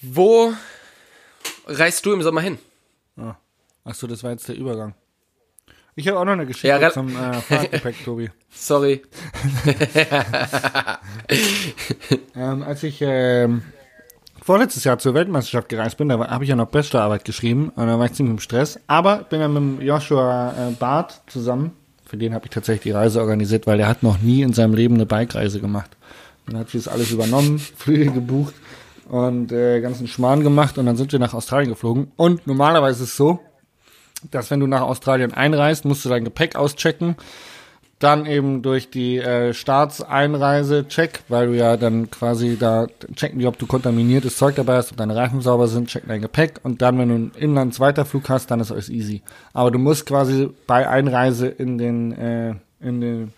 Wo 0.00 0.52
reist 1.66 2.04
du 2.04 2.12
im 2.12 2.22
Sommer 2.22 2.40
hin? 2.40 2.58
Ah. 3.16 3.36
Achso, 3.84 4.06
das 4.06 4.22
war 4.22 4.30
jetzt 4.30 4.48
der 4.48 4.56
Übergang. 4.56 4.94
Ich 5.94 6.08
habe 6.08 6.18
auch 6.18 6.24
noch 6.24 6.32
eine 6.32 6.46
Geschichte 6.46 6.68
Ja, 6.68 6.90
zum 6.90 7.08
äh, 7.10 7.32
Fahrradgepäck, 7.42 8.04
Tobi. 8.04 8.30
Sorry. 8.50 9.02
Ähm, 12.34 12.62
als 12.62 12.82
ich 12.82 12.98
ähm, 13.02 13.62
vorletztes 14.42 14.84
Jahr 14.84 14.98
zur 14.98 15.14
Weltmeisterschaft 15.14 15.68
gereist 15.68 15.96
bin, 15.96 16.08
da 16.08 16.18
habe 16.18 16.44
ich 16.44 16.50
ja 16.50 16.56
noch 16.56 16.66
Bachelorarbeit 16.66 17.24
geschrieben 17.24 17.70
und 17.74 17.86
da 17.86 17.98
war 17.98 18.06
ich 18.06 18.12
ziemlich 18.12 18.32
im 18.32 18.40
Stress. 18.40 18.78
Aber 18.86 19.22
ich 19.22 19.26
bin 19.28 19.40
dann 19.40 19.76
mit 19.76 19.86
Joshua 19.86 20.52
äh, 20.52 20.72
Barth 20.72 21.22
zusammen, 21.26 21.72
für 22.04 22.16
den 22.16 22.34
habe 22.34 22.44
ich 22.44 22.50
tatsächlich 22.50 22.82
die 22.82 22.90
Reise 22.90 23.20
organisiert, 23.20 23.66
weil 23.66 23.78
der 23.78 23.88
hat 23.88 24.02
noch 24.02 24.18
nie 24.18 24.42
in 24.42 24.52
seinem 24.52 24.74
Leben 24.74 24.96
eine 24.96 25.06
Bike-Reise 25.06 25.60
gemacht. 25.60 25.90
Dann 26.46 26.58
hat 26.58 26.68
sie 26.68 26.78
das 26.78 26.88
alles 26.88 27.10
übernommen, 27.10 27.58
Flüge 27.76 28.10
gebucht 28.10 28.54
und 29.08 29.52
äh, 29.52 29.80
ganzen 29.80 30.06
Schmarrn 30.06 30.42
gemacht 30.42 30.76
und 30.76 30.86
dann 30.86 30.96
sind 30.96 31.12
wir 31.12 31.18
nach 31.18 31.34
Australien 31.34 31.70
geflogen. 31.70 32.12
Und 32.16 32.46
normalerweise 32.46 33.04
ist 33.04 33.10
es 33.10 33.16
so, 33.16 33.40
dass 34.30 34.50
wenn 34.50 34.60
du 34.60 34.66
nach 34.66 34.82
Australien 34.82 35.32
einreist, 35.32 35.84
musst 35.84 36.04
du 36.04 36.08
dein 36.08 36.24
Gepäck 36.24 36.56
auschecken 36.56 37.16
dann 38.02 38.26
eben 38.26 38.62
durch 38.62 38.90
die 38.90 39.18
äh, 39.18 39.54
Staatseinreise-Check, 39.54 41.20
weil 41.28 41.48
du 41.48 41.56
ja 41.56 41.76
dann 41.76 42.10
quasi 42.10 42.56
da 42.58 42.86
checken 43.14 43.44
ob 43.46 43.58
du 43.58 43.66
kontaminiertes 43.66 44.36
Zeug 44.36 44.56
dabei 44.56 44.76
hast, 44.76 44.92
ob 44.92 44.96
deine 44.96 45.16
Reifen 45.16 45.40
sauber 45.40 45.68
sind, 45.68 45.88
checken 45.88 46.08
dein 46.08 46.22
Gepäck 46.22 46.60
und 46.62 46.82
dann, 46.82 46.98
wenn 46.98 47.08
du 47.08 47.14
einen 47.14 47.32
Inlandsweiterflug 47.36 48.28
hast, 48.28 48.50
dann 48.50 48.60
ist 48.60 48.72
alles 48.72 48.88
easy. 48.88 49.22
Aber 49.52 49.70
du 49.70 49.78
musst 49.78 50.06
quasi 50.06 50.50
bei 50.66 50.88
Einreise 50.88 51.48
in 51.48 51.78
den, 51.78 52.12
äh, 52.12 52.54
in 52.80 53.00
den 53.00 53.32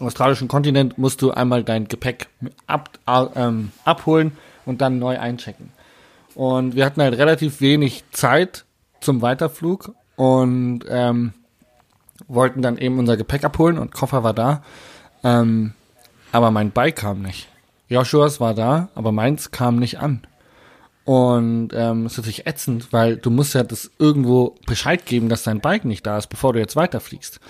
australischen 0.00 0.48
Kontinent 0.48 0.98
musst 0.98 1.22
du 1.22 1.30
einmal 1.30 1.64
dein 1.64 1.88
Gepäck 1.88 2.28
ab, 2.66 2.98
ähm, 3.36 3.72
abholen 3.84 4.32
und 4.64 4.80
dann 4.80 4.98
neu 4.98 5.18
einchecken. 5.18 5.70
Und 6.34 6.74
wir 6.74 6.84
hatten 6.84 7.02
halt 7.02 7.18
relativ 7.18 7.60
wenig 7.60 8.04
Zeit 8.10 8.64
zum 9.00 9.20
Weiterflug 9.20 9.94
und 10.16 10.84
ähm, 10.88 11.34
wollten 12.28 12.62
dann 12.62 12.78
eben 12.78 12.98
unser 12.98 13.16
Gepäck 13.16 13.44
abholen 13.44 13.78
und 13.78 13.92
Koffer 13.92 14.22
war 14.22 14.34
da. 14.34 14.62
Ähm, 15.24 15.72
aber 16.32 16.50
mein 16.50 16.70
Bike 16.70 16.96
kam 16.96 17.22
nicht. 17.22 17.48
Joshuas 17.88 18.40
war 18.40 18.54
da, 18.54 18.88
aber 18.94 19.12
meins 19.12 19.50
kam 19.50 19.76
nicht 19.76 19.98
an. 19.98 20.22
Und 21.04 21.70
ähm, 21.74 22.06
es 22.06 22.12
ist 22.12 22.18
natürlich 22.18 22.46
ätzend, 22.46 22.92
weil 22.92 23.16
du 23.16 23.30
musst 23.30 23.54
ja 23.54 23.64
das 23.64 23.90
irgendwo 23.98 24.54
Bescheid 24.66 25.04
geben, 25.04 25.28
dass 25.28 25.42
dein 25.42 25.60
Bike 25.60 25.84
nicht 25.84 26.06
da 26.06 26.16
ist, 26.16 26.28
bevor 26.28 26.52
du 26.52 26.60
jetzt 26.60 26.76
weiterfliegst. 26.76 27.40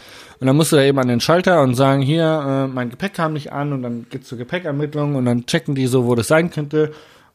Und 0.40 0.46
dann 0.46 0.56
musst 0.56 0.72
du 0.72 0.76
da 0.76 0.82
eben 0.82 0.98
an 0.98 1.08
den 1.08 1.20
Schalter 1.20 1.60
und 1.62 1.74
sagen, 1.74 2.00
hier, 2.00 2.24
äh, 2.24 2.66
mein 2.66 2.88
Gepäck 2.88 3.12
kam 3.14 3.34
nicht 3.34 3.52
an 3.52 3.72
und 3.74 3.82
dann 3.82 4.06
geht's 4.08 4.28
zur 4.28 4.38
Gepäckermittlung 4.38 5.16
und 5.16 5.26
dann 5.26 5.44
checken 5.44 5.74
die 5.74 5.86
so, 5.86 6.06
wo 6.06 6.14
das 6.14 6.28
sein 6.28 6.50
könnte. 6.50 6.92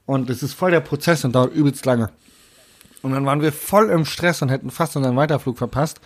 Und 0.08 0.30
es 0.30 0.42
ist 0.42 0.54
voll 0.54 0.72
der 0.72 0.80
Prozess 0.80 1.24
und 1.24 1.36
dauert 1.36 1.54
übelst 1.54 1.86
lange. 1.86 2.10
Und 3.04 3.12
dann 3.12 3.26
waren 3.26 3.42
wir 3.42 3.52
voll 3.52 3.90
im 3.92 4.06
Stress 4.06 4.42
und 4.42 4.50
hätten 4.50 4.72
fast 4.72 4.96
unseren 4.96 5.16
Weiterflug 5.16 5.58
verpasst, 5.58 6.02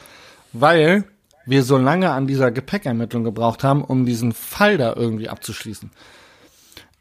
weil 0.51 1.05
wir 1.45 1.63
so 1.63 1.77
lange 1.77 2.11
an 2.11 2.27
dieser 2.27 2.51
Gepäckermittlung 2.51 3.23
gebraucht 3.23 3.63
haben, 3.63 3.83
um 3.83 4.05
diesen 4.05 4.31
Fall 4.31 4.77
da 4.77 4.93
irgendwie 4.95 5.29
abzuschließen. 5.29 5.91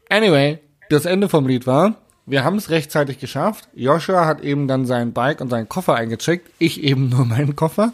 Anyway, 0.09 0.59
das 0.89 1.05
Ende 1.05 1.29
vom 1.29 1.47
Lied 1.47 1.67
war, 1.67 1.95
wir 2.25 2.43
haben 2.43 2.57
es 2.57 2.69
rechtzeitig 2.69 3.19
geschafft. 3.19 3.67
Joshua 3.73 4.25
hat 4.25 4.41
eben 4.41 4.67
dann 4.67 4.85
sein 4.85 5.13
Bike 5.13 5.41
und 5.41 5.49
seinen 5.49 5.69
Koffer 5.69 5.95
eingecheckt, 5.95 6.49
ich 6.59 6.83
eben 6.83 7.09
nur 7.09 7.25
meinen 7.25 7.55
Koffer, 7.55 7.93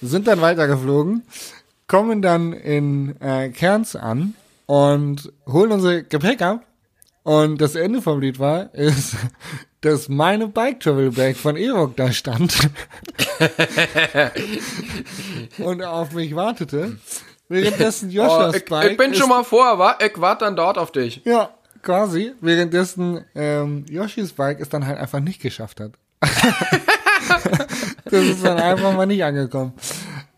sind 0.00 0.26
dann 0.26 0.40
weitergeflogen, 0.40 1.22
kommen 1.86 2.22
dann 2.22 2.52
in 2.52 3.20
äh, 3.20 3.50
Cairns 3.50 3.96
an 3.96 4.34
und 4.66 5.32
holen 5.46 5.72
unser 5.72 6.02
Gepäck 6.02 6.42
ab. 6.42 6.64
Und 7.22 7.60
das 7.60 7.74
Ende 7.74 8.02
vom 8.02 8.20
Lied 8.20 8.38
war, 8.38 8.74
ist, 8.74 9.16
dass 9.84 10.08
meine 10.08 10.48
Bike 10.48 10.80
Travel 10.80 11.10
Bag 11.10 11.36
von 11.36 11.56
Erock 11.56 11.96
da 11.96 12.10
stand 12.10 12.56
und 15.58 15.82
auf 15.82 16.12
mich 16.12 16.34
wartete. 16.34 16.96
Währenddessen 17.48 18.10
Joshuas 18.10 18.54
oh, 18.54 18.56
ich, 18.56 18.64
Bike. 18.64 18.92
ich 18.92 18.96
bin 18.96 19.14
schon 19.14 19.28
mal 19.28 19.44
vor, 19.44 19.78
wa? 19.78 19.98
Ich 20.00 20.18
warte 20.18 20.46
dann 20.46 20.56
dort 20.56 20.78
auf 20.78 20.90
dich. 20.90 21.20
Ja, 21.26 21.50
quasi. 21.82 22.32
Währenddessen 22.40 23.24
ähm, 23.34 23.84
Yoshis 23.90 24.32
Bike 24.32 24.58
es 24.60 24.70
dann 24.70 24.86
halt 24.86 24.98
einfach 24.98 25.20
nicht 25.20 25.42
geschafft 25.42 25.80
hat. 25.80 25.92
das 28.04 28.12
ist 28.12 28.42
dann 28.42 28.58
einfach 28.58 28.94
mal 28.96 29.04
nicht 29.04 29.22
angekommen. 29.22 29.74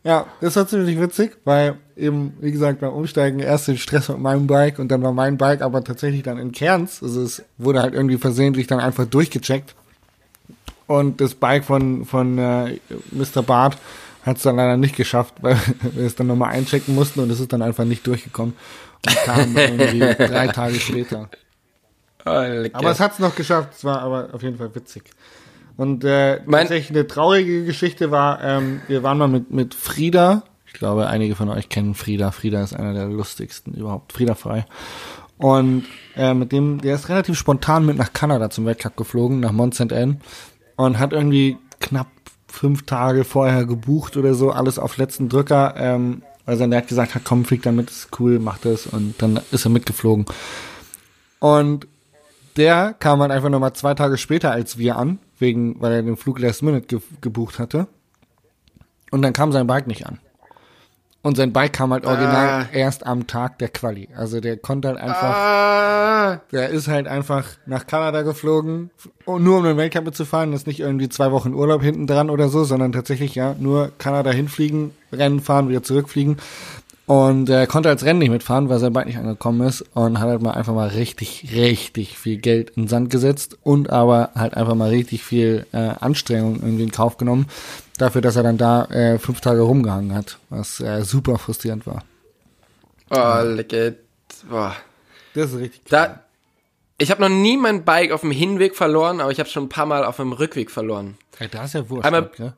Ja, 0.06 0.28
das 0.40 0.54
war 0.54 0.68
ziemlich 0.68 1.00
witzig, 1.00 1.36
weil 1.44 1.78
eben, 1.96 2.34
wie 2.40 2.52
gesagt, 2.52 2.78
beim 2.78 2.92
Umsteigen 2.92 3.40
erst 3.40 3.66
den 3.66 3.76
Stress 3.76 4.08
mit 4.08 4.20
meinem 4.20 4.46
Bike 4.46 4.78
und 4.78 4.86
dann 4.88 5.02
war 5.02 5.10
mein 5.10 5.36
Bike 5.36 5.62
aber 5.62 5.82
tatsächlich 5.82 6.22
dann 6.22 6.38
in 6.38 6.52
Kerns. 6.52 7.02
Also 7.02 7.22
es 7.22 7.42
wurde 7.58 7.82
halt 7.82 7.92
irgendwie 7.92 8.16
versehentlich 8.16 8.68
dann 8.68 8.78
einfach 8.78 9.06
durchgecheckt. 9.06 9.74
Und 10.86 11.20
das 11.20 11.34
Bike 11.34 11.64
von, 11.64 12.04
von 12.04 12.38
äh, 12.38 12.78
Mr. 13.10 13.42
Bart 13.42 13.78
hat 14.22 14.36
es 14.36 14.44
dann 14.44 14.54
leider 14.54 14.76
nicht 14.76 14.94
geschafft, 14.94 15.34
weil 15.40 15.58
wir 15.80 16.06
es 16.06 16.14
dann 16.14 16.28
nochmal 16.28 16.52
einchecken 16.52 16.94
mussten 16.94 17.18
und 17.18 17.30
es 17.32 17.40
ist 17.40 17.52
dann 17.52 17.62
einfach 17.62 17.84
nicht 17.84 18.06
durchgekommen 18.06 18.54
und 19.04 19.16
kam 19.24 19.56
irgendwie 19.56 19.98
drei 20.24 20.46
Tage 20.46 20.76
später. 20.76 21.28
Oh, 22.24 22.30
aber 22.30 22.92
es 22.92 23.00
hat 23.00 23.14
es 23.14 23.18
noch 23.18 23.34
geschafft, 23.34 23.70
es 23.76 23.82
war 23.82 24.02
aber 24.02 24.28
auf 24.32 24.42
jeden 24.44 24.56
Fall 24.56 24.72
witzig. 24.72 25.02
Und 25.76 26.04
äh, 26.04 26.40
Mein- 26.46 26.60
tatsächlich 26.62 26.96
eine 26.96 27.06
traurige 27.06 27.64
Geschichte 27.64 28.10
war, 28.10 28.42
ähm, 28.42 28.80
wir 28.88 29.02
waren 29.02 29.18
mal 29.18 29.28
mit, 29.28 29.50
mit 29.50 29.74
Frieda, 29.74 30.42
ich 30.66 30.72
glaube 30.72 31.06
einige 31.06 31.34
von 31.34 31.48
euch 31.48 31.68
kennen 31.68 31.94
Frieda, 31.94 32.30
Frieda 32.30 32.62
ist 32.62 32.74
einer 32.74 32.94
der 32.94 33.06
lustigsten 33.06 33.74
überhaupt, 33.74 34.12
Frieda 34.12 34.34
Frei. 34.34 34.64
Und 35.38 35.84
äh, 36.16 36.32
mit 36.32 36.50
dem, 36.52 36.80
der 36.80 36.94
ist 36.94 37.10
relativ 37.10 37.36
spontan 37.38 37.84
mit 37.84 37.98
nach 37.98 38.12
Kanada 38.14 38.48
zum 38.48 38.64
Weltcup 38.64 38.96
geflogen, 38.96 39.40
nach 39.40 39.52
Mont 39.52 39.74
Saint 39.74 39.92
Anne 39.92 40.16
und 40.76 40.98
hat 40.98 41.12
irgendwie 41.12 41.58
knapp 41.80 42.06
fünf 42.48 42.86
Tage 42.86 43.24
vorher 43.24 43.66
gebucht 43.66 44.16
oder 44.16 44.32
so, 44.32 44.50
alles 44.50 44.78
auf 44.78 44.96
letzten 44.96 45.28
Drücker, 45.28 45.74
ähm, 45.76 46.22
weil 46.46 46.56
sein 46.56 46.70
Dad 46.70 46.88
gesagt 46.88 47.14
hat, 47.14 47.24
komm, 47.24 47.44
flieg 47.44 47.62
damit, 47.62 47.90
ist 47.90 48.08
cool, 48.18 48.38
mach 48.38 48.56
das. 48.58 48.86
Und 48.86 49.14
dann 49.20 49.40
ist 49.50 49.66
er 49.66 49.70
mitgeflogen. 49.70 50.24
Und 51.38 51.86
der 52.56 52.94
kam 52.98 53.20
halt 53.20 53.30
einfach 53.32 53.48
nochmal 53.48 53.72
zwei 53.74 53.94
Tage 53.94 54.16
später 54.18 54.50
als 54.50 54.78
wir 54.78 54.96
an, 54.96 55.18
wegen, 55.38 55.80
weil 55.80 55.92
er 55.92 56.02
den 56.02 56.16
Flug 56.16 56.38
Last 56.38 56.62
Minute 56.62 56.86
ge 56.86 57.00
gebucht 57.20 57.58
hatte. 57.58 57.86
Und 59.10 59.22
dann 59.22 59.32
kam 59.32 59.52
sein 59.52 59.66
Bike 59.66 59.86
nicht 59.86 60.06
an. 60.06 60.18
Und 61.22 61.36
sein 61.36 61.52
Bike 61.52 61.72
kam 61.72 61.92
halt 61.92 62.06
original 62.06 62.48
Ah. 62.62 62.66
erst 62.72 63.04
am 63.04 63.26
Tag 63.26 63.58
der 63.58 63.68
Quali. 63.68 64.08
Also 64.16 64.38
der 64.40 64.56
konnte 64.58 64.86
halt 64.88 64.98
einfach, 64.98 65.34
Ah, 65.36 66.40
der 66.52 66.68
ist 66.70 66.86
halt 66.86 67.08
einfach 67.08 67.46
nach 67.66 67.86
Kanada 67.88 68.22
geflogen, 68.22 68.90
um- 69.24 69.42
nur 69.42 69.58
um 69.58 69.64
den 69.64 69.76
Weltcup 69.76 70.04
mitzufahren. 70.04 70.52
Das 70.52 70.60
ist 70.62 70.66
nicht 70.68 70.78
irgendwie 70.78 71.08
zwei 71.08 71.32
Wochen 71.32 71.52
Urlaub 71.52 71.82
hinten 71.82 72.06
dran 72.06 72.30
oder 72.30 72.48
so, 72.48 72.62
sondern 72.62 72.92
tatsächlich 72.92 73.34
ja 73.34 73.56
nur 73.58 73.90
Kanada 73.98 74.30
hinfliegen, 74.30 74.92
Rennen 75.12 75.40
fahren, 75.40 75.68
wieder 75.68 75.82
zurückfliegen. 75.82 76.36
Und 77.06 77.48
er 77.48 77.68
konnte 77.68 77.88
als 77.88 78.04
Rennen 78.04 78.18
nicht 78.18 78.30
mitfahren, 78.30 78.68
weil 78.68 78.80
sein 78.80 78.92
Bike 78.92 79.06
nicht 79.06 79.18
angekommen 79.18 79.66
ist 79.66 79.82
und 79.94 80.18
hat 80.18 80.28
halt 80.28 80.42
mal 80.42 80.52
einfach 80.52 80.74
mal 80.74 80.88
richtig, 80.88 81.52
richtig 81.54 82.18
viel 82.18 82.38
Geld 82.38 82.70
in 82.70 82.82
den 82.82 82.88
Sand 82.88 83.10
gesetzt 83.10 83.56
und 83.62 83.90
aber 83.90 84.30
halt 84.34 84.54
einfach 84.56 84.74
mal 84.74 84.88
richtig 84.88 85.22
viel 85.22 85.66
äh, 85.72 85.92
Anstrengung 86.00 86.56
irgendwie 86.56 86.82
in 86.82 86.90
Kauf 86.90 87.16
genommen, 87.16 87.46
dafür, 87.96 88.22
dass 88.22 88.34
er 88.34 88.42
dann 88.42 88.58
da 88.58 88.86
äh, 88.86 89.18
fünf 89.20 89.40
Tage 89.40 89.60
rumgehangen 89.60 90.14
hat, 90.14 90.38
was 90.50 90.80
äh, 90.80 91.02
super 91.04 91.38
frustrierend 91.38 91.86
war. 91.86 92.02
oh, 93.10 93.42
lecker. 93.44 93.92
Boah. 94.50 94.74
Das 95.34 95.52
ist 95.52 95.58
richtig. 95.58 95.82
Da, 95.88 96.24
ich 96.98 97.12
habe 97.12 97.20
noch 97.22 97.28
nie 97.28 97.56
mein 97.56 97.84
Bike 97.84 98.10
auf 98.10 98.22
dem 98.22 98.32
Hinweg 98.32 98.74
verloren, 98.74 99.20
aber 99.20 99.30
ich 99.30 99.38
habe 99.38 99.48
schon 99.48 99.64
ein 99.64 99.68
paar 99.68 99.86
Mal 99.86 100.04
auf 100.04 100.16
dem 100.16 100.32
Rückweg 100.32 100.72
verloren. 100.72 101.16
Ja, 101.38 101.46
da 101.46 101.64
ist 101.66 101.74
ja 101.74 101.88
wurscht. 101.88 102.04
Einmal- 102.04 102.30
gell? 102.36 102.52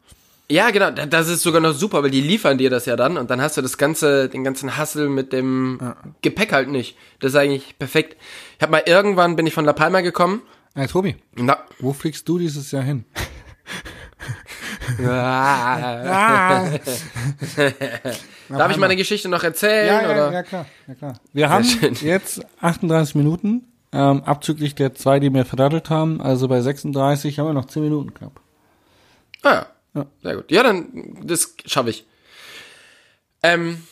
Ja, 0.51 0.71
genau, 0.71 0.91
da- 0.91 1.05
das 1.07 1.29
ist 1.29 1.43
sogar 1.43 1.61
noch 1.61 1.73
super, 1.75 2.03
weil 2.03 2.11
die 2.11 2.23
liefern 2.23 2.57
dir 2.57 2.71
das 2.71 2.87
ja 2.87 2.97
dann 2.97 3.19
und 3.19 3.29
dann 3.31 3.41
hast 3.43 3.57
du 3.59 3.63
das 3.63 3.77
ganze, 3.77 4.29
den 4.31 4.45
ganzen 4.45 4.77
Hassel 4.79 5.09
mit 5.11 5.33
dem 5.33 5.79
Gepäck 6.23 6.53
halt 6.53 6.69
nicht. 6.69 6.97
Das 7.21 7.33
ist 7.33 7.37
eigentlich 7.37 7.79
perfekt. 7.79 8.17
Ich 8.57 8.63
habe 8.63 8.73
mal 8.73 8.83
irgendwann 8.87 9.37
bin 9.37 9.47
ich 9.47 9.53
von 9.55 9.65
La 9.67 9.75
Palma 9.75 10.01
gekommen. 10.01 10.41
Hey, 10.75 10.87
Tobi, 10.87 11.17
Na, 11.35 11.59
wo 11.81 11.93
fliegst 11.93 12.27
du 12.29 12.39
dieses 12.39 12.71
Jahr 12.71 12.83
hin? 12.83 13.05
Ah. 15.05 16.71
Darf 18.49 18.71
ich 18.71 18.77
meine 18.79 18.97
Geschichte 18.97 19.29
noch 19.29 19.45
erzählen? 19.45 19.87
Ja, 19.87 20.03
ja, 20.03 20.11
oder? 20.11 20.33
ja, 20.33 20.43
klar, 20.43 20.67
ja, 20.87 20.95
klar. 20.95 21.15
Wir 21.33 21.51
haben 21.51 21.65
jetzt 22.01 22.41
38 22.61 23.15
Minuten, 23.15 23.65
ähm, 23.93 24.23
abzüglich 24.25 24.75
der 24.75 24.95
zwei, 24.95 25.21
die 25.21 25.33
wir 25.33 25.45
verdattelt 25.45 25.91
haben. 25.91 26.21
Also 26.21 26.49
bei 26.49 26.61
36 26.63 27.39
haben 27.39 27.47
wir 27.49 27.53
noch 27.53 27.67
10 27.67 27.83
Minuten 27.83 28.15
knapp. 28.15 28.41
Ah, 29.43 29.51
ja. 29.55 29.67
Ja. 29.99 30.07
Sehr 30.23 30.37
gut. 30.37 30.51
Ja, 30.51 30.63
dann, 30.63 31.21
das 31.25 31.55
schaffe 31.67 31.91
ich. 31.91 32.07
Ähm, 33.43 33.83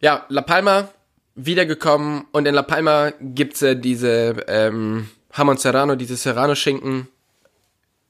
ja, 0.00 0.24
La 0.28 0.42
Palma, 0.42 0.88
wiedergekommen 1.34 2.26
und 2.32 2.46
in 2.46 2.54
La 2.54 2.62
Palma 2.62 3.12
gibt's 3.20 3.60
ja 3.60 3.74
diese 3.74 4.36
ähm, 4.48 5.08
Hamon 5.32 5.56
Serrano, 5.58 5.94
diese 5.96 6.16
Serrano-Schinken. 6.16 7.08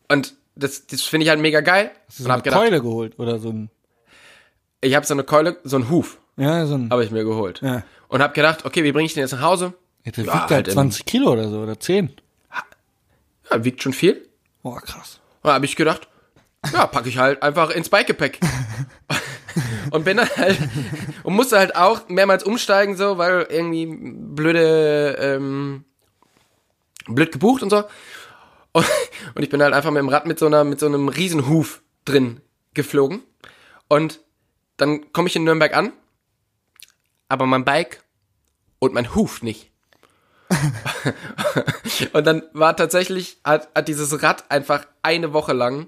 Und 0.08 0.34
das, 0.54 0.86
das 0.86 1.02
finde 1.02 1.24
ich 1.24 1.30
halt 1.30 1.40
mega 1.40 1.60
geil. 1.60 1.90
Hast 2.06 2.18
du 2.20 2.24
so 2.24 2.30
eine 2.30 2.42
gedacht, 2.42 2.60
Keule 2.60 2.80
geholt 2.80 3.18
oder 3.18 3.38
so 3.38 3.50
ein, 3.50 3.70
ich 4.80 4.94
habe 4.94 5.06
so 5.06 5.14
eine 5.14 5.24
Keule, 5.24 5.56
so 5.64 5.76
einen 5.76 5.90
Huf 5.90 6.18
ja, 6.36 6.66
so 6.66 6.74
ein, 6.74 6.90
habe 6.90 7.04
ich 7.04 7.10
mir 7.10 7.24
geholt. 7.24 7.60
ja. 7.62 7.82
Und 8.08 8.22
habe 8.22 8.34
gedacht, 8.34 8.64
okay, 8.64 8.84
wie 8.84 8.92
bringe 8.92 9.06
ich 9.06 9.14
den 9.14 9.22
jetzt 9.22 9.32
nach 9.32 9.40
Hause? 9.40 9.72
Ja, 10.04 10.12
der 10.12 10.24
wiegt 10.24 10.34
halt 10.34 10.50
halt 10.50 10.68
in- 10.68 10.74
20 10.74 11.04
Kilo 11.06 11.32
oder 11.32 11.48
so, 11.48 11.58
oder 11.60 11.80
10. 11.80 12.12
Ja, 13.50 13.64
wiegt 13.64 13.82
schon 13.82 13.92
viel. 13.92 14.28
Boah, 14.62 14.80
krass. 14.80 15.20
Und 15.42 15.48
da 15.48 15.54
habe 15.54 15.64
ich 15.64 15.74
gedacht, 15.74 16.06
ja, 16.72 16.86
packe 16.86 17.08
ich 17.08 17.18
halt 17.18 17.42
einfach 17.42 17.70
ins 17.70 17.88
Bikegepäck. 17.88 18.40
und 19.90 20.04
bin 20.04 20.16
dann 20.16 20.28
halt 20.36 20.58
und 21.22 21.34
musste 21.34 21.58
halt 21.58 21.76
auch 21.76 22.08
mehrmals 22.08 22.44
umsteigen 22.44 22.96
so, 22.96 23.18
weil 23.18 23.46
irgendwie 23.48 23.86
blöde 23.86 25.16
ähm, 25.20 25.84
blöd 27.06 27.32
gebucht 27.32 27.62
und 27.62 27.70
so. 27.70 27.84
Und, 28.72 28.86
und 29.34 29.42
ich 29.42 29.50
bin 29.50 29.62
halt 29.62 29.74
einfach 29.74 29.90
mit 29.90 30.00
dem 30.00 30.08
Rad 30.08 30.26
mit 30.26 30.38
so 30.38 30.46
einer 30.46 30.64
mit 30.64 30.80
so 30.80 30.86
einem 30.86 31.08
Riesenhuf 31.08 31.82
drin 32.04 32.40
geflogen 32.74 33.22
und 33.88 34.20
dann 34.76 35.12
komme 35.12 35.28
ich 35.28 35.36
in 35.36 35.44
Nürnberg 35.44 35.74
an, 35.76 35.92
aber 37.28 37.46
mein 37.46 37.64
Bike 37.64 38.02
und 38.80 38.92
mein 38.92 39.14
Huf 39.14 39.42
nicht. 39.42 39.70
und 42.12 42.26
dann 42.26 42.42
war 42.52 42.76
tatsächlich, 42.76 43.38
hat, 43.44 43.68
hat 43.74 43.88
dieses 43.88 44.22
Rad 44.22 44.50
einfach 44.50 44.86
eine 45.02 45.32
Woche 45.32 45.52
lang 45.52 45.86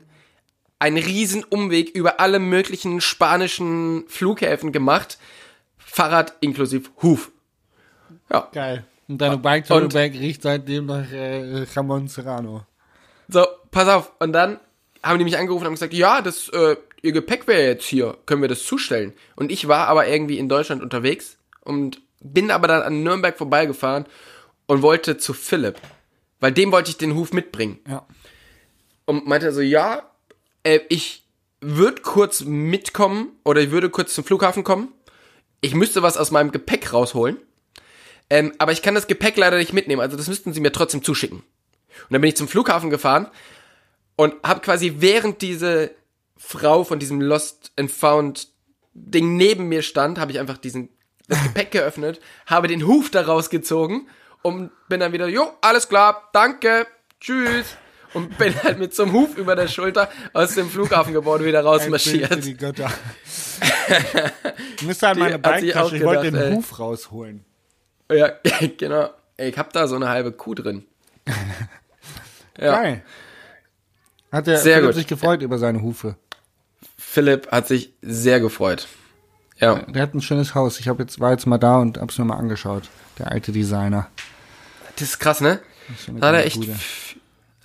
einen 0.78 0.98
riesen 0.98 1.44
Umweg 1.44 1.90
über 1.90 2.20
alle 2.20 2.38
möglichen 2.38 3.00
spanischen 3.00 4.04
Flughäfen 4.08 4.72
gemacht. 4.72 5.18
Fahrrad 5.78 6.34
inklusive 6.40 6.90
Huf. 7.02 7.30
Ja, 8.30 8.48
Geil. 8.52 8.84
Und 9.08 9.18
deine 9.18 9.38
bike 9.38 9.68
Bag 9.68 10.12
riecht 10.14 10.42
seitdem 10.42 10.86
nach 10.86 11.10
äh, 11.12 11.64
Jamon 11.72 12.08
Serrano. 12.08 12.66
so, 13.28 13.46
pass 13.70 13.88
auf. 13.88 14.12
Und 14.18 14.32
dann 14.32 14.58
haben 15.02 15.18
die 15.18 15.24
mich 15.24 15.38
angerufen 15.38 15.62
und 15.62 15.66
haben 15.66 15.74
gesagt, 15.74 15.94
ja, 15.94 16.20
das, 16.20 16.48
äh, 16.48 16.76
ihr 17.02 17.12
Gepäck 17.12 17.46
wäre 17.46 17.62
jetzt 17.62 17.84
hier, 17.84 18.16
können 18.26 18.42
wir 18.42 18.48
das 18.48 18.64
zustellen? 18.64 19.12
Und 19.36 19.52
ich 19.52 19.68
war 19.68 19.86
aber 19.86 20.08
irgendwie 20.08 20.38
in 20.38 20.48
Deutschland 20.48 20.82
unterwegs 20.82 21.38
und 21.60 22.00
bin 22.20 22.50
aber 22.50 22.66
dann 22.66 22.82
an 22.82 23.02
Nürnberg 23.04 23.38
vorbeigefahren 23.38 24.06
und 24.66 24.82
wollte 24.82 25.16
zu 25.18 25.32
Philipp, 25.32 25.76
weil 26.40 26.50
dem 26.50 26.72
wollte 26.72 26.90
ich 26.90 26.96
den 26.98 27.14
Huf 27.14 27.32
mitbringen. 27.32 27.78
Ja. 27.88 28.04
Und 29.04 29.28
meinte 29.28 29.52
so, 29.52 29.60
ja, 29.60 30.10
äh, 30.66 30.80
ich 30.88 31.24
würde 31.60 32.02
kurz 32.02 32.42
mitkommen 32.42 33.32
oder 33.44 33.60
ich 33.60 33.70
würde 33.70 33.88
kurz 33.88 34.14
zum 34.14 34.24
Flughafen 34.24 34.64
kommen. 34.64 34.92
Ich 35.60 35.74
müsste 35.74 36.02
was 36.02 36.16
aus 36.16 36.30
meinem 36.30 36.52
Gepäck 36.52 36.92
rausholen. 36.92 37.38
Ähm, 38.28 38.52
aber 38.58 38.72
ich 38.72 38.82
kann 38.82 38.94
das 38.94 39.06
Gepäck 39.06 39.36
leider 39.36 39.56
nicht 39.56 39.72
mitnehmen, 39.72 40.02
also 40.02 40.16
das 40.16 40.26
müssten 40.26 40.52
sie 40.52 40.60
mir 40.60 40.72
trotzdem 40.72 41.04
zuschicken. 41.04 41.38
Und 41.38 42.10
dann 42.10 42.20
bin 42.20 42.28
ich 42.28 42.36
zum 42.36 42.48
Flughafen 42.48 42.90
gefahren 42.90 43.28
und 44.16 44.34
habe 44.42 44.60
quasi 44.60 44.96
während 44.98 45.42
diese 45.42 45.92
Frau 46.36 46.82
von 46.82 46.98
diesem 46.98 47.20
Lost 47.20 47.72
and 47.76 47.90
Found 47.90 48.48
Ding 48.94 49.36
neben 49.36 49.68
mir 49.68 49.82
stand, 49.82 50.18
habe 50.18 50.32
ich 50.32 50.40
einfach 50.40 50.58
diesen 50.58 50.88
das 51.28 51.42
Gepäck 51.42 51.70
geöffnet, 51.70 52.20
habe 52.46 52.66
den 52.66 52.86
Huf 52.86 53.10
da 53.10 53.22
rausgezogen 53.22 54.08
und 54.42 54.70
bin 54.88 55.00
dann 55.00 55.12
wieder, 55.12 55.28
jo, 55.28 55.52
alles 55.60 55.88
klar, 55.88 56.28
danke, 56.32 56.86
tschüss. 57.20 57.76
Und 58.14 58.36
bin 58.38 58.54
halt 58.62 58.78
mit 58.78 58.94
so 58.94 59.02
einem 59.04 59.12
Huf 59.12 59.36
über 59.36 59.57
der 59.57 59.68
Schulter 59.68 60.09
aus 60.32 60.54
dem 60.54 60.68
Flughafengebäude 60.70 61.44
wieder 61.44 61.62
rausmarschiert. 61.62 62.44
die 62.44 62.57
Götter. 62.57 62.90
ich 64.76 64.82
müsste 64.86 65.09
halt 65.09 65.18
meine 65.18 65.38
Biketasche, 65.38 65.96
ich 65.96 66.04
wollte 66.04 66.24
gedacht, 66.30 66.42
den 66.44 66.52
ey. 66.52 66.57
Huf 66.57 66.78
rausholen. 66.78 67.44
Ja, 68.11 68.32
genau. 68.78 69.11
Ich 69.36 69.59
hab 69.59 69.72
da 69.72 69.86
so 69.88 69.96
eine 69.96 70.09
halbe 70.09 70.32
Kuh 70.32 70.54
drin. 70.54 70.84
Ja. 72.59 72.80
Geil. 72.80 73.02
Hat 74.32 74.46
der 74.46 74.57
Sehr 74.57 74.76
Philipp 74.76 74.88
gut. 74.88 74.94
sich 74.94 75.07
gefreut 75.07 75.42
über 75.42 75.59
seine 75.59 75.82
Hufe. 75.82 76.16
Philipp 76.96 77.52
hat 77.52 77.68
sich 77.68 77.92
sehr 78.00 78.40
gefreut. 78.40 78.88
Ja. 79.59 79.74
Der 79.80 80.00
hat 80.02 80.14
ein 80.14 80.22
schönes 80.22 80.54
Haus. 80.54 80.80
Ich 80.80 80.88
hab 80.88 80.98
jetzt, 80.98 81.20
war 81.20 81.32
jetzt 81.32 81.46
mal 81.46 81.59
da 81.59 81.76
und 81.78 81.98
hab's 81.98 82.16
mir 82.18 82.24
mal 82.24 82.36
angeschaut. 82.36 82.84
Der 83.18 83.30
alte 83.30 83.52
Designer. 83.52 84.09
Das 84.94 85.09
ist 85.09 85.18
krass, 85.18 85.40
ne? 85.42 85.61
Da 86.18 86.28
hat 86.28 86.34
er 86.34 86.46
echt. 86.46 86.57
Bude. 86.57 86.74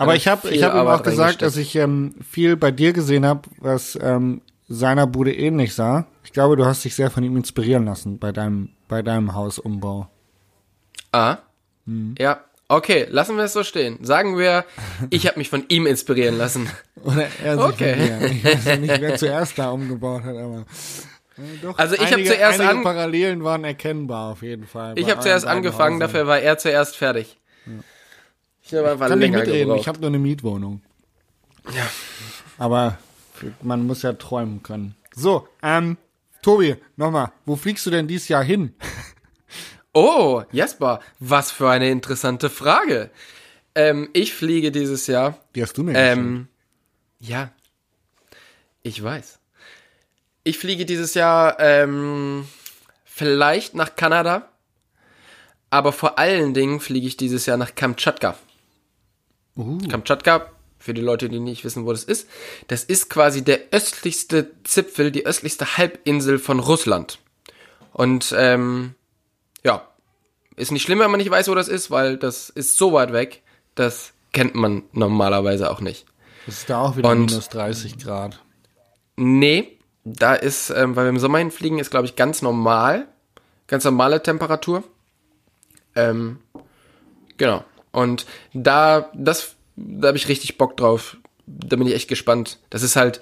Aber 0.01 0.15
ich 0.15 0.27
habe 0.27 0.49
ich 0.49 0.63
hab 0.63 0.73
ihm 0.73 0.87
auch 0.87 1.03
gesagt, 1.03 1.41
dass 1.41 1.57
ich 1.57 1.75
ähm, 1.75 2.15
viel 2.27 2.55
bei 2.57 2.71
dir 2.71 2.93
gesehen 2.93 3.25
habe, 3.25 3.41
was 3.57 3.97
ähm, 4.01 4.41
seiner 4.67 5.05
Bude 5.07 5.33
ähnlich 5.33 5.73
sah. 5.75 6.05
Ich 6.23 6.33
glaube, 6.33 6.55
du 6.55 6.65
hast 6.65 6.83
dich 6.85 6.95
sehr 6.95 7.09
von 7.11 7.23
ihm 7.23 7.35
inspirieren 7.37 7.85
lassen 7.85 8.19
bei 8.19 8.31
deinem, 8.31 8.69
bei 8.87 9.01
deinem 9.01 9.33
Hausumbau. 9.35 10.07
Ah. 11.11 11.37
Mhm. 11.85 12.15
Ja. 12.19 12.41
Okay, 12.67 13.05
lassen 13.09 13.35
wir 13.35 13.43
es 13.43 13.51
so 13.53 13.63
stehen. 13.63 13.97
Sagen 14.01 14.37
wir, 14.37 14.63
ich 15.09 15.27
habe 15.27 15.37
mich 15.39 15.49
von 15.49 15.65
ihm 15.67 15.85
inspirieren 15.87 16.37
lassen. 16.37 16.69
Oder 17.03 17.27
er 17.43 17.57
sich 17.57 17.65
Okay. 17.65 17.95
von 17.95 18.19
dir. 18.19 18.31
Ich 18.31 18.45
weiß 18.45 18.65
ja 18.65 18.75
nicht, 18.77 19.01
wer 19.01 19.15
zuerst 19.17 19.59
da 19.59 19.71
umgebaut 19.71 20.23
hat, 20.23 20.37
aber 20.37 20.59
äh, 21.37 21.41
doch, 21.61 21.77
Also 21.77 21.95
ich 21.95 22.01
hab 22.01 22.13
einige, 22.13 22.29
zuerst 22.29 22.61
einige 22.61 22.77
an- 22.77 22.83
Parallelen 22.83 23.43
waren 23.43 23.65
erkennbar 23.65 24.31
auf 24.31 24.41
jeden 24.41 24.65
Fall. 24.67 24.93
Ich 24.97 25.09
habe 25.11 25.19
zuerst 25.19 25.45
angefangen, 25.45 25.99
dafür 25.99 26.27
war 26.27 26.39
er 26.39 26.57
zuerst 26.57 26.95
fertig. 26.95 27.37
Ich 28.71 28.77
habe 28.77 28.91
einfach 28.91 29.07
kann 29.09 29.19
nicht 29.19 29.27
länger 29.27 29.39
mitreden. 29.39 29.59
gebraucht. 29.67 29.81
Ich 29.81 29.87
habe 29.87 29.99
nur 29.99 30.07
eine 30.07 30.19
Mietwohnung. 30.19 30.81
Ja. 31.75 31.89
Aber 32.57 32.97
man 33.61 33.85
muss 33.85 34.01
ja 34.01 34.13
träumen 34.13 34.63
können. 34.63 34.95
So, 35.13 35.47
ähm, 35.61 35.97
Tobi, 36.41 36.75
nochmal, 36.95 37.31
wo 37.45 37.55
fliegst 37.55 37.85
du 37.85 37.89
denn 37.91 38.07
dieses 38.07 38.27
Jahr 38.27 38.43
hin? 38.43 38.73
Oh, 39.93 40.43
Jasper, 40.53 41.01
was 41.19 41.51
für 41.51 41.69
eine 41.69 41.89
interessante 41.89 42.49
Frage. 42.49 43.09
Ähm, 43.75 44.09
ich 44.13 44.33
fliege 44.33 44.71
dieses 44.71 45.05
Jahr. 45.07 45.37
Die 45.53 45.61
hast 45.61 45.77
du 45.77 45.83
mir. 45.83 45.93
Ähm, 45.95 46.47
ja, 47.19 47.51
ich 48.83 49.03
weiß. 49.03 49.39
Ich 50.45 50.57
fliege 50.57 50.85
dieses 50.85 51.13
Jahr 51.13 51.59
ähm, 51.59 52.47
vielleicht 53.03 53.75
nach 53.75 53.97
Kanada, 53.97 54.49
aber 55.69 55.91
vor 55.91 56.17
allen 56.17 56.53
Dingen 56.53 56.79
fliege 56.79 57.07
ich 57.07 57.17
dieses 57.17 57.45
Jahr 57.45 57.57
nach 57.57 57.75
Kamtschatka. 57.75 58.37
Uh. 59.55 59.77
Kamtschatka, 59.89 60.51
für 60.79 60.93
die 60.93 61.01
Leute, 61.01 61.29
die 61.29 61.39
nicht 61.39 61.63
wissen, 61.63 61.85
wo 61.85 61.91
das 61.91 62.03
ist, 62.03 62.27
das 62.67 62.83
ist 62.83 63.09
quasi 63.09 63.43
der 63.43 63.59
östlichste 63.71 64.51
Zipfel, 64.63 65.11
die 65.11 65.25
östlichste 65.25 65.77
Halbinsel 65.77 66.39
von 66.39 66.59
Russland. 66.59 67.19
Und 67.93 68.33
ähm, 68.37 68.95
ja, 69.63 69.87
ist 70.55 70.71
nicht 70.71 70.83
schlimm, 70.83 70.99
wenn 70.99 71.11
man 71.11 71.19
nicht 71.19 71.29
weiß, 71.29 71.49
wo 71.49 71.55
das 71.55 71.67
ist, 71.67 71.91
weil 71.91 72.17
das 72.17 72.49
ist 72.49 72.77
so 72.77 72.93
weit 72.93 73.13
weg, 73.13 73.43
das 73.75 74.13
kennt 74.33 74.55
man 74.55 74.83
normalerweise 74.91 75.69
auch 75.69 75.81
nicht. 75.81 76.05
Das 76.45 76.59
ist 76.59 76.69
da 76.69 76.81
auch 76.81 76.97
wieder 76.97 77.09
Und- 77.09 77.27
minus 77.29 77.49
30 77.49 77.99
Grad. 77.99 78.39
Nee, 79.17 79.77
da 80.03 80.33
ist, 80.33 80.71
ähm, 80.71 80.95
weil 80.95 81.05
wir 81.05 81.09
im 81.09 81.19
Sommer 81.19 81.37
hinfliegen, 81.37 81.77
ist 81.77 81.91
glaube 81.91 82.05
ich 82.05 82.15
ganz 82.15 82.41
normal, 82.41 83.07
ganz 83.67 83.83
normale 83.83 84.23
Temperatur. 84.23 84.83
Ähm, 85.95 86.39
genau. 87.37 87.63
Und 87.91 88.25
da, 88.53 89.09
das, 89.13 89.55
da 89.75 90.09
habe 90.09 90.17
ich 90.17 90.27
richtig 90.27 90.57
Bock 90.57 90.77
drauf. 90.77 91.17
Da 91.45 91.75
bin 91.75 91.87
ich 91.87 91.93
echt 91.95 92.07
gespannt. 92.07 92.59
Das 92.69 92.83
ist 92.83 92.95
halt 92.95 93.21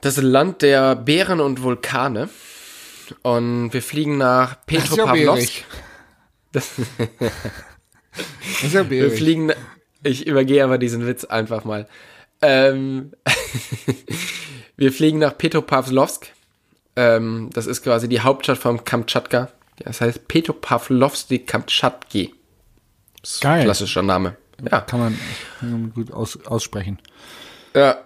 das 0.00 0.16
Land 0.18 0.62
der 0.62 0.94
Bären 0.96 1.40
und 1.40 1.62
Vulkane. 1.62 2.28
Und 3.22 3.72
wir 3.72 3.82
fliegen 3.82 4.18
nach 4.18 4.54
Das 4.66 4.84
ist 4.84 4.96
ja 4.96 5.04
Petropavlovsk. 5.06 5.52
bärig. 5.52 5.66
Das 6.52 6.70
ist 6.78 8.72
ja 8.72 8.82
Wir 8.90 9.08
bärig. 9.08 9.18
fliegen, 9.18 9.52
ich 10.02 10.26
übergehe 10.26 10.62
aber 10.64 10.78
diesen 10.78 11.06
Witz 11.06 11.24
einfach 11.24 11.64
mal. 11.64 11.88
Ähm, 12.42 13.12
wir 14.76 14.92
fliegen 14.92 15.18
nach 15.18 15.36
Petropavlovsk. 15.36 16.28
Ähm, 16.96 17.50
das 17.52 17.66
ist 17.66 17.82
quasi 17.82 18.08
die 18.08 18.20
Hauptstadt 18.20 18.58
von 18.58 18.84
Kamtschatka. 18.84 19.50
Das 19.78 20.00
heißt 20.00 20.28
Petropavlovsk 20.28 21.46
Kamtschatki. 21.46 22.34
Ist 23.22 23.44
ein 23.44 23.50
Geil. 23.50 23.64
Klassischer 23.64 24.02
Name. 24.02 24.36
Ja. 24.70 24.80
Kann 24.80 25.00
man, 25.00 25.18
kann 25.58 25.70
man 25.72 25.92
gut 25.92 26.12
aus, 26.12 26.38
aussprechen. 26.46 26.98
Ja. 27.74 27.98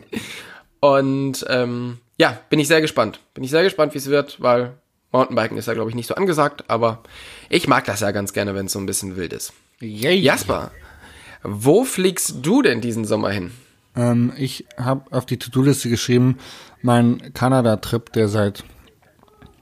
Und 0.80 1.44
ähm, 1.48 1.98
ja, 2.18 2.38
bin 2.50 2.58
ich 2.58 2.68
sehr 2.68 2.80
gespannt. 2.80 3.20
Bin 3.34 3.44
ich 3.44 3.50
sehr 3.50 3.62
gespannt, 3.62 3.94
wie 3.94 3.98
es 3.98 4.06
wird, 4.06 4.40
weil 4.40 4.74
Mountainbiken 5.12 5.56
ist 5.56 5.66
ja, 5.66 5.74
glaube 5.74 5.90
ich, 5.90 5.96
nicht 5.96 6.08
so 6.08 6.14
angesagt, 6.14 6.64
aber 6.68 7.02
ich 7.48 7.68
mag 7.68 7.84
das 7.84 8.00
ja 8.00 8.10
ganz 8.10 8.32
gerne, 8.32 8.54
wenn 8.54 8.66
es 8.66 8.72
so 8.72 8.78
ein 8.78 8.86
bisschen 8.86 9.16
wild 9.16 9.32
ist. 9.32 9.52
Yay. 9.80 10.16
Jasper, 10.16 10.70
wo 11.42 11.84
fliegst 11.84 12.36
du 12.42 12.62
denn 12.62 12.80
diesen 12.80 13.04
Sommer 13.04 13.30
hin? 13.30 13.52
Ähm, 13.94 14.32
ich 14.36 14.66
habe 14.76 15.04
auf 15.10 15.26
die 15.26 15.38
To-Do-Liste 15.38 15.88
geschrieben, 15.88 16.38
mein 16.80 17.34
Kanada-Trip, 17.34 18.12
der 18.12 18.28
seit 18.28 18.64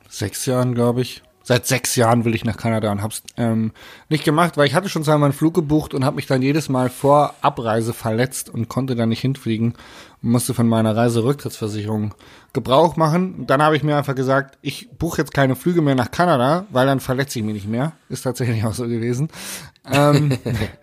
sechs 0.08 0.46
Jahren, 0.46 0.74
glaube 0.74 1.02
ich, 1.02 1.22
seit 1.50 1.66
sechs 1.66 1.96
Jahren 1.96 2.24
will 2.24 2.36
ich 2.36 2.44
nach 2.44 2.56
Kanada 2.56 2.92
und 2.92 3.02
hab's 3.02 3.24
ähm, 3.36 3.72
nicht 4.08 4.22
gemacht, 4.22 4.56
weil 4.56 4.68
ich 4.68 4.74
hatte 4.76 4.88
schon 4.88 5.02
zweimal 5.02 5.30
einen 5.30 5.32
Flug 5.32 5.52
gebucht 5.52 5.94
und 5.94 6.04
habe 6.04 6.14
mich 6.14 6.28
dann 6.28 6.42
jedes 6.42 6.68
Mal 6.68 6.90
vor 6.90 7.34
Abreise 7.40 7.92
verletzt 7.92 8.48
und 8.48 8.68
konnte 8.68 8.94
dann 8.94 9.08
nicht 9.08 9.20
hinfliegen 9.20 9.74
und 10.22 10.30
musste 10.30 10.54
von 10.54 10.68
meiner 10.68 10.94
Reiserücktrittsversicherung 10.94 12.14
Gebrauch 12.52 12.94
machen. 12.94 13.34
Und 13.34 13.50
dann 13.50 13.60
habe 13.64 13.74
ich 13.74 13.82
mir 13.82 13.96
einfach 13.96 14.14
gesagt, 14.14 14.58
ich 14.62 14.90
buche 14.96 15.22
jetzt 15.22 15.34
keine 15.34 15.56
Flüge 15.56 15.82
mehr 15.82 15.96
nach 15.96 16.12
Kanada, 16.12 16.66
weil 16.70 16.86
dann 16.86 17.00
verletze 17.00 17.40
ich 17.40 17.44
mich 17.44 17.54
nicht 17.54 17.68
mehr. 17.68 17.94
Ist 18.08 18.22
tatsächlich 18.22 18.64
auch 18.64 18.74
so 18.74 18.86
gewesen. 18.86 19.28
Ähm, 19.92 20.38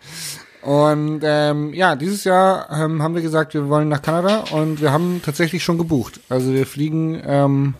und 0.63 1.21
ähm, 1.23 1.73
ja, 1.73 1.95
dieses 1.95 2.25
Jahr 2.25 2.69
ähm, 2.71 3.01
haben 3.01 3.15
wir 3.15 3.21
gesagt, 3.21 3.53
wir 3.53 3.69
wollen 3.69 3.87
nach 3.87 4.01
Kanada 4.01 4.43
und 4.51 4.81
wir 4.81 4.91
haben 4.91 5.21
tatsächlich 5.23 5.63
schon 5.63 5.77
gebucht. 5.77 6.19
Also 6.27 6.51
wir 6.51 6.65
fliegen 6.65 7.21
ähm, 7.25 7.75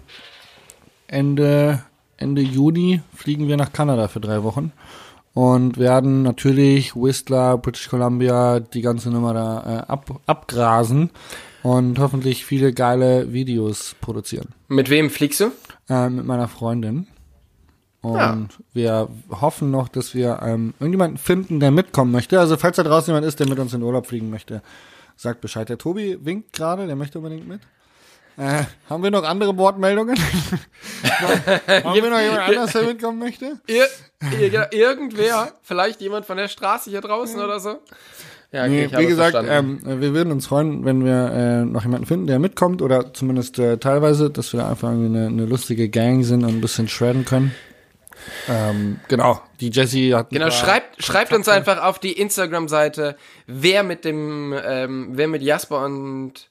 Ende, 1.08 1.84
Ende 2.18 2.42
Juni 2.42 3.02
fliegen 3.16 3.48
wir 3.48 3.58
nach 3.58 3.72
Kanada 3.74 4.08
für 4.08 4.20
drei 4.20 4.44
Wochen 4.44 4.72
und 5.34 5.78
werden 5.78 6.24
natürlich 6.24 6.96
Whistler, 6.96 7.58
British 7.58 7.90
Columbia, 7.90 8.60
die 8.60 8.82
ganze 8.82 9.10
Nummer 9.12 9.34
da 9.34 9.60
äh, 9.62 9.92
ab, 9.92 10.20
abgrasen 10.26 11.12
und 11.64 12.00
hoffentlich 12.00 12.44
viele 12.46 12.74
geile 12.74 13.32
Videos 13.34 13.96
produzieren 14.02 14.48
Mit 14.68 14.90
wem 14.90 15.10
fliegst 15.10 15.40
du? 15.42 15.52
äh, 15.90 16.10
mit 16.10 16.26
meiner 16.26 16.48
Freundin. 16.48 17.08
Und 18.02 18.18
Ja. 18.20 18.48
wir 18.74 19.08
hoffen 19.42 19.70
noch, 19.72 19.90
dass 19.90 20.14
wir 20.14 20.40
ähm, 20.44 20.74
irgendjemanden 20.80 21.18
finden, 21.18 21.60
der 21.60 21.72
mitkommen 21.72 22.12
möchte. 22.12 22.40
Also 22.40 22.56
falls 22.58 22.78
da 22.78 22.84
draußen 22.84 23.12
jemand 23.12 23.26
ist, 23.26 23.40
der 23.40 23.50
mit 23.50 23.60
uns 23.60 23.74
in 23.74 23.82
Urlaub 23.84 24.06
fliegen 24.06 24.30
möchte, 24.30 24.62
sagt 25.16 25.42
Bescheid. 25.42 25.68
Der 25.68 25.78
Tobi 25.80 26.18
winkt 26.24 26.54
gerade, 26.54 26.86
der 26.88 26.96
möchte 26.96 27.18
unbedingt 27.20 27.48
mit. 27.48 27.62
Äh, 28.38 28.64
haben 28.88 29.02
wir 29.04 29.10
noch 29.10 29.24
andere 29.24 29.58
Wortmeldungen? 29.58 30.16
haben 31.04 31.96
wir 31.96 32.10
noch 32.10 32.20
jemand 32.20 32.40
anders, 32.40 32.72
der 32.72 32.84
mitkommen 32.84 33.18
möchte? 33.18 33.60
Ir 33.66 33.88
ir 34.40 34.68
irgendwer, 34.72 35.54
vielleicht 35.64 36.02
jemand 36.02 36.26
von 36.26 36.38
der 36.38 36.48
Straße 36.48 36.90
hier 36.90 37.02
draußen 37.02 37.40
oder 37.40 37.60
so? 37.60 37.80
Ja, 38.52 38.64
okay, 38.64 38.90
Nee, 38.92 38.98
wie 38.98 39.08
gesagt, 39.08 39.36
ähm, 39.48 39.80
wir 39.84 40.14
würden 40.14 40.32
uns 40.32 40.48
freuen, 40.48 40.86
wenn 40.86 41.04
wir 41.04 41.32
äh, 41.32 41.66
noch 41.66 41.84
jemanden 41.84 42.06
finden, 42.06 42.28
der 42.28 42.40
mitkommt 42.40 42.82
oder 42.82 43.14
zumindest 43.14 43.60
äh, 43.60 43.78
teilweise, 43.78 44.30
dass 44.30 44.54
wir 44.54 44.66
einfach 44.66 44.90
irgendwie 44.90 45.18
eine, 45.18 45.28
eine 45.28 45.46
lustige 45.46 45.90
Gang 45.90 46.24
sind 46.24 46.44
und 46.44 46.50
ein 46.50 46.62
bisschen 46.62 46.88
shredden 46.88 47.26
können. 47.26 47.54
Ähm, 48.48 49.00
genau, 49.08 49.42
die 49.60 49.70
Jessie 49.70 50.14
hat 50.14 50.30
Genau, 50.30 50.50
schreibt, 50.50 51.04
schreibt 51.04 51.34
uns 51.34 51.48
einfach 51.50 51.84
auf 51.84 52.00
die 52.00 52.14
Instagram-Seite, 52.14 53.18
wer 53.48 53.84
mit 53.84 54.06
dem, 54.06 54.56
ähm, 54.66 55.10
wer 55.12 55.28
mit 55.28 55.42
Jasper 55.42 55.84
und, 55.86 56.50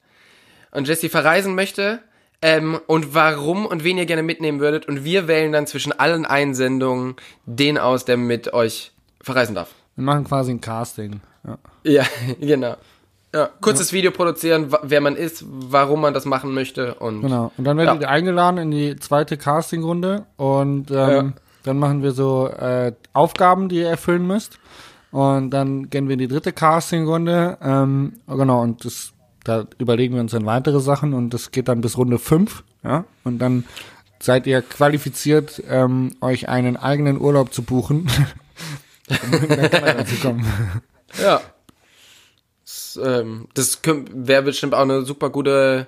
und 0.77 0.87
Jesse 0.89 1.09
verreisen 1.09 1.55
möchte. 1.55 1.99
ähm, 2.43 2.79
und 2.87 3.15
warum 3.15 3.65
und 3.65 3.83
wen 3.83 3.97
ihr 3.97 4.05
gerne 4.05 4.23
mitnehmen 4.23 4.61
würdet. 4.61 4.87
Und 4.87 5.05
wir 5.05 5.27
wählen 5.27 5.53
dann 5.53 5.67
zwischen 5.67 5.93
allen 5.99 6.27
Einsendungen 6.27 7.17
den 7.47 7.79
aus, 7.79 8.05
der 8.05 8.19
mit 8.19 8.53
euch 8.53 8.93
verreisen 9.23 9.55
darf. 9.55 9.71
Wir 9.97 10.05
machen 10.05 10.25
quasi 10.25 10.51
ein 10.53 10.61
Casting. 10.61 11.21
Ja. 11.47 11.59
Ja, 11.83 12.05
genau. 12.41 12.77
Ja, 13.35 13.49
kurzes 13.63 13.93
Video 13.95 14.11
produzieren, 14.11 14.73
wer 14.83 15.01
man 15.01 15.17
ist, 15.17 15.45
warum 15.49 16.03
man 16.03 16.13
das 16.15 16.27
machen 16.27 16.53
möchte 16.53 16.95
und 16.95 17.23
Genau. 17.23 17.53
Und 17.57 17.65
dann 17.65 17.79
werdet 17.79 17.95
Ja. 17.97 18.01
ihr 18.03 18.09
eingeladen 18.11 18.59
in 18.59 18.71
die 18.71 18.97
zweite 18.97 19.39
Castingrunde 19.39 20.27
und 20.37 20.91
ähm, 20.91 20.97
Ja. 20.97 21.33
dann 21.65 21.79
machen 21.79 22.03
wir 22.03 22.13
so 22.13 22.49
äh, 22.49 22.93
Aufgaben, 23.15 23.69
die 23.71 23.77
ihr 23.77 23.89
erfüllen 23.89 24.27
müsst. 24.27 24.59
Und 25.11 25.51
dann 25.51 25.89
gehen 25.89 26.07
wir 26.09 26.13
in 26.15 26.19
die 26.19 26.29
dritte 26.29 26.53
Castingrunde. 26.53 27.57
Ähm, 27.63 28.13
genau, 28.29 28.61
und 28.63 28.85
das, 28.85 29.13
da 29.47 29.67
überlegen 29.79 30.15
wir 30.15 30.21
uns 30.21 30.33
dann 30.33 30.45
weitere 30.45 30.81
Sachen 30.81 31.15
und 31.15 31.33
das 31.33 31.53
geht 31.53 31.69
dann 31.69 31.81
bis 31.81 31.97
Runde 31.97 32.19
5. 32.19 32.65
Ja? 32.83 33.05
Und 33.23 33.39
dann 33.39 33.65
seid 34.21 34.47
ihr 34.47 34.61
qualifiziert, 34.63 35.63
ähm, 35.69 36.17
euch 36.21 36.49
einen 36.49 36.77
eigenen 36.77 37.21
Urlaub 37.21 37.55
zu 37.55 37.63
buchen, 37.63 38.09
nach 39.09 39.71
Kanada 39.71 40.05
zu 40.05 40.17
kommen. 40.17 40.45
ja. 41.23 41.41
Das, 42.65 42.99
ähm, 43.03 43.47
das 43.55 43.81
wäre 43.85 44.43
bestimmt 44.43 44.75
auch 44.75 44.81
eine 44.81 45.03
super 45.03 45.31
gute, 45.31 45.87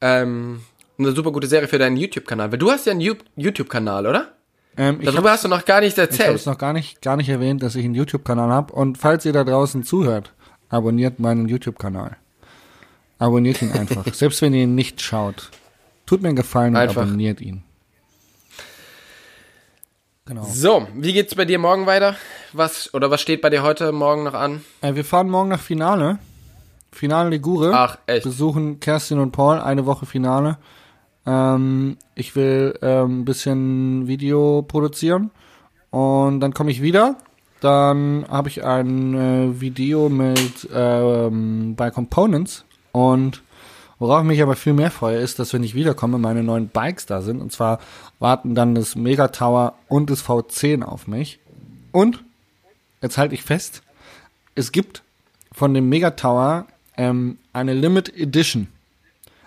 ähm, 0.00 0.62
eine 0.98 1.12
super 1.12 1.30
gute 1.30 1.46
Serie 1.46 1.68
für 1.68 1.78
deinen 1.78 1.96
YouTube-Kanal. 1.96 2.50
Weil 2.50 2.58
du 2.58 2.70
hast 2.70 2.86
ja 2.86 2.92
einen 2.92 3.16
YouTube-Kanal, 3.36 4.06
oder? 4.08 4.32
Ähm, 4.76 4.98
ich 5.00 5.06
Darüber 5.08 5.30
hast 5.30 5.44
du 5.44 5.48
noch 5.48 5.64
gar 5.64 5.80
nichts 5.80 5.98
Ich 5.98 6.02
habe 6.02 6.10
erzählt. 6.10 6.34
es 6.34 6.46
noch 6.46 6.58
gar 6.58 6.72
nicht, 6.72 7.00
gar 7.00 7.16
nicht 7.16 7.28
erwähnt, 7.28 7.62
dass 7.62 7.76
ich 7.76 7.84
einen 7.84 7.94
YouTube-Kanal 7.94 8.50
habe. 8.50 8.72
Und 8.72 8.98
falls 8.98 9.24
ihr 9.24 9.32
da 9.32 9.44
draußen 9.44 9.84
zuhört, 9.84 10.32
abonniert 10.68 11.20
meinen 11.20 11.48
YouTube-Kanal. 11.48 12.16
Abonniert 13.18 13.62
ihn 13.62 13.72
einfach. 13.72 14.04
Selbst 14.14 14.42
wenn 14.42 14.54
ihr 14.54 14.62
ihn 14.62 14.74
nicht 14.74 15.00
schaut. 15.00 15.50
Tut 16.06 16.22
mir 16.22 16.28
einen 16.28 16.36
Gefallen 16.36 16.74
und 16.74 16.80
Einfach. 16.80 17.02
abonniert 17.02 17.40
ihn. 17.40 17.62
Genau. 20.24 20.44
So, 20.44 20.86
wie 20.94 21.12
geht's 21.12 21.34
bei 21.34 21.44
dir 21.44 21.58
morgen 21.58 21.86
weiter? 21.86 22.14
Was 22.52 22.92
oder 22.94 23.10
was 23.10 23.20
steht 23.20 23.40
bei 23.40 23.50
dir 23.50 23.62
heute 23.62 23.92
Morgen 23.92 24.24
noch 24.24 24.34
an? 24.34 24.62
Äh, 24.82 24.94
wir 24.94 25.04
fahren 25.04 25.30
morgen 25.30 25.48
nach 25.48 25.60
Finale. 25.60 26.18
Finale 26.92 27.30
Ligure. 27.30 27.72
Ach, 27.74 27.98
echt? 28.06 28.24
Besuchen 28.24 28.80
Kerstin 28.80 29.18
und 29.18 29.32
Paul. 29.32 29.58
Eine 29.58 29.86
Woche 29.86 30.06
Finale. 30.06 30.58
Ähm, 31.26 31.96
ich 32.14 32.36
will 32.36 32.78
ähm, 32.82 33.20
ein 33.20 33.24
bisschen 33.24 34.06
Video 34.06 34.62
produzieren. 34.62 35.30
Und 35.90 36.40
dann 36.40 36.52
komme 36.52 36.70
ich 36.70 36.82
wieder. 36.82 37.16
Dann 37.60 38.24
habe 38.28 38.48
ich 38.48 38.64
ein 38.64 39.14
äh, 39.14 39.60
Video 39.60 40.08
mit 40.08 40.68
ähm, 40.74 41.74
bei 41.74 41.90
Components. 41.90 42.64
Und 42.92 43.42
worauf 43.98 44.22
ich 44.22 44.26
mich 44.26 44.42
aber 44.42 44.56
viel 44.56 44.72
mehr 44.72 44.90
freue, 44.90 45.18
ist, 45.18 45.38
dass 45.38 45.52
wenn 45.52 45.62
ich 45.62 45.74
wiederkomme, 45.74 46.18
meine 46.18 46.42
neuen 46.42 46.68
Bikes 46.68 47.06
da 47.06 47.22
sind. 47.22 47.40
Und 47.40 47.52
zwar 47.52 47.78
warten 48.18 48.54
dann 48.54 48.74
das 48.74 48.96
Mega 48.96 49.28
Tower 49.28 49.74
und 49.88 50.10
das 50.10 50.24
V10 50.24 50.82
auf 50.82 51.06
mich. 51.06 51.38
Und, 51.92 52.22
jetzt 53.02 53.18
halte 53.18 53.34
ich 53.34 53.42
fest, 53.42 53.82
es 54.54 54.72
gibt 54.72 55.02
von 55.52 55.74
dem 55.74 55.88
Mega 55.88 56.10
Tower 56.10 56.66
ähm, 56.96 57.38
eine 57.52 57.74
Limit 57.74 58.14
Edition. 58.16 58.68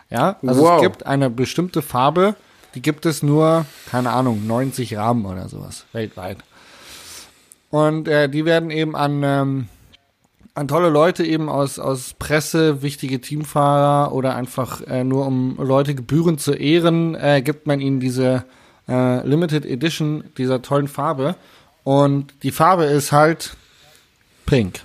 Ja, 0.09 0.37
also 0.45 0.61
Wow. 0.63 0.75
es 0.77 0.81
gibt 0.81 1.05
eine 1.05 1.29
bestimmte 1.29 1.81
Farbe, 1.81 2.35
die 2.75 2.81
gibt 2.81 3.05
es 3.05 3.23
nur, 3.23 3.65
keine 3.89 4.11
Ahnung, 4.11 4.45
90 4.45 4.97
Rahmen 4.97 5.25
oder 5.25 5.47
sowas, 5.49 5.85
weltweit. 5.93 6.37
Und 7.69 8.07
äh, 8.09 8.27
die 8.29 8.43
werden 8.45 8.69
eben 8.71 8.95
an, 8.95 9.21
ähm, 9.23 9.67
an 10.53 10.67
tolle 10.67 10.89
Leute 10.89 11.25
eben 11.25 11.49
aus, 11.49 11.79
aus 11.79 12.13
Presse, 12.19 12.81
wichtige 12.81 13.21
Teamfahrer 13.21 14.13
oder 14.13 14.35
einfach 14.35 14.81
äh, 14.81 15.03
nur 15.03 15.25
um 15.25 15.57
Leute 15.57 15.95
gebührend 15.95 16.41
zu 16.41 16.53
ehren, 16.53 17.15
äh, 17.15 17.41
gibt 17.41 17.67
man 17.67 17.79
ihnen 17.79 17.99
diese 17.99 18.45
äh, 18.87 19.25
Limited 19.25 19.65
Edition 19.65 20.25
dieser 20.37 20.61
tollen 20.61 20.87
Farbe. 20.87 21.35
Und 21.83 22.33
die 22.43 22.51
Farbe 22.51 22.85
ist 22.85 23.11
halt 23.11 23.55
pink. 24.45 24.81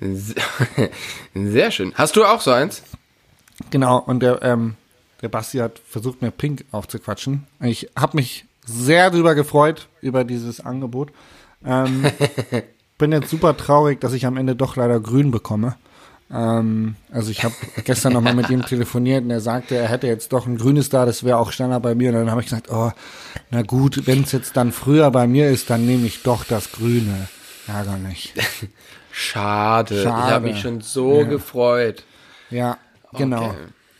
Sehr, 1.34 1.70
schön. 1.70 1.92
Hast 1.94 2.16
du 2.16 2.24
auch 2.24 2.40
so 2.40 2.52
eins? 2.52 2.82
Genau, 3.70 3.98
und 3.98 4.20
der, 4.20 4.42
ähm, 4.42 4.76
der 5.22 5.28
Basti 5.28 5.58
hat 5.58 5.80
versucht, 5.84 6.22
mir 6.22 6.30
Pink 6.30 6.64
aufzuquatschen. 6.70 7.46
Ich 7.60 7.90
habe 7.96 8.16
mich 8.16 8.46
sehr 8.64 9.10
drüber 9.10 9.34
gefreut, 9.34 9.88
über 10.00 10.22
dieses 10.22 10.60
Angebot. 10.60 11.10
Ähm, 11.64 12.04
bin 12.98 13.12
jetzt 13.12 13.30
super 13.30 13.56
traurig, 13.56 14.00
dass 14.00 14.12
ich 14.12 14.26
am 14.26 14.36
Ende 14.36 14.54
doch 14.56 14.76
leider 14.76 15.00
grün 15.00 15.30
bekomme. 15.30 15.76
Ähm, 16.30 16.96
also 17.10 17.30
ich 17.30 17.42
habe 17.44 17.54
gestern 17.84 18.12
nochmal 18.12 18.34
mit 18.34 18.50
ihm 18.50 18.64
telefoniert 18.64 19.24
und 19.24 19.30
er 19.30 19.40
sagte, 19.40 19.76
er 19.76 19.88
hätte 19.88 20.06
jetzt 20.06 20.32
doch 20.32 20.46
ein 20.46 20.58
grünes 20.58 20.88
da, 20.90 21.06
das 21.06 21.24
wäre 21.24 21.38
auch 21.38 21.52
Standard 21.52 21.82
bei 21.82 21.94
mir. 21.94 22.10
Und 22.10 22.16
dann 22.16 22.30
habe 22.30 22.40
ich 22.42 22.48
gesagt, 22.48 22.70
oh, 22.70 22.92
na 23.50 23.62
gut, 23.62 24.06
wenn 24.06 24.24
es 24.24 24.32
jetzt 24.32 24.56
dann 24.56 24.72
früher 24.72 25.10
bei 25.10 25.26
mir 25.26 25.48
ist, 25.48 25.70
dann 25.70 25.86
nehme 25.86 26.06
ich 26.06 26.22
doch 26.22 26.44
das 26.44 26.72
Grüne. 26.72 27.28
Ärgerlich. 27.66 28.34
Schade. 29.12 29.94
Ich 29.96 30.02
Schade. 30.02 30.34
habe 30.34 30.46
mich 30.48 30.60
schon 30.60 30.80
so 30.80 31.20
Ja. 31.22 31.28
gefreut. 31.28 32.04
Ja, 32.50 32.76
genau. 33.14 33.46
Okay. 33.48 33.56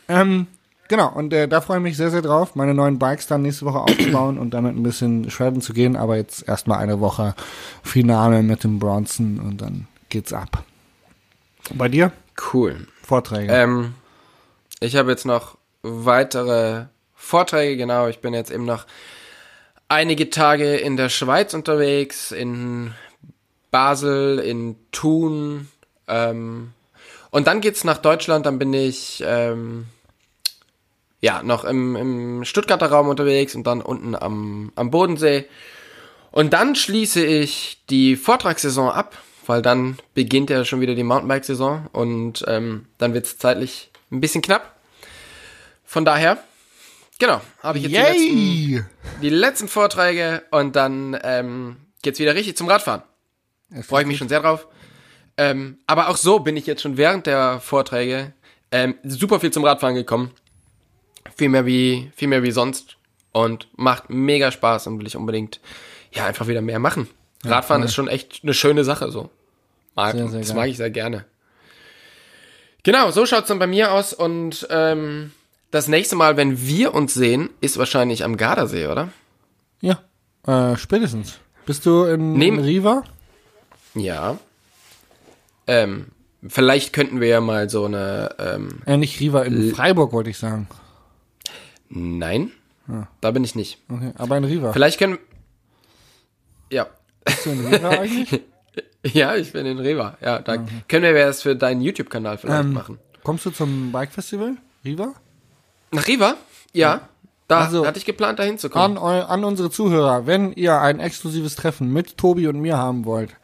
Ähm, 0.07 0.47
genau, 0.89 1.09
und 1.13 1.31
äh, 1.31 1.47
da 1.47 1.61
freue 1.61 1.77
ich 1.77 1.83
mich 1.83 1.97
sehr, 1.97 2.11
sehr 2.11 2.21
drauf, 2.21 2.55
meine 2.55 2.73
neuen 2.73 2.99
Bikes 2.99 3.27
dann 3.27 3.43
nächste 3.43 3.65
Woche 3.65 3.79
aufzubauen 3.79 4.37
und 4.37 4.53
damit 4.53 4.75
ein 4.75 4.83
bisschen 4.83 5.31
shredden 5.31 5.61
zu 5.61 5.71
gehen. 5.71 5.95
Aber 5.95 6.17
jetzt 6.17 6.45
erstmal 6.45 6.79
eine 6.79 6.99
Woche 6.99 7.33
Finale 7.81 8.43
mit 8.43 8.65
dem 8.65 8.79
Bronson 8.79 9.39
und 9.39 9.61
dann 9.61 9.87
geht's 10.09 10.33
ab. 10.33 10.65
Bei 11.73 11.87
dir? 11.87 12.11
Cool. 12.53 12.87
Vorträge. 13.03 13.53
Ähm, 13.53 13.93
ich 14.81 14.95
habe 14.97 15.11
jetzt 15.11 15.25
noch 15.25 15.57
weitere 15.81 16.85
Vorträge, 17.15 17.77
genau. 17.77 18.07
Ich 18.07 18.19
bin 18.19 18.33
jetzt 18.33 18.51
eben 18.51 18.65
noch 18.65 18.85
einige 19.87 20.29
Tage 20.29 20.75
in 20.75 20.97
der 20.97 21.09
Schweiz 21.09 21.53
unterwegs, 21.53 22.31
in 22.31 22.93
Basel, 23.71 24.39
in 24.39 24.75
Thun. 24.91 25.69
Ähm, 26.07 26.73
und 27.31 27.47
dann 27.47 27.61
geht's 27.61 27.83
nach 27.83 27.97
Deutschland, 27.97 28.45
dann 28.45 28.57
bin 28.57 28.73
ich 28.73 29.23
ähm, 29.25 29.85
ja 31.21 31.43
noch 31.43 31.65
im, 31.65 31.95
im 31.95 32.45
Stuttgarter 32.45 32.87
Raum 32.87 33.07
unterwegs 33.09 33.55
und 33.55 33.65
dann 33.65 33.81
unten 33.81 34.15
am, 34.15 34.71
am 34.75 34.91
Bodensee. 34.91 35.45
Und 36.31 36.53
dann 36.53 36.75
schließe 36.75 37.25
ich 37.25 37.83
die 37.89 38.15
Vortragssaison 38.15 38.89
ab, 38.89 39.17
weil 39.45 39.61
dann 39.61 39.97
beginnt 40.13 40.49
ja 40.49 40.63
schon 40.63 40.81
wieder 40.81 40.95
die 40.95 41.03
Mountainbike-Saison 41.03 41.87
und 41.91 42.45
ähm, 42.47 42.85
dann 42.97 43.13
wird's 43.13 43.37
zeitlich 43.37 43.91
ein 44.11 44.21
bisschen 44.21 44.41
knapp. 44.41 44.75
Von 45.83 46.05
daher, 46.05 46.37
genau, 47.17 47.41
habe 47.63 47.79
ich 47.79 47.85
jetzt 47.85 48.19
die 48.19 48.77
letzten, 48.77 48.89
die 49.21 49.29
letzten 49.29 49.67
Vorträge 49.67 50.43
und 50.51 50.75
dann 50.75 51.17
ähm, 51.23 51.77
geht's 52.03 52.19
wieder 52.19 52.35
richtig 52.35 52.55
zum 52.57 52.67
Radfahren. 52.67 53.01
Freue 53.81 54.01
ich 54.01 54.07
mich 54.07 54.17
schon 54.17 54.29
sehr 54.29 54.41
drauf. 54.41 54.67
Ähm, 55.37 55.79
aber 55.87 56.09
auch 56.09 56.17
so 56.17 56.39
bin 56.39 56.57
ich 56.57 56.67
jetzt 56.67 56.81
schon 56.81 56.97
während 56.97 57.25
der 57.25 57.59
Vorträge 57.59 58.33
ähm, 58.71 58.95
super 59.03 59.39
viel 59.39 59.51
zum 59.51 59.63
Radfahren 59.63 59.95
gekommen. 59.95 60.31
Viel 61.39 61.49
mehr 61.49 61.65
wie, 61.65 62.11
viel 62.15 62.27
mehr 62.27 62.43
wie 62.43 62.51
sonst. 62.51 62.97
Und 63.31 63.67
macht 63.77 64.09
mega 64.09 64.51
Spaß 64.51 64.87
und 64.87 64.99
will 64.99 65.07
ich 65.07 65.15
unbedingt, 65.15 65.59
ja, 66.11 66.25
einfach 66.25 66.47
wieder 66.47 66.61
mehr 66.61 66.79
machen. 66.79 67.07
Radfahren 67.45 67.81
voll. 67.81 67.85
ist 67.87 67.93
schon 67.95 68.07
echt 68.07 68.41
eine 68.43 68.53
schöne 68.53 68.83
Sache, 68.83 69.09
so. 69.11 69.29
Mag, 69.95 70.15
Sehr, 70.15 70.27
sehr 70.27 70.39
das 70.39 70.49
geil. 70.49 70.57
mag 70.57 70.67
ich 70.69 70.77
sehr 70.77 70.89
gerne. 70.89 71.25
Genau, 72.83 73.11
so 73.11 73.25
schaut's 73.25 73.47
dann 73.47 73.59
bei 73.59 73.67
mir 73.67 73.91
aus 73.93 74.13
und 74.13 74.67
ähm, 74.69 75.31
das 75.71 75.87
nächste 75.87 76.15
Mal, 76.15 76.37
wenn 76.37 76.59
wir 76.65 76.93
uns 76.93 77.13
sehen, 77.13 77.49
ist 77.61 77.77
wahrscheinlich 77.77 78.23
am 78.23 78.35
Gardasee, 78.37 78.87
oder? 78.87 79.09
Ja, 79.81 79.99
äh, 80.47 80.75
spätestens. 80.77 81.39
Bist 81.65 81.85
du 81.85 82.03
in, 82.05 82.33
Nehm- 82.37 82.55
in 82.59 82.63
Riva? 82.65 83.03
Ja. 83.95 84.37
Ähm, 85.67 86.07
vielleicht 86.47 86.93
könnten 86.93 87.21
wir 87.21 87.27
ja 87.27 87.41
mal 87.41 87.69
so 87.69 87.85
eine, 87.85 88.35
ähm, 88.39 88.81
Äh, 88.85 88.97
nicht 88.97 89.19
Riva, 89.19 89.43
in 89.43 89.73
Freiburg 89.73 90.11
wollte 90.13 90.29
ich 90.31 90.37
sagen. 90.37 90.67
Nein, 91.89 92.51
da 93.21 93.31
bin 93.31 93.43
ich 93.43 93.55
nicht. 93.55 93.77
Okay, 93.91 94.13
aber 94.17 94.37
in 94.37 94.43
Riva. 94.45 94.73
Vielleicht 94.73 94.97
können, 94.99 95.17
ja, 96.71 96.87
Bist 97.25 97.45
du 97.45 97.49
in 97.51 97.65
Riva 97.67 97.89
eigentlich? 97.99 98.41
ja, 99.03 99.35
ich 99.35 99.51
bin 99.53 99.65
in 99.65 99.79
Rewa. 99.79 100.17
Ja, 100.21 100.39
da 100.39 100.57
können 100.87 101.13
wir 101.15 101.25
das 101.25 101.41
für 101.41 101.55
deinen 101.55 101.81
YouTube-Kanal 101.81 102.37
vielleicht 102.37 102.61
Ähm, 102.63 102.73
machen. 102.73 102.99
Kommst 103.23 103.45
du 103.45 103.51
zum 103.51 103.91
Bike 103.91 104.11
Festival? 104.11 104.55
Riva? 104.85 105.13
Nach 105.91 106.07
Rewa? 106.07 106.35
Ja, 106.73 107.01
da 107.47 107.61
Also- 107.61 107.85
hatte 107.85 107.97
ich 107.99 108.05
geplant, 108.05 108.39
da 108.39 108.43
hinzukommen. 108.43 108.97
An, 108.97 109.21
an 109.23 109.43
unsere 109.43 109.69
Zuhörer, 109.69 110.25
wenn 110.27 110.53
ihr 110.53 110.79
ein 110.79 110.99
exklusives 110.99 111.55
Treffen 111.55 111.91
mit 111.91 112.17
Tobi 112.17 112.47
und 112.47 112.59
mir 112.59 112.77
haben 112.77 113.05
wollt, 113.05 113.35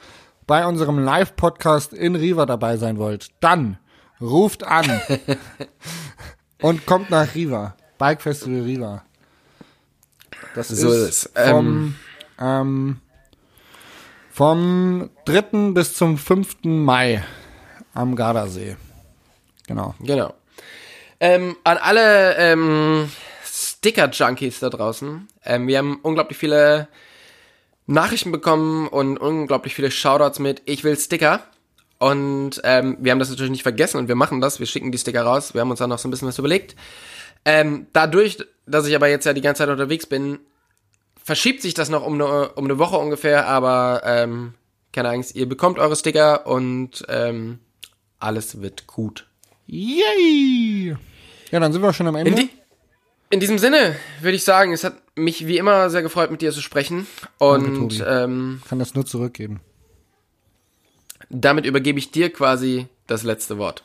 bei 0.48 0.66
unserem 0.66 1.00
Live-Podcast 1.00 1.92
in 1.94 2.16
Riva 2.16 2.46
dabei 2.46 2.78
sein 2.78 2.98
wollt, 2.98 3.30
dann 3.42 3.78
ruft 4.22 4.64
an 4.64 4.86
und 6.62 6.86
kommt 6.86 7.10
nach 7.10 7.34
Riva. 7.36 7.76
Bike 7.98 8.22
Festival 8.22 8.62
Riva. 8.62 9.04
Das 10.54 10.68
So 10.70 10.90
ist 10.90 11.10
ist 11.26 11.32
es. 11.36 11.50
vom, 11.50 11.96
ähm, 12.40 12.98
vom 14.32 15.10
3. 15.26 15.72
bis 15.74 15.94
zum 15.96 16.18
5. 16.18 16.58
Mai 16.64 17.24
am 17.94 18.16
Gardasee. 18.16 18.76
Genau. 19.68 19.96
Genau. 20.00 20.34
Ähm, 21.20 21.56
an 21.64 21.78
alle 21.78 22.36
ähm, 22.36 23.10
Sticker-Junkies 23.46 24.60
da 24.60 24.70
draußen. 24.70 25.28
Ähm, 25.46 25.68
wir 25.68 25.78
haben 25.78 26.00
unglaublich 26.02 26.38
viele 26.38 26.88
Nachrichten 27.88 28.32
bekommen 28.32 28.88
und 28.88 29.18
unglaublich 29.18 29.74
viele 29.76 29.92
Shoutouts 29.92 30.40
mit 30.40 30.62
Ich 30.66 30.84
will 30.84 30.98
Sticker. 30.98 31.42
Und 31.98 32.60
ähm, 32.66 32.98
wir 33.00 33.12
haben 33.12 33.20
das 33.20 33.30
natürlich 33.30 33.52
nicht 33.52 33.64
vergessen 33.64 33.98
und 33.98 34.10
wir 34.10 34.16
machen 34.16 34.42
das. 34.42 34.60
Wir 34.60 34.68
schicken 34.68 34.92
die 34.92 34.98
Sticker 34.98 35.24
raus. 35.24 35.54
Wir 35.54 35.62
haben 35.62 35.70
uns 35.72 35.80
da 35.80 35.88
noch 35.88 35.98
so 36.00 36.08
ein 36.08 36.12
bisschen 36.12 36.28
was 36.28 36.38
überlegt. 36.38 36.76
Ähm, 37.46 37.88
dadurch, 37.94 38.38
dass 38.66 38.88
ich 38.88 38.96
aber 38.96 39.08
jetzt 39.08 39.26
ja 39.26 39.34
die 39.34 39.42
ganze 39.42 39.60
Zeit 39.60 39.70
unterwegs 39.70 40.06
bin, 40.08 40.40
verschiebt 41.24 41.62
sich 41.62 41.74
das 41.74 41.90
noch 41.90 42.06
um 42.06 42.16
eine, 42.16 42.50
um 42.54 42.66
eine 42.66 42.78
Woche 42.80 42.98
ungefähr, 42.98 43.48
aber 43.48 44.02
ähm, 44.04 44.54
keine 44.92 45.10
Angst, 45.10 45.36
ihr 45.36 45.48
bekommt 45.48 45.80
eure 45.80 45.96
Sticker 45.96 46.48
und 46.48 47.06
ähm, 47.10 47.60
alles 48.20 48.62
wird 48.62 48.88
gut. 48.88 49.28
Yay! 49.68 50.96
Ja, 51.52 51.60
dann 51.60 51.74
sind 51.74 51.82
wir 51.82 51.94
schon 51.94 52.08
am 52.08 52.16
Ende. 52.16 52.32
In, 52.32 52.36
die, 52.38 52.50
in 53.30 53.40
diesem 53.40 53.58
Sinne 53.58 53.96
würde 54.22 54.36
ich 54.36 54.44
sagen, 54.44 54.74
es 54.74 54.84
hat 54.84 54.96
mich 55.16 55.48
wie 55.48 55.58
immer 55.58 55.90
sehr 55.90 56.02
gefreut, 56.02 56.32
mit 56.32 56.42
dir 56.42 56.52
zu 56.52 56.62
sprechen. 56.62 57.08
Und 57.38 58.04
ähm, 58.06 58.62
Kann 58.68 58.80
das 58.80 58.96
nur 58.96 59.06
zurückgeben. 59.06 59.62
damit 61.30 61.66
übergebe 61.66 62.00
ich 62.00 62.12
dir 62.12 62.32
quasi 62.32 62.88
das 63.08 63.24
letzte 63.24 63.58
Wort. 63.58 63.84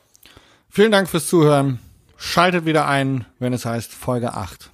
Vielen 0.69 0.91
Dank 0.91 1.09
fürs 1.09 1.27
Zuhören. 1.27 1.79
Schaltet 2.23 2.65
wieder 2.65 2.87
ein, 2.87 3.25
wenn 3.39 3.51
es 3.51 3.65
heißt 3.65 3.91
Folge 3.91 4.35
8. 4.35 4.69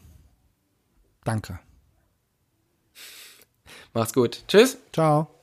Danke. 1.24 1.60
Mach's 3.94 4.14
gut. 4.14 4.44
Tschüss. 4.50 4.78
Ciao. 4.92 5.37